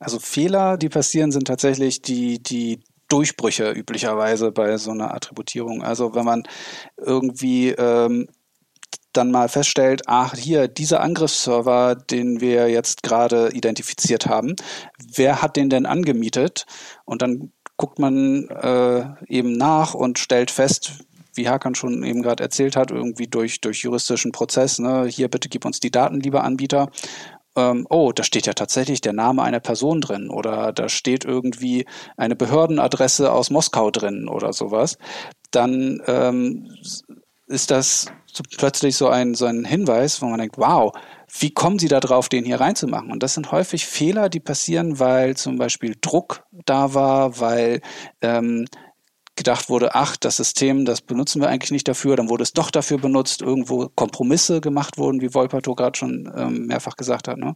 [0.00, 5.82] Also Fehler, die passieren, sind tatsächlich die, die Durchbrüche üblicherweise bei so einer Attributierung.
[5.82, 6.42] Also wenn man
[6.96, 8.26] irgendwie ähm,
[9.12, 14.56] dann mal feststellt, ach hier, dieser Angriffsserver, den wir jetzt gerade identifiziert haben,
[15.14, 16.66] wer hat den denn angemietet?
[17.04, 17.52] Und dann
[17.82, 21.04] guckt man äh, eben nach und stellt fest,
[21.34, 25.48] wie Hakan schon eben gerade erzählt hat, irgendwie durch, durch juristischen Prozess, ne, hier bitte
[25.48, 26.90] gib uns die Daten, lieber Anbieter.
[27.56, 31.84] Ähm, oh, da steht ja tatsächlich der Name einer Person drin oder da steht irgendwie
[32.16, 34.96] eine Behördenadresse aus Moskau drin oder sowas.
[35.50, 36.70] Dann ähm,
[37.48, 38.06] ist das
[38.56, 40.92] plötzlich so ein, so ein Hinweis, wo man denkt, wow,
[41.38, 43.10] wie kommen Sie da drauf, den hier reinzumachen?
[43.10, 47.80] Und das sind häufig Fehler, die passieren, weil zum Beispiel Druck da war, weil
[48.20, 48.66] ähm,
[49.34, 52.70] gedacht wurde, ach, das System, das benutzen wir eigentlich nicht dafür, dann wurde es doch
[52.70, 57.54] dafür benutzt, irgendwo Kompromisse gemacht wurden, wie Wolperto gerade schon ähm, mehrfach gesagt hat, ne?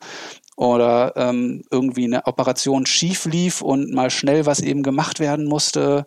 [0.56, 6.06] oder ähm, irgendwie eine Operation schief lief und mal schnell was eben gemacht werden musste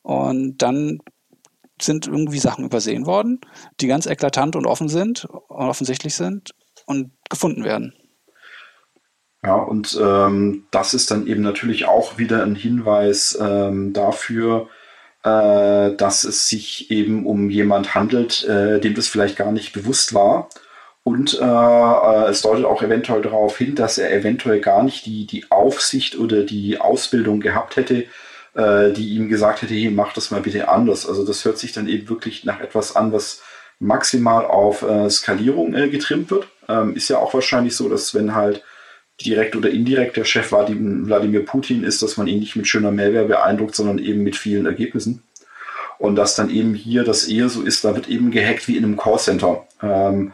[0.00, 1.00] und dann
[1.80, 3.40] sind irgendwie Sachen übersehen worden,
[3.80, 6.52] die ganz eklatant und offen sind und offensichtlich sind
[6.86, 7.94] und gefunden werden.
[9.44, 14.68] Ja, und ähm, das ist dann eben natürlich auch wieder ein Hinweis ähm, dafür,
[15.24, 20.14] äh, dass es sich eben um jemand handelt, äh, dem das vielleicht gar nicht bewusst
[20.14, 20.48] war.
[21.04, 25.26] Und äh, äh, es deutet auch eventuell darauf hin, dass er eventuell gar nicht die,
[25.26, 28.06] die Aufsicht oder die Ausbildung gehabt hätte,
[28.54, 31.08] äh, die ihm gesagt hätte, hey, mach das mal bitte anders.
[31.08, 33.42] Also das hört sich dann eben wirklich nach etwas an, was
[33.82, 36.46] maximal auf äh, Skalierung äh, getrimmt wird.
[36.68, 38.62] Ähm, ist ja auch wahrscheinlich so, dass wenn halt
[39.20, 43.24] direkt oder indirekt der Chef Wladimir Putin ist, dass man ihn nicht mit schöner Mehrwehr
[43.24, 45.22] beeindruckt, sondern eben mit vielen Ergebnissen.
[45.98, 48.84] Und dass dann eben hier das eher so ist, da wird eben gehackt wie in
[48.84, 49.66] einem Callcenter.
[49.82, 50.32] Ähm,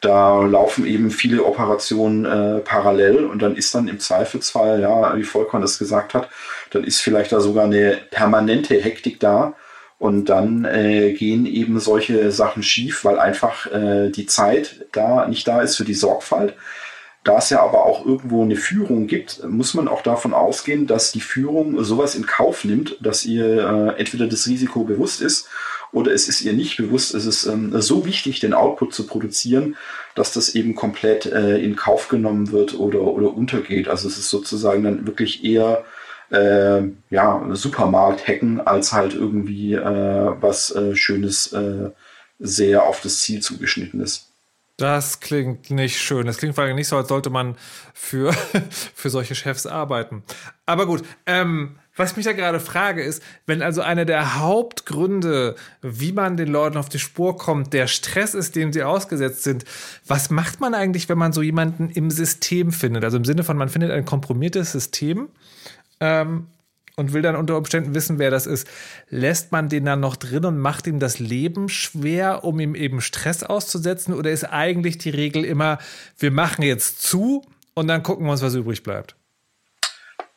[0.00, 5.24] da laufen eben viele Operationen äh, parallel und dann ist dann im Zweifelsfall, ja, wie
[5.24, 6.30] Volkan das gesagt hat,
[6.70, 9.54] dann ist vielleicht da sogar eine permanente Hektik da
[10.00, 15.46] und dann äh, gehen eben solche Sachen schief, weil einfach äh, die Zeit da nicht
[15.46, 16.54] da ist für die Sorgfalt.
[17.22, 21.12] Da es ja aber auch irgendwo eine Führung gibt, muss man auch davon ausgehen, dass
[21.12, 25.48] die Führung sowas in Kauf nimmt, dass ihr äh, entweder das Risiko bewusst ist
[25.92, 27.14] oder es ist ihr nicht bewusst.
[27.14, 29.76] Es ist ähm, so wichtig, den Output zu produzieren,
[30.14, 33.86] dass das eben komplett äh, in Kauf genommen wird oder, oder untergeht.
[33.88, 35.84] Also es ist sozusagen dann wirklich eher
[36.30, 41.90] äh, ja, Supermarkt-Hacken als halt irgendwie äh, was äh, Schönes, äh,
[42.38, 44.30] sehr auf das Ziel zugeschnitten ist.
[44.76, 46.26] Das klingt nicht schön.
[46.26, 47.56] Das klingt vor allem nicht so, als sollte man
[47.92, 48.32] für,
[48.94, 50.22] für solche Chefs arbeiten.
[50.64, 56.12] Aber gut, ähm, was mich da gerade frage, ist, wenn also einer der Hauptgründe, wie
[56.12, 59.66] man den Leuten auf die Spur kommt, der Stress ist, dem sie ausgesetzt sind,
[60.06, 63.04] was macht man eigentlich, wenn man so jemanden im System findet?
[63.04, 65.28] Also im Sinne von, man findet ein komprimiertes System
[66.00, 66.46] ähm,
[66.96, 68.66] und will dann unter Umständen wissen, wer das ist,
[69.08, 73.00] lässt man den dann noch drin und macht ihm das Leben schwer, um ihm eben
[73.00, 74.14] Stress auszusetzen?
[74.14, 75.78] Oder ist eigentlich die Regel immer,
[76.18, 77.42] wir machen jetzt zu
[77.74, 79.16] und dann gucken wir uns, was übrig bleibt?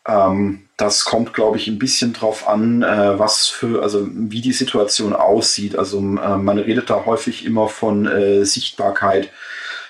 [0.07, 4.51] Ähm, das kommt, glaube ich, ein bisschen drauf an, äh, was für, also wie die
[4.53, 5.77] Situation aussieht.
[5.77, 9.29] Also äh, man redet da häufig immer von äh, Sichtbarkeit.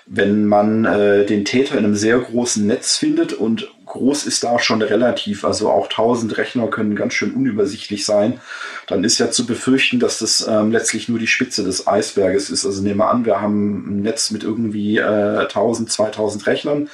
[0.06, 4.60] Wenn man äh, den Täter in einem sehr großen Netz findet und groß ist da
[4.60, 8.42] schon relativ, also auch 1000 Rechner können ganz schön unübersichtlich sein,
[8.88, 12.66] dann ist ja zu befürchten, dass das ähm, letztlich nur die Spitze des Eisberges ist.
[12.66, 16.90] Also nehmen wir an, wir haben ein Netz mit irgendwie äh, 1000, 2000 Rechnern.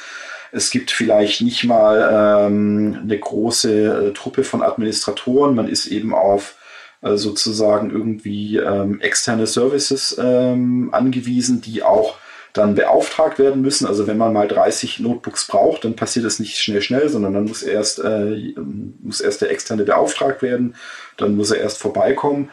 [0.52, 5.56] Es gibt vielleicht nicht mal ähm, eine große äh, Truppe von Administratoren.
[5.56, 6.56] Man ist eben auf
[7.02, 12.16] äh, sozusagen irgendwie ähm, externe Services ähm, angewiesen, die auch
[12.54, 13.86] dann beauftragt werden müssen.
[13.86, 17.46] Also wenn man mal 30 Notebooks braucht, dann passiert das nicht schnell, schnell, sondern dann
[17.46, 18.54] muss erst, äh,
[19.02, 20.76] muss erst der externe beauftragt werden,
[21.18, 22.50] dann muss er erst vorbeikommen.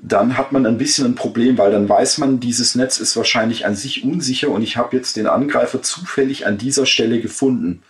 [0.00, 3.66] Dann hat man ein bisschen ein Problem, weil dann weiß man, dieses Netz ist wahrscheinlich
[3.66, 7.82] an sich unsicher und ich habe jetzt den Angreifer zufällig an dieser Stelle gefunden.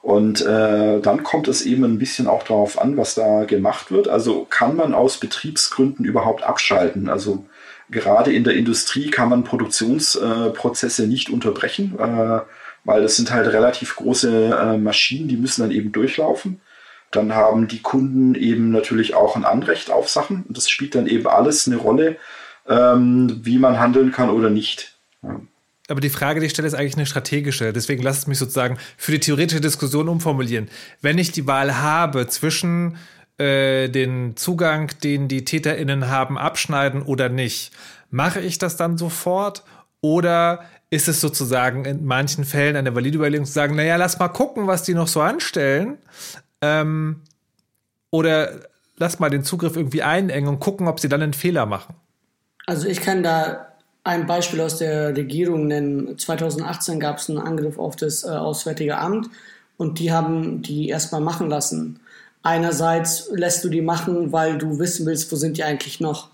[0.00, 4.06] Und äh, dann kommt es eben ein bisschen auch darauf an, was da gemacht wird.
[4.06, 7.08] Also kann man aus Betriebsgründen überhaupt abschalten?
[7.08, 7.46] Also
[7.90, 12.40] gerade in der Industrie kann man Produktionsprozesse nicht unterbrechen, äh,
[12.84, 16.60] weil das sind halt relativ große äh, Maschinen, die müssen dann eben durchlaufen.
[17.10, 20.44] Dann haben die Kunden eben natürlich auch ein Anrecht auf Sachen.
[20.48, 22.16] Und das spielt dann eben alles eine Rolle,
[22.68, 24.94] ähm, wie man handeln kann oder nicht.
[25.88, 27.72] Aber die Frage, die ich stelle, ist eigentlich eine strategische.
[27.72, 30.68] Deswegen lasst es mich sozusagen für die theoretische Diskussion umformulieren.
[31.02, 32.96] Wenn ich die Wahl habe zwischen
[33.38, 37.72] äh, den Zugang, den die TäterInnen haben, abschneiden oder nicht.
[38.10, 39.64] Mache ich das dann sofort
[40.00, 44.28] oder ist es sozusagen in manchen Fällen eine valide Überlegung zu sagen, naja, lass mal
[44.28, 45.98] gucken, was die noch so anstellen.
[46.60, 47.22] Ähm,
[48.10, 48.50] oder
[48.96, 51.96] lass mal den Zugriff irgendwie einengen und gucken, ob sie dann einen Fehler machen.
[52.66, 53.66] Also ich kann da
[54.04, 56.18] ein Beispiel aus der Regierung nennen.
[56.18, 59.28] 2018 gab es einen Angriff auf das äh, Auswärtige Amt
[59.76, 62.00] und die haben die erstmal machen lassen.
[62.44, 66.30] Einerseits lässt du die machen, weil du wissen willst, wo sind die eigentlich noch.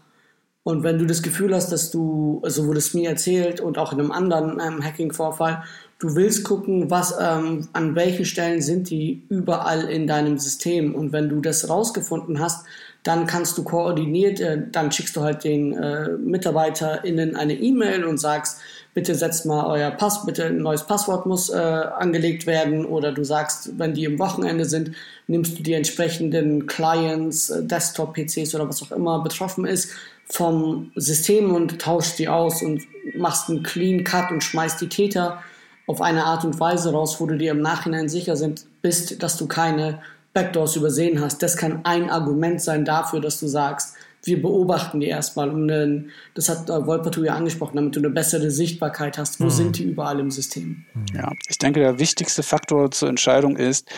[0.62, 3.94] Und wenn du das Gefühl hast, dass du, so wurde es mir erzählt und auch
[3.94, 5.62] in einem anderen ähm, Hacking-Vorfall,
[6.00, 10.94] Du willst gucken, was, ähm, an welchen Stellen sind die überall in deinem System.
[10.94, 12.64] Und wenn du das rausgefunden hast,
[13.02, 18.16] dann kannst du koordiniert, äh, dann schickst du halt den äh, MitarbeiterInnen eine E-Mail und
[18.16, 18.60] sagst,
[18.94, 23.22] bitte setzt mal euer Pass, bitte ein neues Passwort muss äh, angelegt werden oder du
[23.22, 24.92] sagst, wenn die im Wochenende sind,
[25.30, 29.92] nimmst du die entsprechenden Clients, äh, Desktop-PCs oder was auch immer betroffen ist
[30.26, 32.82] vom System und tauschst die aus und
[33.16, 35.42] machst einen Clean Cut und schmeißt die Täter
[35.86, 39.36] auf eine Art und Weise raus, wo du dir im Nachhinein sicher sind, bist, dass
[39.36, 40.00] du keine
[40.32, 41.42] Backdoors übersehen hast.
[41.42, 45.50] Das kann ein Argument sein dafür, dass du sagst, wir beobachten die erstmal.
[45.50, 46.04] Und äh,
[46.34, 49.40] das hat äh, Wolpertu ja angesprochen, damit du eine bessere Sichtbarkeit hast.
[49.40, 49.50] Wo mhm.
[49.50, 50.84] sind die überall im System?
[51.14, 53.88] Ja, ich denke, der wichtigste Faktor zur Entscheidung ist,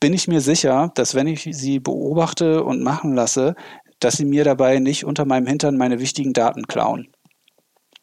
[0.00, 3.54] bin ich mir sicher, dass wenn ich sie beobachte und machen lasse,
[4.00, 7.08] dass sie mir dabei nicht unter meinem Hintern meine wichtigen Daten klauen.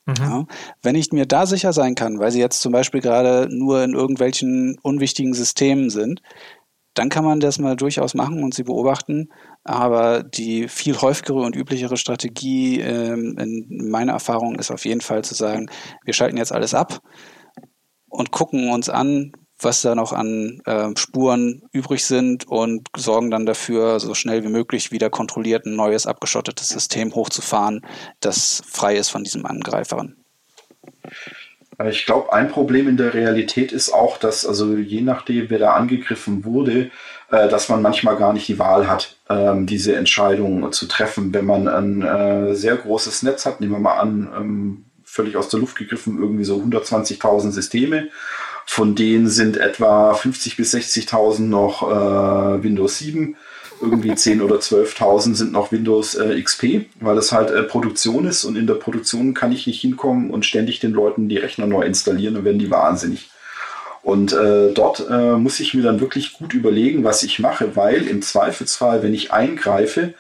[0.05, 0.15] Mhm.
[0.19, 0.45] Ja,
[0.83, 3.93] wenn ich mir da sicher sein kann, weil sie jetzt zum Beispiel gerade nur in
[3.93, 6.21] irgendwelchen unwichtigen Systemen sind,
[6.93, 9.29] dann kann man das mal durchaus machen und sie beobachten.
[9.63, 15.23] Aber die viel häufigere und üblichere Strategie ähm, in meiner Erfahrung ist auf jeden Fall
[15.23, 15.69] zu sagen,
[16.05, 16.99] wir schalten jetzt alles ab
[18.09, 23.45] und gucken uns an, was da noch an äh, Spuren übrig sind und sorgen dann
[23.45, 27.85] dafür, so schnell wie möglich wieder kontrolliert ein neues abgeschottetes System hochzufahren,
[28.19, 30.15] das frei ist von diesem Angreifern.
[31.85, 35.73] Ich glaube, ein Problem in der Realität ist auch, dass, also je nachdem, wer da
[35.73, 36.89] angegriffen wurde,
[37.29, 41.33] äh, dass man manchmal gar nicht die Wahl hat, ähm, diese Entscheidung zu treffen.
[41.33, 45.49] Wenn man ein äh, sehr großes Netz hat, nehmen wir mal an, ähm, völlig aus
[45.49, 48.09] der Luft gegriffen, irgendwie so 120.000 Systeme
[48.69, 53.35] von denen sind etwa 50 bis 60.000 noch äh, Windows 7.
[53.81, 58.43] Irgendwie 10 oder 12.000 sind noch Windows äh, XP, weil das halt äh, Produktion ist
[58.43, 61.83] und in der Produktion kann ich nicht hinkommen und ständig den Leuten die Rechner neu
[61.83, 63.29] installieren und werden die wahnsinnig.
[64.03, 68.05] Und äh, dort äh, muss ich mir dann wirklich gut überlegen, was ich mache, weil
[68.07, 70.13] im Zweifelsfall, wenn ich eingreife,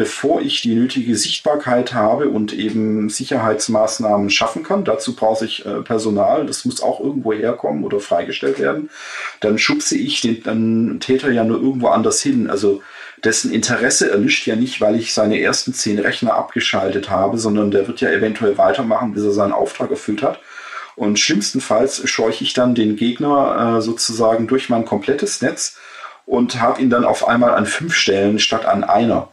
[0.00, 4.82] bevor ich die nötige Sichtbarkeit habe und eben Sicherheitsmaßnahmen schaffen kann.
[4.82, 8.88] Dazu brauche ich äh, Personal, das muss auch irgendwo herkommen oder freigestellt werden.
[9.40, 12.48] Dann schubse ich den, den Täter ja nur irgendwo anders hin.
[12.48, 12.80] Also
[13.24, 17.86] dessen Interesse erlischt ja nicht, weil ich seine ersten zehn Rechner abgeschaltet habe, sondern der
[17.86, 20.40] wird ja eventuell weitermachen, bis er seinen Auftrag erfüllt hat.
[20.96, 25.76] Und schlimmstenfalls scheuche ich dann den Gegner äh, sozusagen durch mein komplettes Netz
[26.24, 29.28] und habe ihn dann auf einmal an fünf Stellen statt an einer.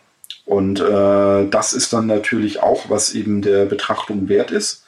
[0.48, 4.84] Und äh, das ist dann natürlich auch, was eben der Betrachtung wert ist.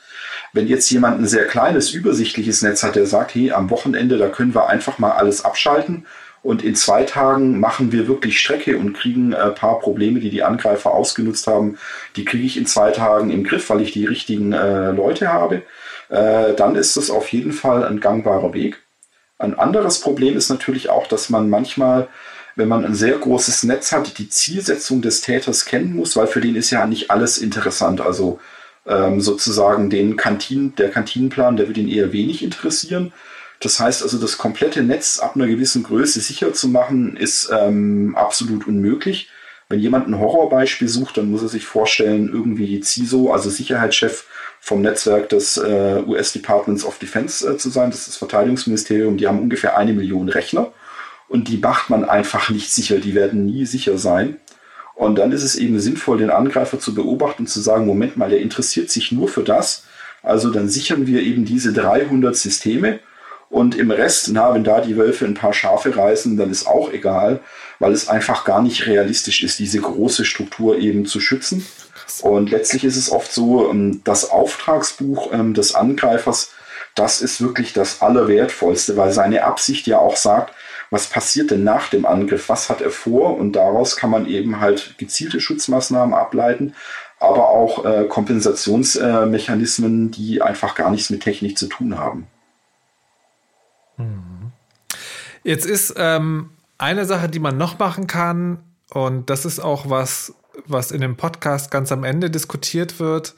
[0.53, 4.29] Wenn jetzt jemand ein sehr kleines, übersichtliches Netz hat, der sagt, hey, am Wochenende, da
[4.29, 6.05] können wir einfach mal alles abschalten
[6.41, 10.43] und in zwei Tagen machen wir wirklich Strecke und kriegen ein paar Probleme, die die
[10.43, 11.77] Angreifer ausgenutzt haben,
[12.15, 15.63] die kriege ich in zwei Tagen im Griff, weil ich die richtigen äh, Leute habe,
[16.07, 18.81] äh, dann ist das auf jeden Fall ein gangbarer Weg.
[19.37, 22.07] Ein anderes Problem ist natürlich auch, dass man manchmal
[22.59, 26.41] wenn man ein sehr großes Netz hat, die Zielsetzung des Täters kennen muss, weil für
[26.41, 28.01] den ist ja nicht alles interessant.
[28.01, 28.39] Also
[28.85, 33.13] ähm, sozusagen den Kantin, der Kantinenplan, der wird ihn eher wenig interessieren.
[33.61, 38.13] Das heißt also, das komplette Netz ab einer gewissen Größe sicher zu machen, ist ähm,
[38.17, 39.29] absolut unmöglich.
[39.69, 44.25] Wenn jemand ein Horrorbeispiel sucht, dann muss er sich vorstellen, irgendwie CISO, also Sicherheitschef
[44.59, 47.89] vom Netzwerk des äh, US Departments of Defense äh, zu sein.
[47.89, 49.15] Das ist das Verteidigungsministerium.
[49.15, 50.73] Die haben ungefähr eine Million Rechner
[51.29, 52.97] und die macht man einfach nicht sicher.
[52.97, 54.37] Die werden nie sicher sein.
[54.95, 58.29] Und dann ist es eben sinnvoll, den Angreifer zu beobachten und zu sagen, Moment mal,
[58.29, 59.83] der interessiert sich nur für das.
[60.21, 62.99] Also dann sichern wir eben diese 300 Systeme
[63.49, 66.91] und im Rest, na, wenn da die Wölfe ein paar Schafe reißen, dann ist auch
[66.91, 67.39] egal,
[67.79, 71.65] weil es einfach gar nicht realistisch ist, diese große Struktur eben zu schützen.
[72.21, 76.51] Und letztlich ist es oft so, ähm, das Auftragsbuch ähm, des Angreifers,
[76.95, 80.53] das ist wirklich das Allerwertvollste, weil seine Absicht ja auch sagt,
[80.89, 84.59] was passiert denn nach dem Angriff, was hat er vor und daraus kann man eben
[84.59, 86.75] halt gezielte Schutzmaßnahmen ableiten,
[87.19, 92.27] aber auch äh, Kompensationsmechanismen, äh, die einfach gar nichts mit Technik zu tun haben.
[93.97, 94.51] Mhm.
[95.43, 98.59] Jetzt ist ähm, eine Sache, die man noch machen kann,
[98.91, 100.33] und das ist auch was,
[100.65, 103.35] was in dem Podcast ganz am Ende diskutiert wird,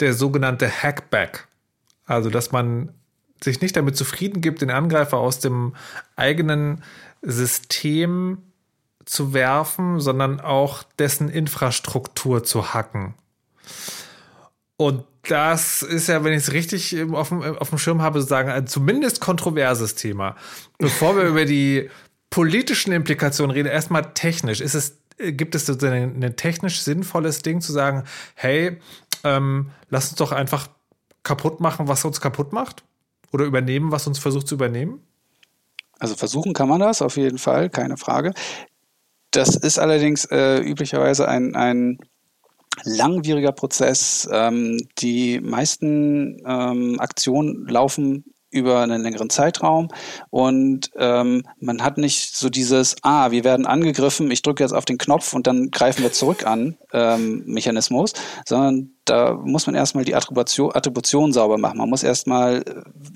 [0.00, 1.46] der sogenannte Hackback.
[2.06, 2.94] Also, dass man
[3.42, 5.74] sich nicht damit zufrieden gibt, den Angreifer aus dem
[6.16, 6.82] eigenen
[7.22, 8.38] System
[9.04, 13.14] zu werfen, sondern auch dessen Infrastruktur zu hacken.
[14.76, 18.50] Und das ist ja, wenn ich es richtig auf dem, auf dem Schirm habe, sagen,
[18.50, 20.36] ein zumindest kontroverses Thema.
[20.78, 21.90] Bevor wir über die
[22.30, 24.60] politischen Implikationen reden, erstmal technisch.
[24.60, 28.04] Ist es, gibt es so ein, ein technisch sinnvolles Ding zu sagen,
[28.34, 28.78] hey,
[29.24, 30.68] ähm, lass uns doch einfach
[31.22, 32.84] kaputt machen, was uns kaputt macht?
[33.32, 35.02] Oder übernehmen, was uns versucht zu übernehmen?
[35.98, 38.32] Also versuchen kann man das auf jeden Fall, keine Frage.
[39.30, 41.98] Das ist allerdings äh, üblicherweise ein, ein
[42.84, 44.28] langwieriger Prozess.
[44.32, 49.88] Ähm, die meisten ähm, Aktionen laufen über einen längeren Zeitraum
[50.30, 54.84] und ähm, man hat nicht so dieses, ah, wir werden angegriffen, ich drücke jetzt auf
[54.84, 58.12] den Knopf und dann greifen wir zurück an ähm, Mechanismus,
[58.46, 61.78] sondern da muss man erstmal die Attribution, Attribution sauber machen.
[61.78, 62.64] Man muss erstmal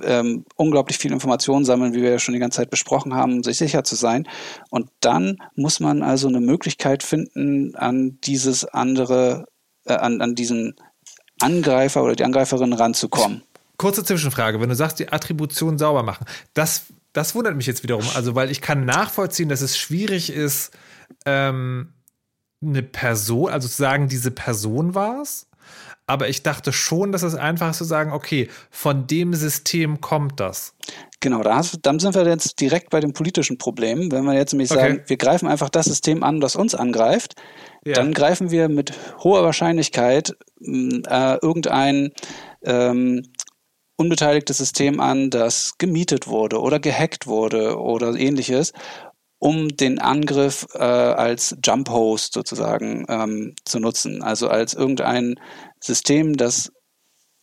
[0.03, 3.43] ähm, unglaublich viel Informationen sammeln, wie wir ja schon die ganze Zeit besprochen haben, um
[3.43, 4.27] sich sicher zu sein.
[4.71, 9.47] Und dann muss man also eine Möglichkeit finden, an dieses andere,
[9.85, 10.77] äh, an, an diesen
[11.41, 13.43] Angreifer oder die Angreiferin ranzukommen
[13.83, 18.05] kurze Zwischenfrage, wenn du sagst, die Attribution sauber machen, das, das wundert mich jetzt wiederum.
[18.15, 20.71] Also, weil ich kann nachvollziehen, dass es schwierig ist,
[21.27, 21.93] ähm,
[22.63, 25.49] eine Person, also zu sagen, diese Person war es.
[26.07, 30.39] Aber ich dachte schon, dass es einfach ist zu sagen, okay, von dem System kommt
[30.39, 30.75] das.
[31.21, 34.13] Genau, da hast, dann sind wir jetzt direkt bei den politischen Problemen.
[34.13, 34.81] Wenn wir jetzt nämlich okay.
[34.81, 37.35] sagen, wir greifen einfach das System an, das uns angreift,
[37.85, 37.95] ja.
[37.95, 38.93] dann greifen wir mit
[39.25, 42.13] hoher Wahrscheinlichkeit äh, irgendein
[42.65, 43.23] ähm,
[43.97, 48.73] unbeteiligtes System an, das gemietet wurde oder gehackt wurde oder ähnliches,
[49.39, 54.23] um den Angriff äh, als Jump Host sozusagen ähm, zu nutzen.
[54.23, 55.35] Also als irgendein
[55.81, 56.71] System, das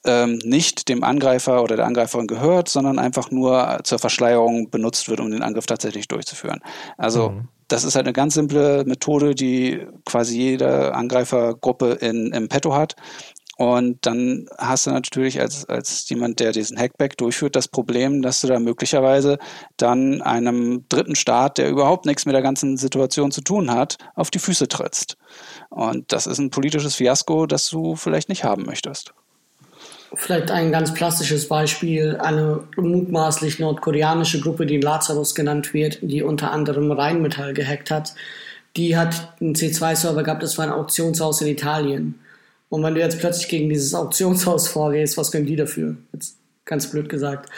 [0.06, 5.20] ähm, nicht dem Angreifer oder der Angreiferin gehört, sondern einfach nur zur Verschleierung benutzt wird,
[5.20, 6.62] um den Angriff tatsächlich durchzuführen.
[6.98, 7.50] Also mhm.
[7.68, 12.96] das ist halt eine ganz simple Methode, die quasi jede Angreifergruppe in, im Petto hat.
[13.60, 18.40] Und dann hast du natürlich als, als jemand, der diesen Hackback durchführt, das Problem, dass
[18.40, 19.38] du da möglicherweise
[19.76, 24.32] dann einem dritten Staat, der überhaupt nichts mit der ganzen Situation zu tun hat, auf
[24.32, 25.18] die Füße trittst.
[25.68, 29.14] Und das ist ein politisches Fiasko, das du vielleicht nicht haben möchtest.
[30.16, 36.54] Vielleicht ein ganz plastisches Beispiel, eine mutmaßlich nordkoreanische Gruppe, die Lazarus genannt wird, die unter
[36.54, 38.14] anderem Rheinmetall gehackt hat.
[38.78, 42.22] Die hat einen C2-Server gehabt, das war ein Auktionshaus in Italien
[42.70, 45.98] und wenn du jetzt plötzlich gegen dieses Auktionshaus vorgehst, was können die dafür?
[46.14, 47.50] Jetzt ganz blöd gesagt.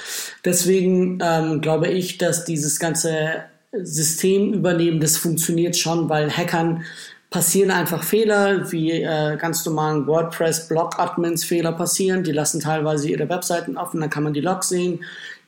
[0.45, 3.43] Deswegen ähm, glaube ich, dass dieses ganze
[3.73, 6.83] System übernehmen, das funktioniert schon, weil Hackern
[7.29, 12.23] passieren einfach Fehler, wie äh, ganz normalen WordPress-Blog-Admins Fehler passieren.
[12.23, 15.01] Die lassen teilweise ihre Webseiten offen, dann kann man die Logs sehen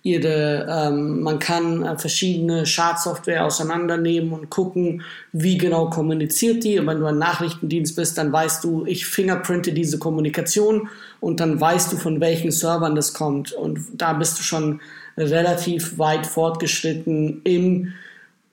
[0.03, 5.01] ihre, ähm, man kann äh, verschiedene Schadsoftware auseinandernehmen und gucken,
[5.31, 6.77] wie genau kommuniziert die.
[6.77, 10.89] Und wenn du ein Nachrichtendienst bist, dann weißt du, ich fingerprinte diese Kommunikation
[11.21, 13.53] und dann weißt du, von welchen Servern das kommt.
[13.53, 14.81] Und da bist du schon
[15.15, 17.93] relativ weit fortgeschritten im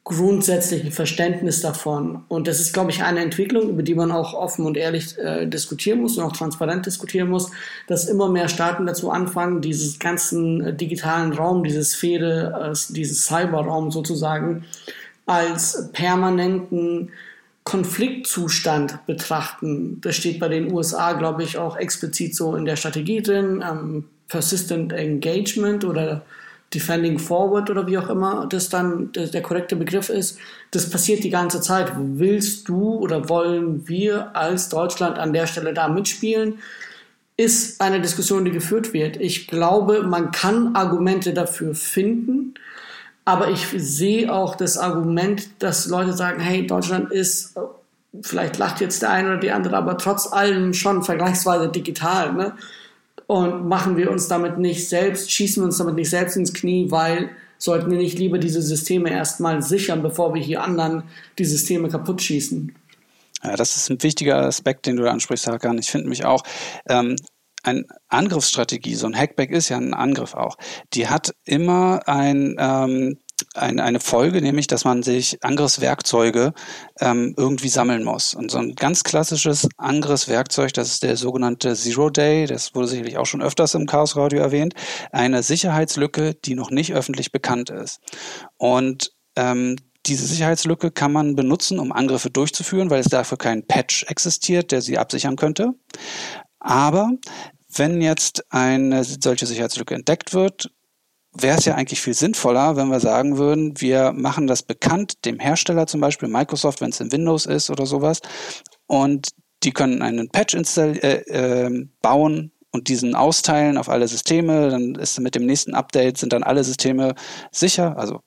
[0.04, 2.24] grundsätzlichen Verständnis davon.
[2.28, 5.46] Und das ist, glaube ich, eine Entwicklung, über die man auch offen und ehrlich äh,
[5.46, 7.50] diskutieren muss und auch transparent diskutieren muss,
[7.86, 13.26] dass immer mehr Staaten dazu anfangen, dieses ganzen äh, digitalen Raum, diese Sphäre, äh, dieses
[13.26, 14.64] Cyberraum sozusagen,
[15.26, 17.10] als permanenten
[17.64, 20.00] Konfliktzustand betrachten.
[20.00, 23.62] Das steht bei den USA, glaube ich, auch explizit so in der Strategie drin.
[23.68, 26.22] Ähm, Persistent Engagement oder
[26.72, 30.38] Defending Forward oder wie auch immer das dann der, der, korrekte Begriff ist,
[30.70, 31.92] das passiert die ganze Zeit.
[31.96, 36.58] Willst du oder wollen wir als Deutschland an der Stelle da mitspielen?
[37.36, 39.16] Ist eine Diskussion, die geführt wird.
[39.16, 42.54] Ich glaube, man kann Argumente dafür finden,
[43.24, 47.54] aber ich sehe auch das Argument, dass Leute sagen, hey, Deutschland ist,
[48.22, 52.32] vielleicht lacht jetzt der eine oder die andere, aber trotz allem schon vergleichsweise digital.
[52.32, 52.52] Ne?
[53.30, 56.90] Und machen wir uns damit nicht selbst, schießen wir uns damit nicht selbst ins Knie,
[56.90, 61.04] weil sollten wir nicht lieber diese Systeme erstmal sichern, bevor wir hier anderen
[61.38, 62.74] die Systeme kaputt schießen?
[63.44, 65.78] Ja, das ist ein wichtiger Aspekt, den du da ansprichst, Hakan.
[65.78, 66.42] Ich finde mich auch,
[66.88, 67.14] ähm,
[67.62, 70.56] eine Angriffsstrategie, so ein Hackback ist ja ein Angriff auch,
[70.94, 73.18] die hat immer ein, ähm,
[73.54, 76.52] ein, eine Folge, nämlich, dass man sich Angriffswerkzeuge
[77.00, 78.34] ähm, irgendwie sammeln muss.
[78.34, 83.18] Und so ein ganz klassisches Angriffswerkzeug, das ist der sogenannte Zero Day, das wurde sicherlich
[83.18, 84.74] auch schon öfters im Chaos Radio erwähnt,
[85.12, 88.00] eine Sicherheitslücke, die noch nicht öffentlich bekannt ist.
[88.56, 89.76] Und ähm,
[90.06, 94.80] diese Sicherheitslücke kann man benutzen, um Angriffe durchzuführen, weil es dafür kein Patch existiert, der
[94.80, 95.74] sie absichern könnte.
[96.58, 97.10] Aber
[97.74, 100.70] wenn jetzt eine solche Sicherheitslücke entdeckt wird,
[101.32, 105.38] wäre es ja eigentlich viel sinnvoller, wenn wir sagen würden, wir machen das bekannt dem
[105.38, 108.20] Hersteller zum Beispiel Microsoft, wenn es in Windows ist oder sowas,
[108.86, 109.28] und
[109.62, 114.70] die können einen Patch äh, äh, bauen und diesen austeilen auf alle Systeme.
[114.70, 117.14] Dann ist mit dem nächsten Update sind dann alle Systeme
[117.50, 118.20] sicher, also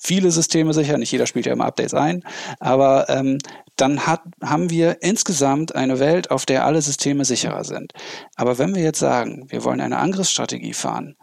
[0.00, 0.98] viele Systeme sicher.
[0.98, 2.24] Nicht jeder spielt ja immer Updates ein,
[2.58, 3.38] aber ähm,
[3.76, 7.92] dann hat, haben wir insgesamt eine Welt, auf der alle Systeme sicherer sind.
[8.34, 11.16] Aber wenn wir jetzt sagen, wir wollen eine Angriffsstrategie fahren,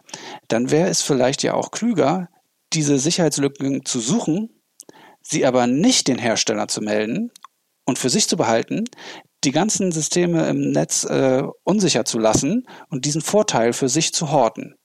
[0.48, 2.30] dann wäre es vielleicht ja auch klüger,
[2.74, 4.50] diese Sicherheitslücken zu suchen,
[5.22, 7.32] sie aber nicht den Hersteller zu melden
[7.86, 8.86] und für sich zu behalten,
[9.44, 14.32] die ganzen Systeme im Netz äh, unsicher zu lassen und diesen Vorteil für sich zu
[14.32, 14.77] horten.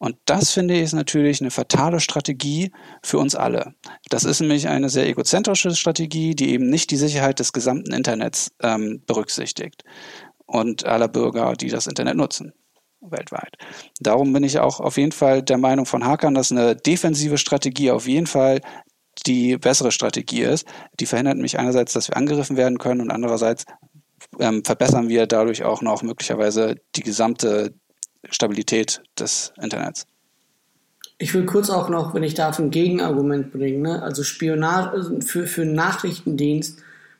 [0.00, 2.72] Und das finde ich ist natürlich eine fatale Strategie
[3.02, 3.74] für uns alle.
[4.08, 8.50] Das ist nämlich eine sehr egozentrische Strategie, die eben nicht die Sicherheit des gesamten Internets
[8.62, 9.84] ähm, berücksichtigt
[10.46, 12.54] und aller Bürger, die das Internet nutzen
[13.02, 13.56] weltweit.
[14.00, 17.90] Darum bin ich auch auf jeden Fall der Meinung von Hackern, dass eine defensive Strategie
[17.90, 18.60] auf jeden Fall
[19.26, 20.66] die bessere Strategie ist.
[20.98, 23.64] Die verhindert nämlich einerseits, dass wir angegriffen werden können und andererseits
[24.38, 27.74] ähm, verbessern wir dadurch auch noch möglicherweise die gesamte
[28.28, 30.06] Stabilität des Internets.
[31.18, 33.82] Ich will kurz auch noch, wenn ich darf, ein Gegenargument bringen.
[33.82, 34.02] Ne?
[34.02, 36.78] Also Spionage für, für einen Nachrichtendienst,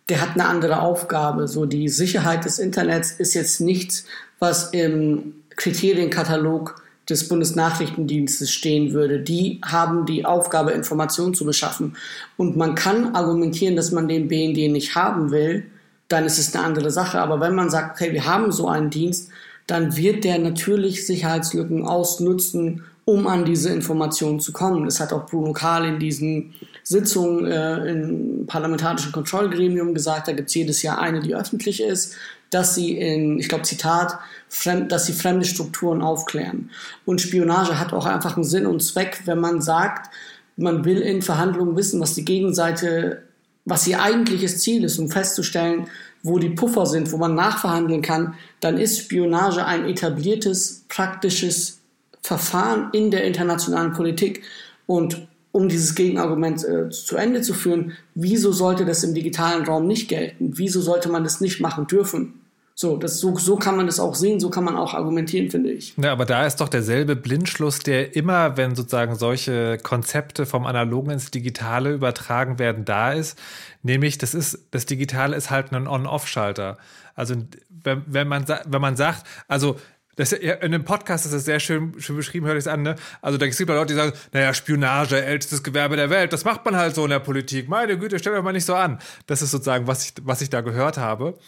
[0.08, 1.48] der hat eine andere Aufgabe.
[1.48, 4.06] So die Sicherheit des Internets ist jetzt nichts,
[4.38, 9.20] was im Kriterienkatalog des Bundesnachrichtendienstes stehen würde.
[9.20, 11.96] Die haben die Aufgabe, Informationen zu beschaffen.
[12.36, 15.66] Und man kann argumentieren, dass man den BND nicht haben will,
[16.08, 17.20] dann ist es eine andere Sache.
[17.20, 19.30] Aber wenn man sagt, okay, wir haben so einen Dienst,
[19.70, 24.84] dann wird der natürlich Sicherheitslücken ausnutzen, um an diese Informationen zu kommen.
[24.84, 30.28] Das hat auch Bruno Kahl in diesen Sitzungen äh, im parlamentarischen Kontrollgremium gesagt.
[30.28, 32.16] Da gibt es jedes Jahr eine, die öffentlich ist,
[32.50, 34.18] dass sie in, ich glaube, Zitat,
[34.48, 36.70] fremd, dass sie fremde Strukturen aufklären.
[37.04, 40.12] Und Spionage hat auch einfach einen Sinn und Zweck, wenn man sagt,
[40.56, 43.22] man will in Verhandlungen wissen, was die Gegenseite,
[43.64, 45.86] was ihr eigentliches Ziel ist, um festzustellen,
[46.22, 51.80] wo die Puffer sind, wo man nachverhandeln kann, dann ist Spionage ein etabliertes, praktisches
[52.22, 54.42] Verfahren in der internationalen Politik.
[54.86, 59.86] Und um dieses Gegenargument äh, zu Ende zu führen, wieso sollte das im digitalen Raum
[59.86, 60.52] nicht gelten?
[60.56, 62.34] Wieso sollte man das nicht machen dürfen?
[62.80, 65.70] So, das, so, so kann man das auch sehen, so kann man auch argumentieren, finde
[65.70, 65.92] ich.
[66.02, 71.10] Ja, aber da ist doch derselbe Blindschluss, der immer, wenn sozusagen solche Konzepte vom Analogen
[71.10, 73.38] ins Digitale übertragen werden, da ist.
[73.82, 76.78] Nämlich, das ist, das Digitale ist halt ein On-Off-Schalter.
[77.14, 77.36] Also,
[77.68, 79.78] wenn, wenn man, wenn man sagt, also,
[80.16, 82.96] das, in dem Podcast ist das sehr schön, schön beschrieben, hört es an, ne?
[83.22, 86.62] Also da gibt es Leute, die sagen, naja, Spionage, ältestes Gewerbe der Welt, das macht
[86.66, 87.70] man halt so in der Politik.
[87.70, 88.98] Meine Güte, stell euch mal nicht so an.
[89.26, 91.38] Das ist sozusagen, was ich, was ich da gehört habe.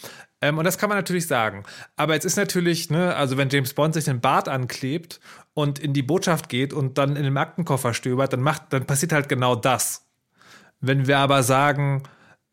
[0.41, 1.65] Ähm, und das kann man natürlich sagen.
[1.97, 5.21] Aber jetzt ist natürlich, ne, also wenn James Bond sich den Bart anklebt
[5.53, 9.13] und in die Botschaft geht und dann in den Aktenkoffer stöbert, dann macht, dann passiert
[9.13, 10.07] halt genau das.
[10.81, 12.05] Wenn wir aber sagen,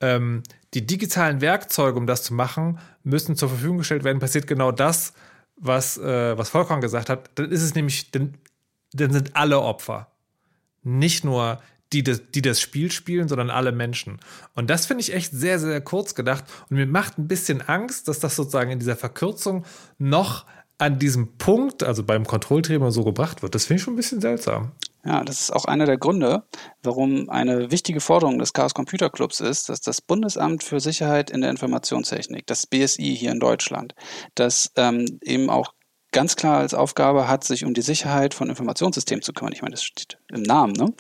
[0.02, 0.44] ähm,
[0.74, 5.14] die digitalen Werkzeuge, um das zu machen, müssen zur Verfügung gestellt werden, passiert genau das,
[5.56, 7.30] was, äh, was Volkan gesagt hat.
[7.36, 8.36] Dann ist es nämlich, dann,
[8.94, 10.12] dann sind alle Opfer.
[10.84, 11.60] Nicht nur
[11.92, 14.20] die die das Spiel spielen, sondern alle Menschen.
[14.54, 16.44] Und das finde ich echt sehr, sehr kurz gedacht.
[16.70, 19.66] Und mir macht ein bisschen Angst, dass das sozusagen in dieser Verkürzung
[19.98, 20.46] noch
[20.78, 23.56] an diesem Punkt, also beim Kontrollträger so gebracht wird.
[23.56, 24.72] Das finde ich schon ein bisschen seltsam.
[25.06, 26.44] Ja, das ist auch einer der Gründe,
[26.84, 31.42] warum eine wichtige Forderung des Chaos Computer Clubs ist, dass das Bundesamt für Sicherheit in
[31.42, 33.96] der Informationstechnik, das BSI hier in Deutschland,
[34.36, 35.74] das ähm, eben auch
[36.12, 39.54] ganz klar als Aufgabe hat, sich um die Sicherheit von Informationssystemen zu kümmern.
[39.54, 40.94] Ich meine, das steht im Namen, ne?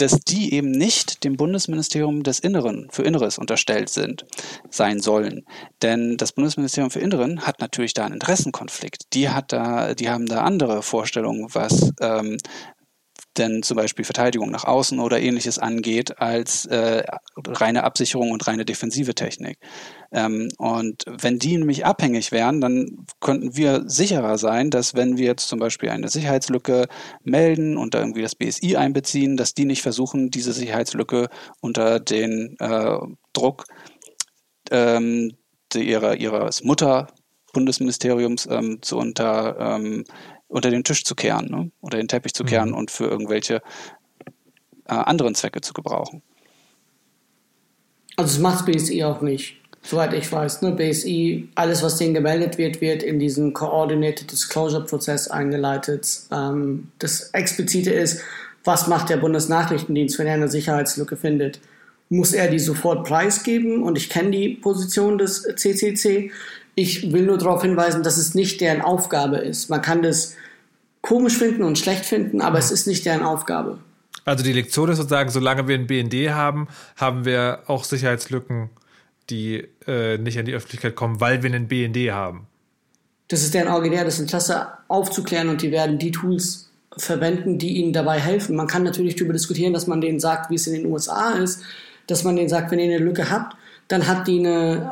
[0.00, 4.24] dass die eben nicht dem Bundesministerium des Inneren für Inneres unterstellt sind,
[4.70, 5.44] sein sollen.
[5.82, 9.12] Denn das Bundesministerium für Inneren hat natürlich da einen Interessenkonflikt.
[9.12, 12.38] Die hat da, die haben da andere Vorstellungen, was ähm,
[13.38, 17.04] denn zum Beispiel Verteidigung nach außen oder ähnliches angeht, als äh,
[17.46, 19.58] reine Absicherung und reine defensive Technik.
[20.12, 25.26] Ähm, und wenn die nämlich abhängig wären, dann könnten wir sicherer sein, dass wenn wir
[25.26, 26.88] jetzt zum Beispiel eine Sicherheitslücke
[27.22, 31.28] melden und da irgendwie das BSI einbeziehen, dass die nicht versuchen, diese Sicherheitslücke
[31.60, 32.98] unter den äh,
[33.32, 33.64] Druck
[34.70, 35.36] ähm,
[35.74, 40.04] ihrer, ihres Mutterbundesministeriums ähm, zu unter ähm,
[40.50, 41.70] unter den Tisch zu kehren ne?
[41.80, 42.76] oder den Teppich zu kehren mhm.
[42.76, 43.62] und für irgendwelche
[44.86, 46.22] äh, anderen Zwecke zu gebrauchen.
[48.16, 50.62] Also das macht BSI auch nicht, soweit ich weiß.
[50.62, 50.72] Ne?
[50.72, 56.22] BSI, alles was denen gemeldet wird, wird in diesen Coordinated Disclosure Prozess eingeleitet.
[56.32, 58.20] Ähm, das Explizite ist,
[58.64, 61.60] was macht der Bundesnachrichtendienst, wenn er eine Sicherheitslücke findet?
[62.10, 63.82] Muss er die sofort preisgeben?
[63.82, 66.32] Und ich kenne die Position des CCC.
[66.80, 69.68] Ich will nur darauf hinweisen, dass es nicht deren Aufgabe ist.
[69.68, 70.34] Man kann das
[71.02, 73.78] komisch finden und schlecht finden, aber es ist nicht deren Aufgabe.
[74.24, 78.70] Also die Lektion ist sozusagen, solange wir ein BND haben, haben wir auch Sicherheitslücken,
[79.28, 82.46] die äh, nicht an die Öffentlichkeit kommen, weil wir einen BND haben.
[83.28, 87.92] Das ist deren originär das Interesse aufzuklären und die werden die Tools verwenden, die ihnen
[87.92, 88.56] dabei helfen.
[88.56, 91.60] Man kann natürlich darüber diskutieren, dass man denen sagt, wie es in den USA ist,
[92.06, 93.54] dass man denen sagt, wenn ihr eine Lücke habt,
[93.88, 94.90] dann hat die eine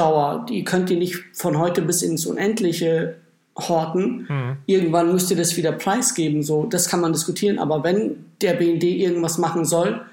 [0.00, 0.46] Haltbarkeitsdauer.
[0.48, 3.16] Die könnt ihr nicht von heute bis ins Unendliche
[3.56, 4.26] horten.
[4.28, 4.56] Mhm.
[4.66, 6.42] Irgendwann müsst ihr das wieder preisgeben.
[6.42, 7.58] So, das kann man diskutieren.
[7.58, 10.04] Aber wenn der BND irgendwas machen soll,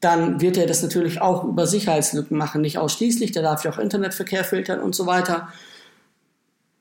[0.00, 2.60] dann wird er das natürlich auch über Sicherheitslücken machen.
[2.60, 5.48] Nicht ausschließlich, der darf ja auch Internetverkehr filtern und so weiter.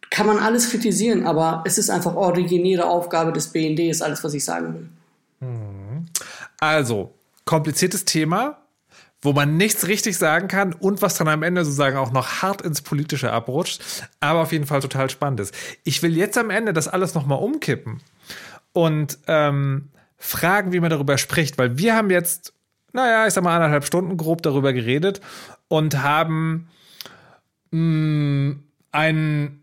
[0.10, 4.34] Kann man alles kritisieren, aber es ist einfach originäre Aufgabe des BND, ist alles, was
[4.34, 5.49] ich sagen will.
[5.49, 6.06] Mhm.
[6.60, 7.14] Also,
[7.45, 8.61] kompliziertes Thema,
[9.22, 12.61] wo man nichts richtig sagen kann und was dann am Ende sozusagen auch noch hart
[12.61, 13.81] ins Politische abrutscht,
[14.19, 15.53] aber auf jeden Fall total spannend ist.
[15.84, 18.02] Ich will jetzt am Ende das alles nochmal umkippen
[18.73, 22.53] und ähm, fragen, wie man darüber spricht, weil wir haben jetzt,
[22.93, 25.22] naja, ich sag mal anderthalb Stunden grob darüber geredet
[25.68, 26.69] und haben
[27.72, 29.57] mh, mm, ein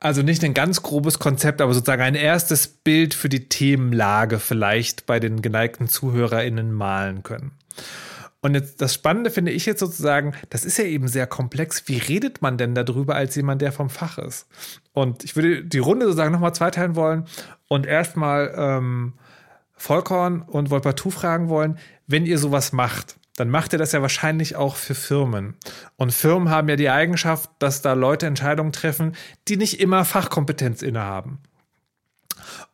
[0.00, 5.06] also nicht ein ganz grobes Konzept, aber sozusagen ein erstes Bild für die Themenlage vielleicht
[5.06, 7.52] bei den geneigten ZuhörerInnen malen können.
[8.44, 11.88] Und jetzt das Spannende finde ich jetzt sozusagen, das ist ja eben sehr komplex.
[11.88, 14.48] Wie redet man denn darüber als jemand, der vom Fach ist?
[14.92, 17.24] Und ich würde die Runde sozusagen nochmal zweiteilen wollen
[17.68, 19.14] und erstmal ähm,
[19.78, 24.56] Vollkorn und Wolpertu fragen wollen, wenn ihr sowas macht, dann macht ihr das ja wahrscheinlich
[24.56, 25.56] auch für Firmen.
[25.96, 29.16] Und Firmen haben ja die Eigenschaft, dass da Leute Entscheidungen treffen,
[29.48, 31.38] die nicht immer Fachkompetenz innehaben.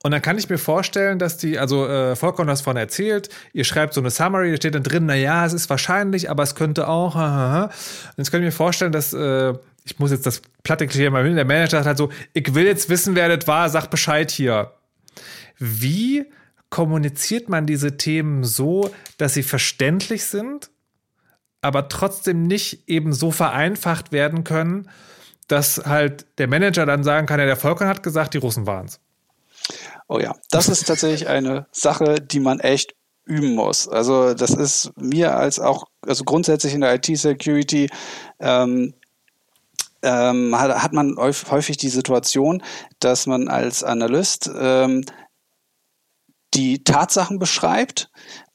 [0.03, 3.29] Und dann kann ich mir vorstellen, dass die, also äh, Volker hat das von erzählt,
[3.53, 6.43] ihr schreibt so eine Summary, da steht dann drin, na ja, es ist wahrscheinlich, aber
[6.43, 7.65] es könnte auch, haha.
[7.65, 7.73] Und
[8.17, 9.53] jetzt könnt ihr mir vorstellen, dass, äh,
[9.85, 12.65] ich muss jetzt das platte Klischee mal hin, der Manager sagt halt so, ich will
[12.65, 14.73] jetzt wissen, wer das war, sag Bescheid hier.
[15.59, 16.25] Wie
[16.71, 20.71] kommuniziert man diese Themen so, dass sie verständlich sind,
[21.61, 24.89] aber trotzdem nicht eben so vereinfacht werden können,
[25.47, 28.87] dass halt der Manager dann sagen kann, ja, der Volker hat gesagt, die Russen waren
[28.87, 29.01] es.
[30.09, 32.95] Oh ja, das ist tatsächlich eine Sache, die man echt
[33.25, 33.89] üben muss.
[33.89, 37.89] Also das ist mir als auch, also grundsätzlich in der IT-Security
[38.41, 38.95] ähm,
[40.03, 42.63] ähm, hat, hat, man häufig die Situation,
[42.99, 45.05] dass man als Analyst ähm,
[46.55, 48.11] die Tatsachen beschreibt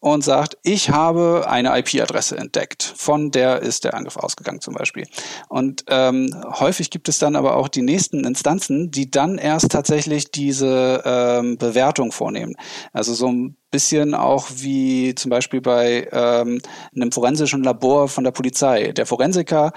[0.06, 5.08] und sagt, ich habe eine IP-Adresse entdeckt, von der ist der Angriff ausgegangen zum Beispiel.
[5.50, 6.30] Und ähm,
[6.60, 11.58] häufig gibt es dann aber auch die nächsten Instanzen, die dann erst tatsächlich diese ähm,
[11.58, 12.54] Bewertung vornehmen.
[12.94, 16.62] Also so ein bisschen auch wie zum Beispiel bei ähm,
[16.96, 18.92] einem forensischen Labor von der Polizei.
[18.92, 19.72] Der Forensiker,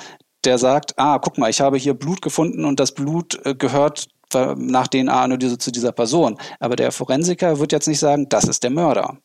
[0.44, 4.08] der sagt, ah, guck mal, ich habe hier Blut gefunden und das Blut äh, gehört
[4.34, 6.36] nach DNA-Analyse zu dieser Person.
[6.60, 9.16] Aber der Forensiker wird jetzt nicht sagen, das ist der Mörder.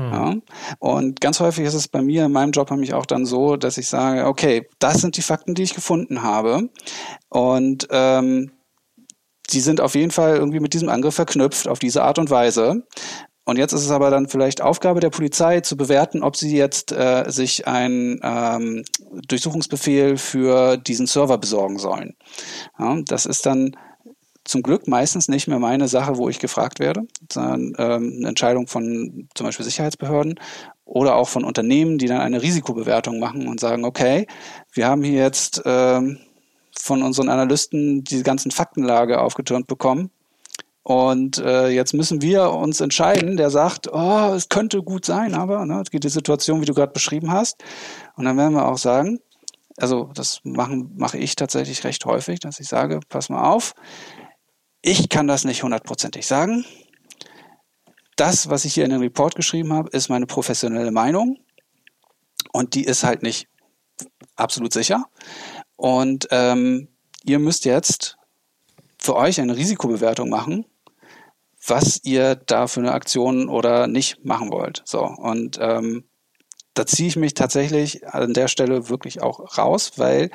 [0.00, 0.12] Mhm.
[0.12, 0.34] Ja?
[0.78, 3.78] Und ganz häufig ist es bei mir in meinem Job nämlich auch dann so, dass
[3.78, 6.70] ich sage, okay, das sind die Fakten, die ich gefunden habe.
[7.28, 8.52] Und ähm,
[9.50, 12.84] die sind auf jeden Fall irgendwie mit diesem Angriff verknüpft, auf diese Art und Weise.
[13.44, 16.92] Und jetzt ist es aber dann vielleicht Aufgabe der Polizei zu bewerten, ob sie jetzt
[16.92, 18.84] äh, sich einen ähm,
[19.28, 22.14] Durchsuchungsbefehl für diesen Server besorgen sollen.
[22.78, 23.76] Ja, das ist dann
[24.44, 28.66] zum Glück meistens nicht mehr meine Sache, wo ich gefragt werde, sondern ähm, eine Entscheidung
[28.66, 30.40] von zum Beispiel Sicherheitsbehörden
[30.84, 34.26] oder auch von Unternehmen, die dann eine Risikobewertung machen und sagen, okay,
[34.72, 36.18] wir haben hier jetzt ähm,
[36.78, 40.10] von unseren Analysten die ganzen Faktenlage aufgetürmt bekommen.
[40.84, 45.64] Und äh, jetzt müssen wir uns entscheiden, der sagt, oh, es könnte gut sein, aber
[45.64, 47.62] ne, es geht die Situation, wie du gerade beschrieben hast.
[48.16, 49.20] Und dann werden wir auch sagen,
[49.76, 53.74] also das machen, mache ich tatsächlich recht häufig, dass ich sage, pass mal auf,
[54.82, 56.64] ich kann das nicht hundertprozentig sagen.
[58.16, 61.38] Das, was ich hier in den Report geschrieben habe, ist meine professionelle Meinung.
[62.52, 63.48] Und die ist halt nicht
[64.36, 65.06] absolut sicher.
[65.76, 66.88] Und ähm,
[67.24, 68.18] ihr müsst jetzt
[68.98, 70.66] für euch eine Risikobewertung machen,
[71.66, 74.82] was ihr da für eine Aktion oder nicht machen wollt.
[74.84, 76.04] So, und ähm,
[76.74, 80.30] da ziehe ich mich tatsächlich an der Stelle wirklich auch raus, weil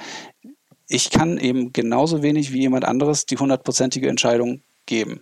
[0.87, 5.21] ich kann eben genauso wenig wie jemand anderes die hundertprozentige Entscheidung geben.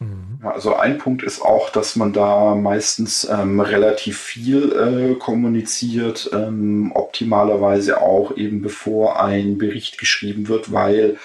[0.00, 0.40] Mhm.
[0.42, 6.30] Ja, also ein Punkt ist auch, dass man da meistens ähm, relativ viel äh, kommuniziert,
[6.32, 11.18] ähm, optimalerweise auch eben bevor ein Bericht geschrieben wird, weil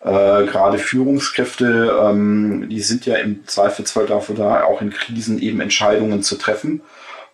[0.00, 5.60] äh, gerade Führungskräfte, ähm, die sind ja im Zweifelsfall dafür da, auch in Krisen eben
[5.60, 6.82] Entscheidungen zu treffen.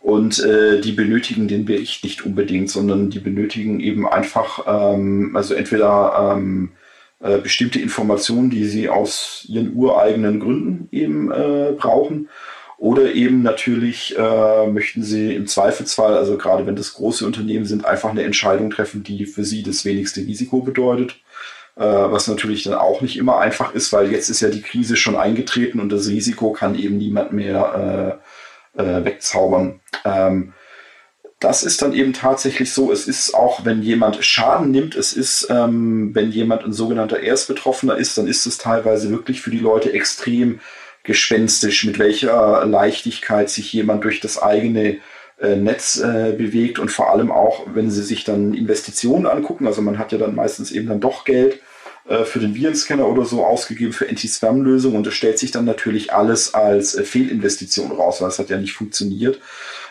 [0.05, 5.55] Und äh, die benötigen den Bericht nicht unbedingt, sondern die benötigen eben einfach, ähm, also
[5.55, 6.73] entweder ähm,
[7.21, 12.29] äh, bestimmte Informationen, die sie aus ihren ureigenen Gründen eben äh, brauchen,
[12.77, 17.87] oder eben natürlich äh, möchten sie im Zweifelsfall, also gerade wenn das große Unternehmen sind,
[17.87, 21.17] einfach eine Entscheidung treffen, die für sie das wenigste Risiko bedeutet.
[21.77, 24.97] Äh, was natürlich dann auch nicht immer einfach ist, weil jetzt ist ja die Krise
[24.97, 28.21] schon eingetreten und das Risiko kann eben niemand mehr
[28.77, 29.81] äh, wegzaubern.
[30.05, 30.53] Ähm,
[31.41, 32.91] das ist dann eben tatsächlich so.
[32.91, 37.97] Es ist auch, wenn jemand Schaden nimmt, es ist, ähm, wenn jemand ein sogenannter Erstbetroffener
[37.97, 40.61] ist, dann ist es teilweise wirklich für die Leute extrem
[41.03, 44.99] gespenstisch, mit welcher Leichtigkeit sich jemand durch das eigene
[45.39, 49.67] äh, Netz äh, bewegt und vor allem auch, wenn sie sich dann Investitionen angucken.
[49.67, 51.61] Also man hat ja dann meistens eben dann doch Geld
[52.09, 56.13] äh, für den Virenscanner oder so ausgegeben für Anti-Spam-Lösungen und es stellt sich dann natürlich
[56.13, 59.41] alles als äh, Fehlinvestition raus, weil es hat ja nicht funktioniert.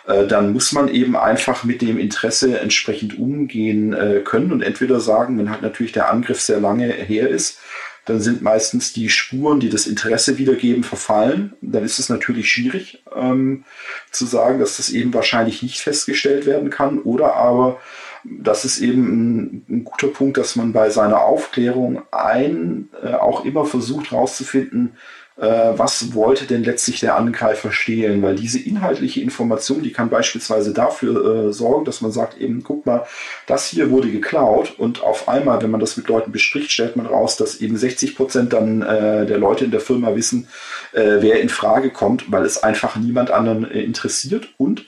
[0.08, 5.00] Äh, dann muss man eben einfach mit dem Interesse entsprechend umgehen äh, können und entweder
[5.00, 7.60] sagen, wenn halt natürlich der Angriff sehr lange her ist,
[8.06, 11.54] dann sind meistens die Spuren, die das Interesse wiedergeben, verfallen.
[11.62, 13.64] Dann ist es natürlich schwierig ähm,
[14.12, 17.00] zu sagen, dass das eben wahrscheinlich nicht festgestellt werden kann.
[17.00, 17.80] Oder aber,
[18.24, 23.46] das ist eben ein, ein guter Punkt, dass man bei seiner Aufklärung ein äh, auch
[23.46, 24.98] immer versucht herauszufinden,
[25.36, 28.22] äh, was wollte denn letztlich der Angreifer stehlen?
[28.22, 32.86] Weil diese inhaltliche Information, die kann beispielsweise dafür äh, sorgen, dass man sagt, eben, guck
[32.86, 33.06] mal,
[33.48, 37.08] das hier wurde geklaut und auf einmal, wenn man das mit Leuten bespricht, stellt man
[37.08, 40.48] raus, dass eben 60 Prozent dann äh, der Leute in der Firma wissen,
[40.92, 44.86] äh, wer in Frage kommt, weil es einfach niemand anderen äh, interessiert und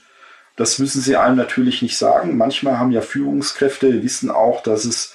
[0.56, 2.38] das müssen sie einem natürlich nicht sagen.
[2.38, 5.14] Manchmal haben ja Führungskräfte, wissen auch, dass es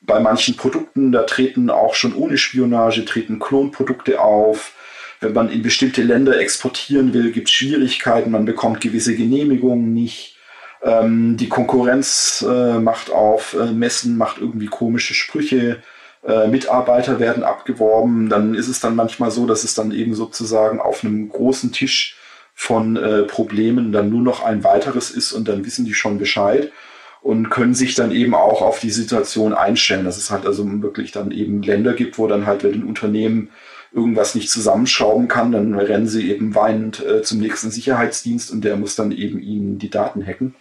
[0.00, 4.72] bei manchen Produkten, da treten auch schon ohne Spionage, treten Klonprodukte auf.
[5.20, 10.36] Wenn man in bestimmte Länder exportieren will, gibt es Schwierigkeiten, man bekommt gewisse Genehmigungen nicht.
[10.82, 15.82] Ähm, die Konkurrenz äh, macht auf äh, Messen, macht irgendwie komische Sprüche.
[16.22, 18.28] Äh, Mitarbeiter werden abgeworben.
[18.28, 22.16] Dann ist es dann manchmal so, dass es dann eben sozusagen auf einem großen Tisch
[22.58, 26.72] von äh, Problemen dann nur noch ein weiteres ist und dann wissen die schon Bescheid
[27.20, 31.12] und können sich dann eben auch auf die Situation einstellen, dass es halt also wirklich
[31.12, 33.50] dann eben Länder gibt, wo dann halt, wenn ein Unternehmen
[33.92, 38.76] irgendwas nicht zusammenschrauben kann, dann rennen sie eben weinend äh, zum nächsten Sicherheitsdienst und der
[38.76, 40.54] muss dann eben ihnen die Daten hacken.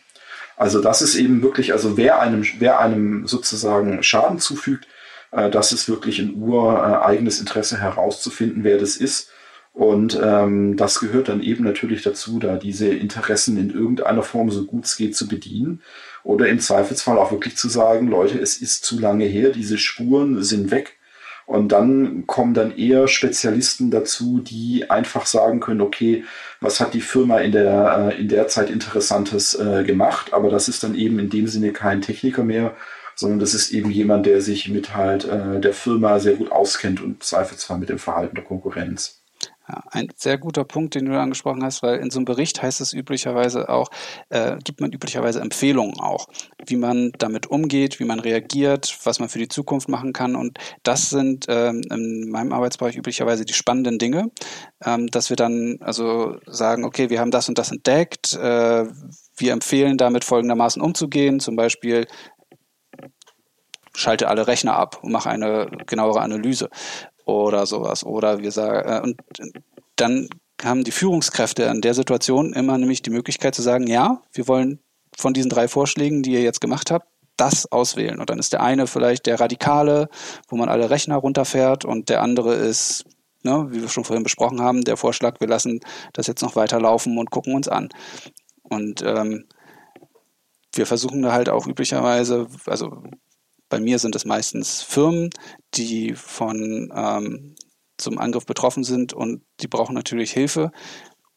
[0.58, 4.86] Also das ist eben wirklich, also wer einem, wer einem sozusagen Schaden zufügt,
[5.32, 9.30] äh, das ist wirklich ein ureigenes Interesse herauszufinden, wer das ist.
[9.76, 14.64] Und ähm, das gehört dann eben natürlich dazu, da diese Interessen in irgendeiner Form so
[14.64, 15.82] gut es geht zu bedienen.
[16.24, 20.42] Oder im Zweifelsfall auch wirklich zu sagen, Leute, es ist zu lange her, diese Spuren
[20.42, 20.98] sind weg.
[21.46, 26.24] Und dann kommen dann eher Spezialisten dazu, die einfach sagen können, okay,
[26.62, 30.34] was hat die Firma in der, äh, in der Zeit Interessantes äh, gemacht?
[30.34, 32.74] Aber das ist dann eben in dem Sinne kein Techniker mehr,
[33.14, 37.02] sondern das ist eben jemand, der sich mit halt äh, der Firma sehr gut auskennt
[37.02, 39.25] und im Zweifelsfall mit dem Verhalten der Konkurrenz.
[39.68, 42.82] Ja, ein sehr guter Punkt, den du angesprochen hast, weil in so einem Bericht heißt
[42.82, 43.90] es üblicherweise auch,
[44.30, 46.28] äh, gibt man üblicherweise Empfehlungen auch,
[46.68, 50.36] wie man damit umgeht, wie man reagiert, was man für die Zukunft machen kann.
[50.36, 54.30] Und das sind ähm, in meinem Arbeitsbereich üblicherweise die spannenden Dinge,
[54.86, 58.86] ähm, dass wir dann also sagen, okay, wir haben das und das entdeckt, äh,
[59.38, 62.06] wir empfehlen damit folgendermaßen umzugehen, zum Beispiel
[63.96, 66.70] schalte alle Rechner ab und mache eine genauere Analyse
[67.26, 68.04] oder sowas.
[68.04, 69.22] Oder wir sagen, äh, und
[69.96, 70.30] dann
[70.64, 74.80] haben die Führungskräfte in der Situation immer nämlich die Möglichkeit zu sagen, ja, wir wollen
[75.18, 77.08] von diesen drei Vorschlägen, die ihr jetzt gemacht habt,
[77.38, 78.20] das auswählen.
[78.20, 80.10] Und dann ist der eine vielleicht der Radikale,
[80.48, 83.06] wo man alle Rechner runterfährt und der andere ist,
[83.44, 85.82] ne, wie wir schon vorhin besprochen haben, der Vorschlag, wir lassen
[86.14, 87.90] das jetzt noch weiterlaufen und gucken uns an.
[88.64, 89.46] Und ähm,
[90.74, 93.04] wir versuchen da halt auch üblicherweise, also
[93.70, 95.30] bei mir sind es meistens Firmen,
[95.74, 97.56] die von ähm,
[97.98, 100.72] zum Angriff betroffen sind und die brauchen natürlich Hilfe.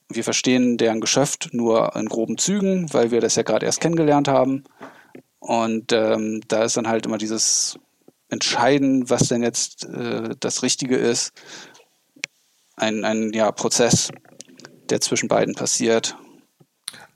[0.09, 4.29] Wir verstehen deren Geschäft nur in groben Zügen, weil wir das ja gerade erst kennengelernt
[4.29, 4.65] haben.
[5.39, 7.79] Und ähm, da ist dann halt immer dieses
[8.29, 11.33] Entscheiden, was denn jetzt äh, das Richtige ist,
[12.77, 14.11] ein, ein ja, Prozess,
[14.91, 16.17] der zwischen beiden passiert.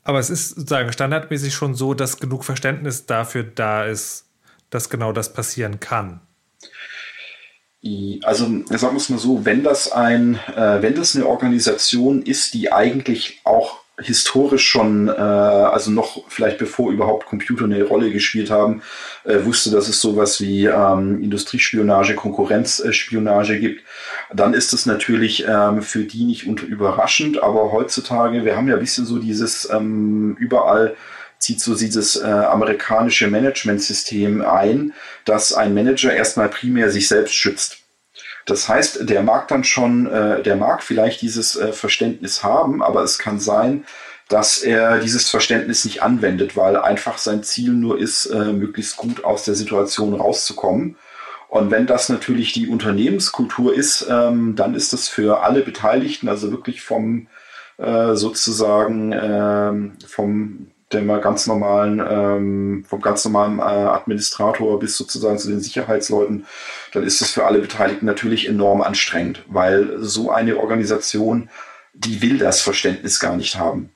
[0.04, 4.26] Aber es ist sozusagen standardmäßig schon so, dass genug Verständnis dafür da ist,
[4.72, 6.20] dass genau das passieren kann?
[8.22, 12.54] Also sagen wir es mal so, wenn das ein, äh, wenn das eine Organisation ist,
[12.54, 18.50] die eigentlich auch historisch schon, äh, also noch vielleicht bevor überhaupt Computer eine Rolle gespielt
[18.50, 18.82] haben,
[19.24, 23.82] äh, wusste, dass es sowas wie ähm, Industriespionage, Konkurrenzspionage gibt,
[24.32, 27.42] dann ist es natürlich ähm, für die nicht unter überraschend.
[27.42, 30.96] Aber heutzutage, wir haben ja ein bisschen so dieses ähm, überall
[31.42, 34.92] zieht so dieses äh, amerikanische Managementsystem ein,
[35.24, 37.78] dass ein Manager erstmal primär sich selbst schützt.
[38.46, 43.02] Das heißt, der mag dann schon, äh, der mag vielleicht dieses äh, Verständnis haben, aber
[43.02, 43.84] es kann sein,
[44.28, 49.24] dass er dieses Verständnis nicht anwendet, weil einfach sein Ziel nur ist, äh, möglichst gut
[49.24, 50.96] aus der Situation rauszukommen.
[51.48, 56.50] Und wenn das natürlich die Unternehmenskultur ist, ähm, dann ist das für alle Beteiligten, also
[56.50, 57.28] wirklich vom
[57.76, 65.38] äh, sozusagen ähm, vom dem ganz normalen, ähm, vom ganz normalen äh, Administrator bis sozusagen
[65.38, 66.46] zu den Sicherheitsleuten,
[66.92, 71.50] dann ist das für alle Beteiligten natürlich enorm anstrengend, weil so eine Organisation,
[71.94, 73.90] die will das Verständnis gar nicht haben.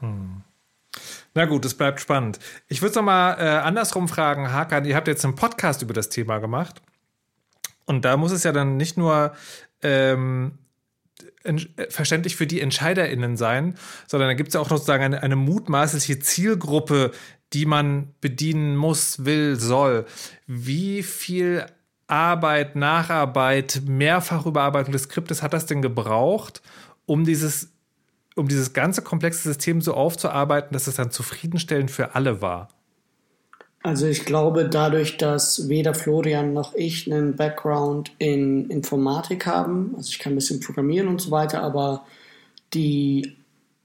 [0.00, 0.42] Hm.
[1.34, 2.38] Na gut, es bleibt spannend.
[2.68, 6.10] Ich würde es nochmal äh, andersrum fragen, Hakan, ihr habt jetzt einen Podcast über das
[6.10, 6.82] Thema gemacht.
[7.86, 9.32] Und da muss es ja dann nicht nur
[9.82, 10.58] ähm,
[11.88, 15.36] verständlich für die EntscheiderInnen sein, sondern da gibt es ja auch noch sozusagen eine, eine
[15.36, 17.12] mutmaßliche Zielgruppe,
[17.52, 20.06] die man bedienen muss, will, soll.
[20.46, 21.66] Wie viel
[22.06, 26.62] Arbeit, Nacharbeit, Mehrfachüberarbeitung des Skriptes hat das denn gebraucht,
[27.06, 27.72] um dieses,
[28.36, 32.68] um dieses ganze komplexe System so aufzuarbeiten, dass es dann zufriedenstellend für alle war?
[33.82, 40.08] Also ich glaube, dadurch, dass weder Florian noch ich einen Background in Informatik haben, also
[40.10, 42.04] ich kann ein bisschen programmieren und so weiter, aber
[42.74, 43.36] die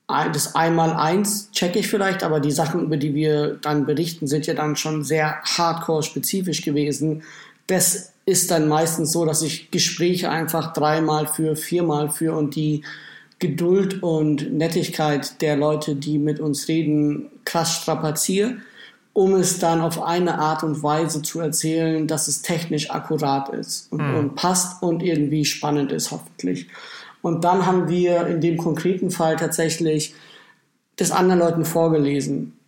[0.08, 4.54] das Einmal-Eins checke ich vielleicht, aber die Sachen, über die wir dann berichten, sind ja
[4.54, 7.24] dann schon sehr hardcore-spezifisch gewesen.
[7.66, 12.84] Das ist dann meistens so, dass ich Gespräche einfach dreimal für, viermal für und die
[13.40, 18.56] Geduld und Nettigkeit der Leute, die mit uns reden, krass strapaziere
[19.18, 23.92] um es dann auf eine Art und Weise zu erzählen, dass es technisch akkurat ist
[23.92, 24.16] und, mhm.
[24.16, 26.68] und, passt und irgendwie spannend ist, hoffentlich.
[27.24, 30.14] Und dann haben wir in dem konkreten Fall tatsächlich
[30.98, 32.60] das anderen Leuten vorgelesen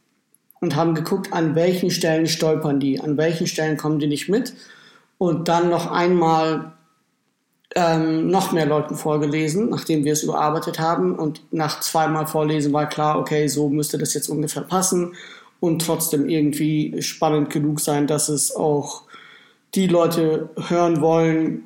[0.59, 4.55] und haben geguckt, an welchen Stellen stolpern die, an welchen Stellen kommen die nicht mit
[5.19, 6.71] und dann noch einmal
[7.75, 12.89] ähm, noch mehr Leuten vorgelesen, nachdem wir es überarbeitet haben und nach zweimal Vorlesen war
[12.89, 15.13] klar, okay, so müsste das jetzt ungefähr passen
[15.59, 19.03] und trotzdem irgendwie spannend genug sein, dass es auch
[19.75, 21.63] die Leute hören wollen,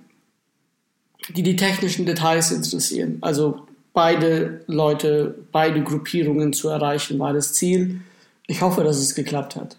[1.30, 3.18] die die technischen Details interessieren.
[3.22, 8.02] Also beide Leute, beide Gruppierungen zu erreichen, war das Ziel.
[8.48, 9.78] Ich hoffe, dass es geklappt hat.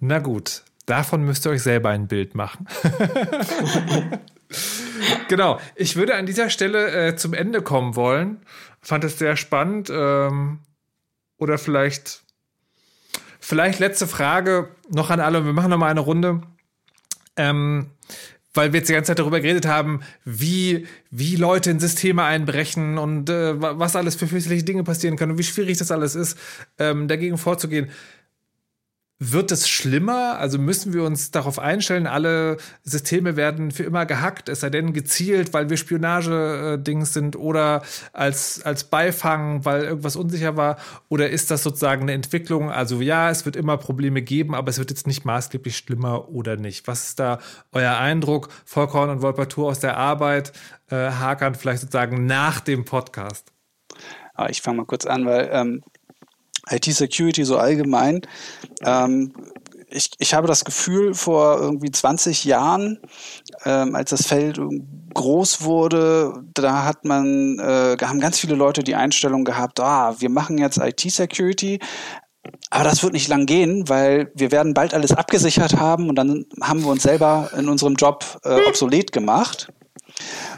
[0.00, 2.66] Na gut, davon müsst ihr euch selber ein Bild machen.
[5.28, 8.38] genau, ich würde an dieser Stelle äh, zum Ende kommen wollen.
[8.80, 9.90] Fand es sehr spannend.
[9.92, 10.58] Ähm,
[11.38, 12.22] oder vielleicht
[13.44, 15.44] Vielleicht letzte Frage noch an alle.
[15.44, 16.42] Wir machen noch mal eine Runde.
[17.36, 17.90] Ähm,
[18.54, 22.98] weil wir jetzt die ganze Zeit darüber geredet haben, wie, wie Leute in Systeme einbrechen
[22.98, 26.38] und äh, was alles für fürchterliche Dinge passieren können und wie schwierig das alles ist,
[26.78, 27.90] ähm, dagegen vorzugehen.
[29.24, 30.38] Wird es schlimmer?
[30.40, 34.92] Also müssen wir uns darauf einstellen, alle Systeme werden für immer gehackt, es sei denn
[34.92, 37.82] gezielt, weil wir Spionage-Dings sind oder
[38.12, 40.76] als, als Beifang, weil irgendwas unsicher war?
[41.08, 42.72] Oder ist das sozusagen eine Entwicklung?
[42.72, 46.56] Also ja, es wird immer Probleme geben, aber es wird jetzt nicht maßgeblich schlimmer oder
[46.56, 46.88] nicht.
[46.88, 47.38] Was ist da
[47.70, 50.52] euer Eindruck, Volkorn und Volpatur aus der Arbeit,
[50.90, 53.52] äh, Hakan vielleicht sozusagen nach dem Podcast?
[54.34, 55.84] Ah, ich fange mal kurz an, weil ähm,
[56.70, 58.22] IT-Security so allgemein.
[58.84, 59.32] Ähm,
[59.90, 62.98] ich, ich habe das Gefühl, vor irgendwie 20 Jahren,
[63.64, 64.58] ähm, als das Feld
[65.14, 70.30] groß wurde, da hat man, äh, haben ganz viele Leute die Einstellung gehabt, ah, wir
[70.30, 71.78] machen jetzt IT-Security,
[72.70, 76.46] aber das wird nicht lang gehen, weil wir werden bald alles abgesichert haben und dann
[76.60, 79.72] haben wir uns selber in unserem Job äh, obsolet gemacht.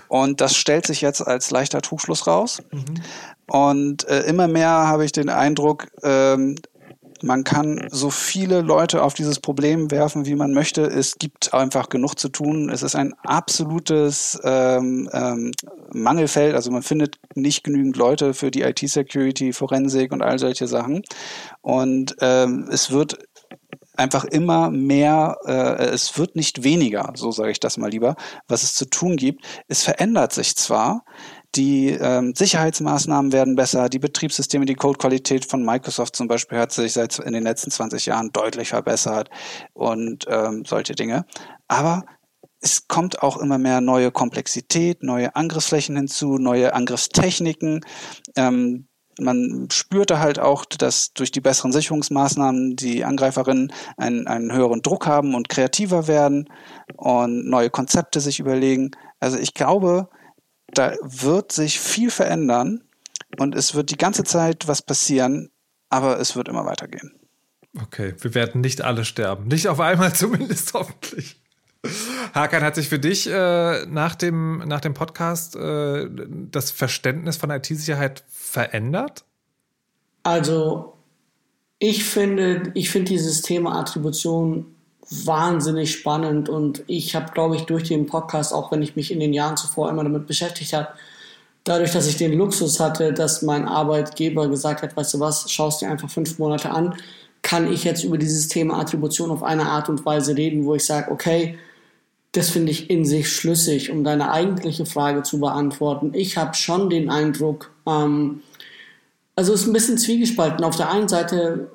[0.09, 2.63] Und das stellt sich jetzt als leichter Trugschluss raus.
[2.73, 3.03] Mhm.
[3.47, 6.57] Und äh, immer mehr habe ich den Eindruck, ähm,
[7.25, 10.83] man kann so viele Leute auf dieses Problem werfen, wie man möchte.
[10.83, 12.69] Es gibt einfach genug zu tun.
[12.69, 15.53] Es ist ein absolutes ähm, ähm,
[15.93, 16.55] Mangelfeld.
[16.55, 21.03] Also man findet nicht genügend Leute für die IT-Security, Forensik und all solche Sachen.
[21.63, 23.19] Und ähm, es wird
[23.97, 28.17] einfach immer mehr, äh, es wird nicht weniger, so sage ich das mal lieber,
[28.49, 29.45] was es zu tun gibt.
[29.69, 31.05] Es verändert sich zwar,
[31.55, 36.93] die ähm, Sicherheitsmaßnahmen werden besser, die Betriebssysteme, die Codequalität von Microsoft zum Beispiel hat sich
[36.93, 39.31] seit in den letzten 20 Jahren deutlich verbessert
[39.73, 41.27] und ähm, solche Dinge.
[41.69, 42.05] Aber
[42.61, 47.85] es kommt auch immer mehr neue Komplexität, neue Angriffsflächen hinzu, neue Angriffstechniken.
[48.37, 48.89] Ähm,
[49.21, 55.07] man spürte halt auch, dass durch die besseren Sicherungsmaßnahmen die Angreiferinnen einen, einen höheren Druck
[55.07, 56.49] haben und kreativer werden
[56.97, 58.91] und neue Konzepte sich überlegen.
[59.21, 60.09] Also ich glaube,
[60.69, 62.83] da wird sich viel verändern
[63.39, 65.51] und es wird die ganze Zeit was passieren,
[65.89, 67.13] aber es wird immer weitergehen.
[67.83, 69.49] Okay, wir werden nicht alle sterben.
[69.49, 71.41] Nicht auf einmal zumindest, hoffentlich.
[72.33, 76.09] Hakan, hat sich für dich äh, nach, dem, nach dem Podcast äh,
[76.51, 79.25] das Verständnis von IT-Sicherheit verändert?
[80.23, 80.97] Also,
[81.79, 84.74] ich finde, ich finde dieses Thema Attribution
[85.11, 89.21] wahnsinnig spannend und ich habe, glaube ich, durch den Podcast, auch wenn ich mich in
[89.21, 90.89] den Jahren zuvor immer damit beschäftigt habe,
[91.65, 95.83] dadurch, dass ich den Luxus hatte, dass mein Arbeitgeber gesagt hat, weißt du was, schaust
[95.83, 96.95] dir einfach fünf Monate an,
[97.43, 100.85] kann ich jetzt über dieses Thema Attribution auf eine Art und Weise reden, wo ich
[100.85, 101.59] sage, okay,
[102.33, 106.13] das finde ich in sich schlüssig, um deine eigentliche Frage zu beantworten.
[106.15, 108.43] Ich habe schon den Eindruck, ähm,
[109.37, 110.65] also es ist ein bisschen zwiegespalten.
[110.65, 111.71] Auf der einen Seite,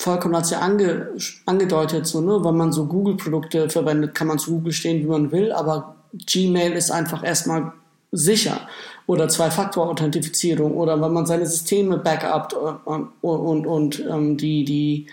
[0.00, 1.08] vollkommen hat es ja ange,
[1.46, 5.30] angedeutet, so, ne, wenn man so Google-Produkte verwendet, kann man zu Google stehen, wie man
[5.30, 7.72] will, aber Gmail ist einfach erstmal
[8.12, 8.68] sicher.
[9.06, 10.76] Oder Zwei-Faktor-Authentifizierung.
[10.76, 15.06] Oder wenn man seine Systeme backupt und, und, und, und ähm, die, die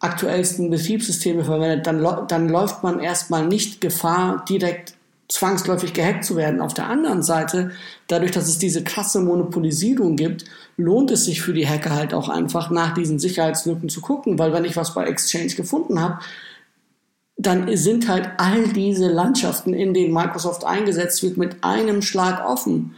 [0.00, 4.94] aktuellsten Betriebssysteme verwendet, dann, dann läuft man erstmal nicht Gefahr, direkt
[5.34, 6.60] zwangsläufig gehackt zu werden.
[6.60, 7.72] Auf der anderen Seite,
[8.06, 10.44] dadurch, dass es diese krasse Monopolisierung gibt,
[10.76, 14.52] lohnt es sich für die Hacker halt auch einfach nach diesen Sicherheitslücken zu gucken, weil
[14.52, 16.20] wenn ich was bei Exchange gefunden habe,
[17.36, 22.94] dann sind halt all diese Landschaften, in denen Microsoft eingesetzt wird, mit einem Schlag offen.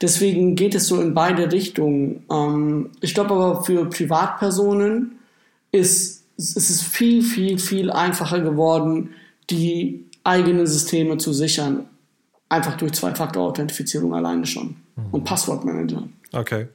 [0.00, 2.24] Deswegen geht es so in beide Richtungen.
[2.30, 5.18] Ähm, ich glaube aber für Privatpersonen
[5.72, 9.10] ist es ist viel, viel, viel einfacher geworden,
[9.50, 11.86] die eigenen Systeme zu sichern.
[12.48, 14.76] Einfach durch Zwei-Faktor-Authentifizierung alleine schon.
[14.96, 15.04] Mhm.
[15.12, 16.02] Und Passwortmanager.
[16.32, 16.68] Okay.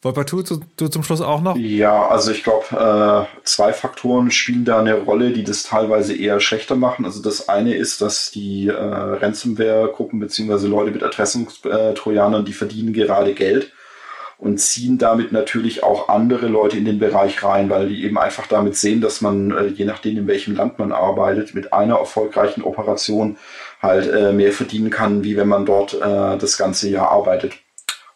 [0.00, 1.56] Wolpertu, du, du zum Schluss auch noch?
[1.56, 6.38] Ja, also ich glaube, äh, zwei Faktoren spielen da eine Rolle, die das teilweise eher
[6.38, 7.04] schlechter machen.
[7.04, 13.34] Also das eine ist, dass die äh, Ransomware-Gruppen beziehungsweise Leute mit Erpressungstrojanern, die verdienen gerade
[13.34, 13.72] Geld
[14.38, 18.46] und ziehen damit natürlich auch andere Leute in den Bereich rein, weil die eben einfach
[18.46, 22.62] damit sehen, dass man, äh, je nachdem in welchem Land man arbeitet, mit einer erfolgreichen
[22.62, 23.36] Operation
[23.82, 27.54] halt äh, mehr verdienen kann, wie wenn man dort äh, das ganze Jahr arbeitet.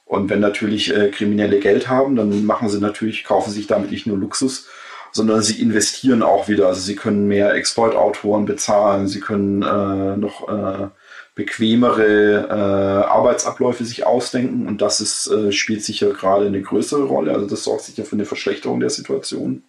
[0.05, 4.19] Und wenn natürlich Kriminelle Geld haben, dann machen sie natürlich, kaufen sich damit nicht nur
[4.19, 4.69] Luxus,
[5.11, 6.67] sondern sie investieren auch wieder.
[6.67, 10.89] Also sie können mehr Exploit-Autoren bezahlen, sie können äh, noch äh,
[11.35, 17.33] bequemere äh, Arbeitsabläufe sich ausdenken und das ist, äh, spielt sicher gerade eine größere Rolle.
[17.33, 19.65] Also das sorgt sicher für eine Verschlechterung der Situation.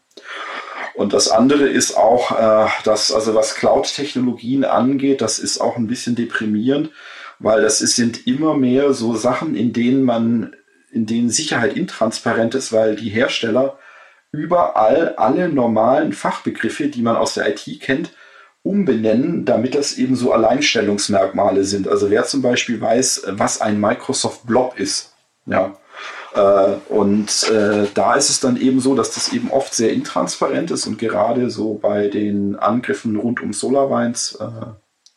[0.95, 5.87] Und das andere ist auch, äh, dass, also was Cloud-Technologien angeht, das ist auch ein
[5.87, 6.91] bisschen deprimierend
[7.43, 10.55] weil das ist, sind immer mehr so Sachen, in denen man,
[10.91, 13.77] in denen Sicherheit intransparent ist, weil die Hersteller
[14.31, 18.13] überall alle normalen Fachbegriffe, die man aus der IT kennt,
[18.63, 21.87] umbenennen, damit das eben so Alleinstellungsmerkmale sind.
[21.87, 25.13] Also wer zum Beispiel weiß, was ein Microsoft Blob ist,
[25.45, 25.77] ja,
[26.33, 30.71] äh, und äh, da ist es dann eben so, dass das eben oft sehr intransparent
[30.71, 34.65] ist und gerade so bei den Angriffen rund um SolarWinds, äh,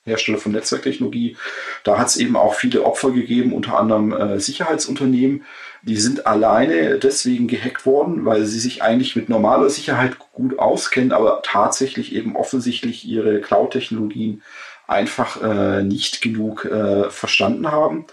[0.05, 1.37] Hersteller von Netzwerktechnologie.
[1.85, 5.45] Da hat es eben auch viele Opfer gegeben, unter anderem äh, Sicherheitsunternehmen.
[5.87, 11.13] Die sind alleine deswegen gehackt worden, weil sie sich eigentlich mit normaler Sicherheit gut auskennen,
[11.13, 14.43] aber tatsächlich eben offensichtlich ihre Cloud-Technologien
[14.89, 18.07] einfach äh, nicht genug äh, verstanden haben.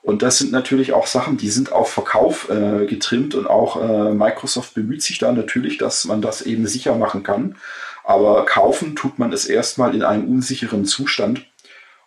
[0.00, 4.14] Und das sind natürlich auch Sachen, die sind auf Verkauf äh, getrimmt und auch äh,
[4.14, 7.56] Microsoft bemüht sich da natürlich, dass man das eben sicher machen kann.
[8.02, 11.44] Aber kaufen tut man es erstmal in einem unsicheren Zustand.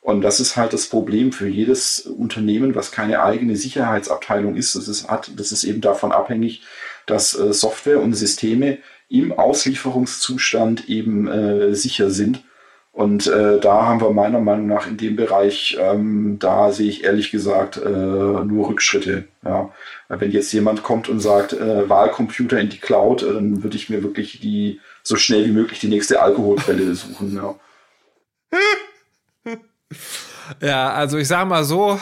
[0.04, 4.76] Und das ist halt das Problem für jedes Unternehmen, was keine eigene Sicherheitsabteilung ist.
[4.76, 6.62] Das ist, hat, das ist eben davon abhängig,
[7.06, 12.44] dass äh, Software und Systeme im Auslieferungszustand eben äh, sicher sind.
[12.92, 17.06] Und äh, da haben wir meiner Meinung nach in dem Bereich, ähm, da sehe ich
[17.06, 19.24] ehrlich gesagt äh, nur Rückschritte.
[19.44, 19.72] Ja.
[20.10, 23.90] Wenn jetzt jemand kommt und sagt, äh, Wahlcomputer in die Cloud, äh, dann würde ich
[23.90, 27.36] mir wirklich die so schnell wie möglich die nächste Alkoholquelle suchen.
[27.36, 27.56] Ja.
[30.62, 32.00] Ja, also ich sage mal so,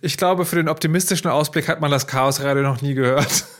[0.00, 3.44] ich glaube, für den optimistischen Ausblick hat man das Chaosradio noch nie gehört.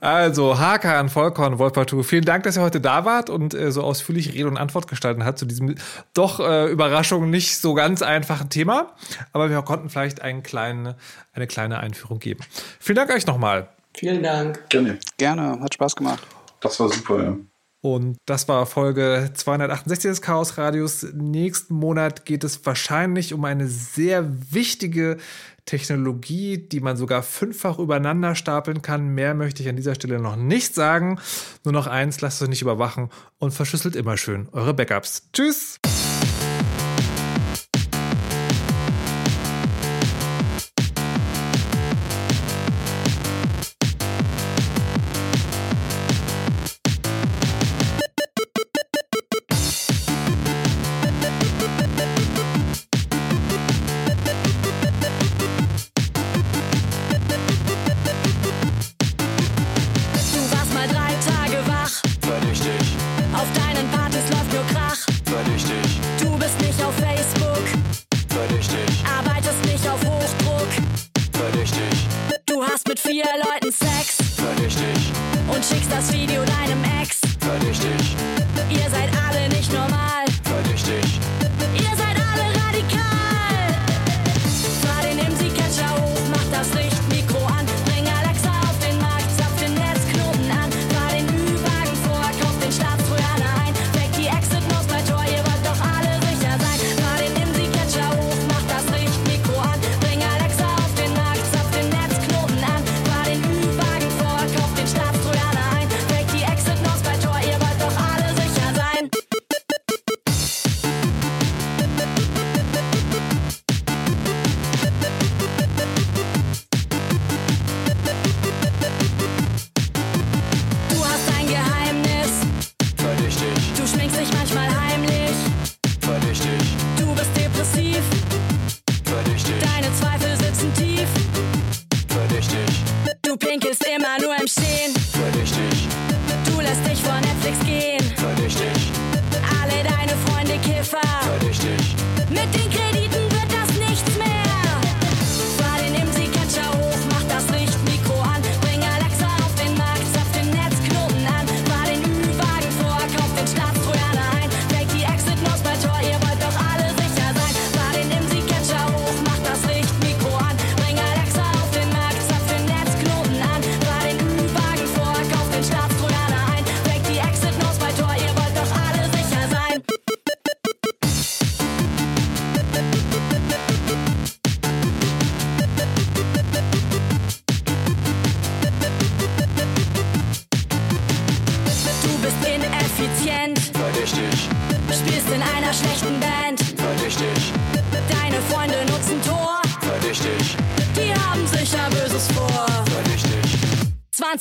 [0.00, 4.34] Also, Hakan, Volkon, Wolpertu, vielen Dank, dass ihr heute da wart und äh, so ausführlich
[4.34, 5.76] Rede und Antwort gestalten hat zu diesem
[6.12, 8.96] doch äh, Überraschung nicht so ganz einfachen Thema.
[9.32, 10.94] Aber wir konnten vielleicht einen kleinen,
[11.32, 12.42] eine kleine Einführung geben.
[12.80, 13.68] Vielen Dank euch nochmal.
[13.94, 14.68] Vielen Dank.
[14.70, 14.98] Gerne.
[15.18, 16.26] Gerne, hat Spaß gemacht.
[16.60, 17.36] Das war super, ja.
[17.82, 21.04] Und das war Folge 268 des Chaos Radios.
[21.14, 25.18] Nächsten Monat geht es wahrscheinlich um eine sehr wichtige
[25.64, 29.08] Technologie, die man sogar fünffach übereinander stapeln kann.
[29.08, 31.18] Mehr möchte ich an dieser Stelle noch nicht sagen.
[31.64, 35.28] Nur noch eins, lasst euch nicht überwachen und verschlüsselt immer schön eure Backups.
[35.32, 35.80] Tschüss!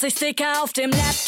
[0.02, 1.21] 20 Sticker auf dem Laptop,